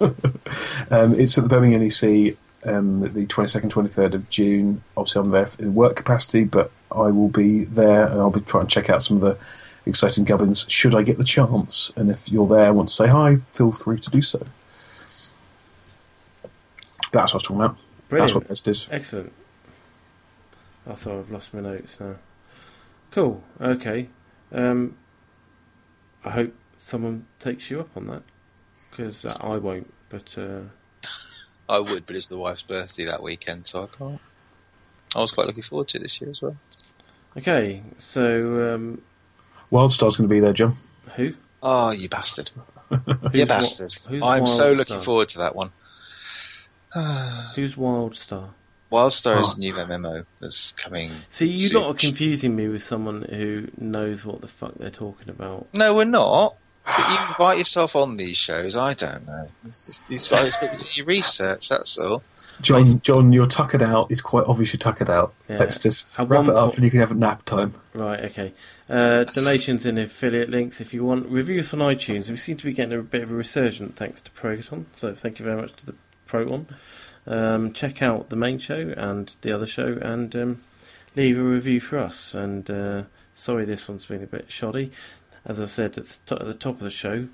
[0.00, 4.82] Um, it's at the Birmingham NEC, um, the 22nd, 23rd of June.
[4.96, 8.66] Obviously, I'm there in work capacity, but I will be there and I'll be trying
[8.66, 9.38] to check out some of the
[9.86, 11.92] exciting gubbins should I get the chance.
[11.96, 14.42] And if you're there and want to say hi, feel free to do so.
[17.12, 17.76] That's what I was talking about.
[17.76, 18.34] That's Brilliant.
[18.34, 18.88] what this is.
[18.90, 19.32] Excellent.
[20.86, 22.16] I thought I've lost my notes now.
[23.10, 23.42] Cool.
[23.60, 24.08] Okay.
[24.52, 24.96] Um,
[26.24, 28.22] I hope someone takes you up on that
[28.90, 29.92] because uh, I won't.
[30.08, 30.60] But uh,
[31.68, 34.20] I would, but it's the wife's birthday that weekend, so I can't.
[35.14, 36.56] I was quite looking forward to it this year as well.
[37.36, 39.02] okay, so um,
[39.72, 40.76] Wildstar's going to be there, John.
[41.16, 41.34] who?
[41.62, 42.50] Oh, you bastard!
[43.34, 43.92] You bastard!
[44.08, 45.72] who's I'm so looking forward to that one.
[47.54, 48.50] Who's Wildstar?
[48.90, 49.54] Wildstar is Oh.
[49.56, 51.10] a new MMO that's coming.
[51.28, 51.82] See, you soon.
[51.82, 55.66] lot are confusing me with someone who knows what the fuck they're talking about.
[55.74, 56.56] No, we're not.
[56.96, 58.74] But you invite yourself on these shows.
[58.74, 59.48] I don't know.
[59.66, 61.68] It's just, you've got to you do your research.
[61.68, 62.22] That's all.
[62.60, 64.10] John, John, you're tuckered out.
[64.10, 65.32] It's quite obvious you're tuckered out.
[65.48, 65.58] Yeah.
[65.58, 67.74] Let's just At wrap it up po- and you can have a nap time.
[67.92, 68.52] Right, okay.
[68.88, 71.26] Uh, donations and affiliate links if you want.
[71.26, 72.30] Reviews on iTunes.
[72.30, 75.38] We seem to be getting a bit of a resurgence thanks to Proton, so thank
[75.38, 75.94] you very much to the
[76.26, 76.66] Proton.
[77.26, 80.62] Um, check out the main show and the other show and um,
[81.14, 82.34] leave a review for us.
[82.34, 83.02] And uh,
[83.34, 84.90] sorry this one's been a bit shoddy.
[85.48, 87.26] As I said at the, to- at the top of the show,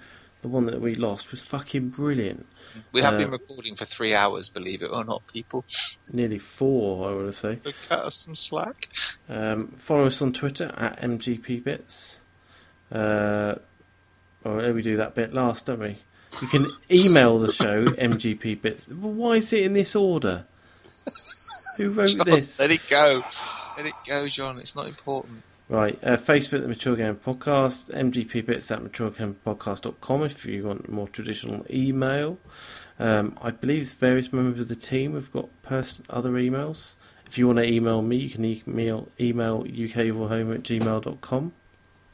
[0.42, 2.46] the one that we lost was fucking brilliant.
[2.92, 5.64] We have Uh, been recording for three hours, believe it or not, people.
[6.12, 7.58] Nearly four, I would say.
[7.64, 8.88] So cut us some slack.
[9.28, 12.18] Um, follow us on Twitter at MGPBits.
[12.92, 13.56] Uh,
[14.44, 15.98] or we do that bit last, don't we?
[16.42, 18.88] You can email the show MGPBits.
[18.98, 20.46] Well, why is it in this order?
[21.76, 22.58] Who wrote John, this?
[22.58, 23.22] Let it go.
[23.76, 24.58] Let it go, John.
[24.58, 25.42] It's not important.
[25.68, 31.64] Right, uh, Facebook, the Mature Game Podcast, MGPBits at maturegamepodcast.com if you want more traditional
[31.70, 32.38] email.
[32.98, 36.96] Um, I believe various members of the team have got pers- other emails.
[37.26, 41.52] If you want to email me, you can email, email ukvorhome at gmail.com.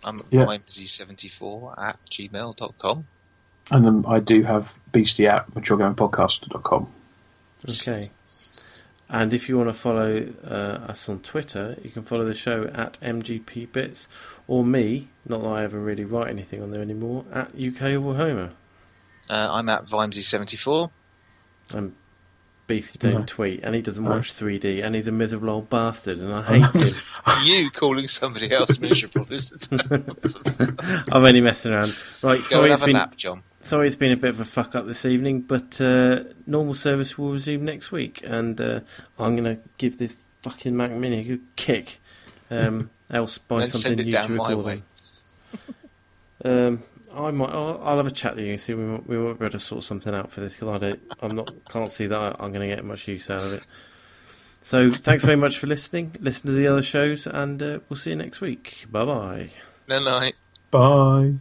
[0.05, 0.47] I'm Yeah.
[0.47, 3.05] vimesy74 at gmail.com.
[3.73, 6.93] And then I do have Beastie at maturegamepodcast.com.
[7.69, 8.11] Okay.
[9.13, 12.65] And if you want to follow uh, us on Twitter, you can follow the show
[12.67, 14.07] at MGPBits
[14.47, 18.51] or me, not that I ever really write anything on there anymore, at UK Homer.
[19.29, 20.91] Uh, I'm at Vimesy74.
[21.75, 21.95] And
[22.69, 23.25] Beastie don't No.
[23.27, 24.11] tweet, and he doesn't No.
[24.11, 26.95] watch 3D, and he's a miserable old bastard, and I hate him.
[27.45, 31.05] you calling somebody else miserable, isn't it?
[31.13, 31.97] I'm only messing around.
[32.23, 33.43] Right, Go sorry and it's a been nap, John.
[33.71, 37.17] Sorry it's been a bit of a fuck up this evening, but uh, normal service
[37.17, 38.81] will resume next week, and uh,
[39.17, 42.01] I'm gonna give this fucking Mac Mini a good kick.
[42.51, 44.73] Um, else buy something send it new down to my record way.
[44.73, 44.83] on.
[46.43, 46.83] Um,
[47.15, 47.51] I might.
[47.51, 48.73] I'll, I'll have a chat with you and see.
[48.73, 51.01] We might, we might be able to sort something out for this because I don't.
[51.21, 51.53] I'm not.
[51.69, 53.63] Can't see that I, I'm going to get much use out of it.
[54.63, 56.17] So thanks very much for listening.
[56.19, 58.87] Listen to the other shows, and uh, we'll see you next week.
[58.91, 59.51] Bye bye.
[59.87, 60.35] No night.
[60.71, 61.35] Bye.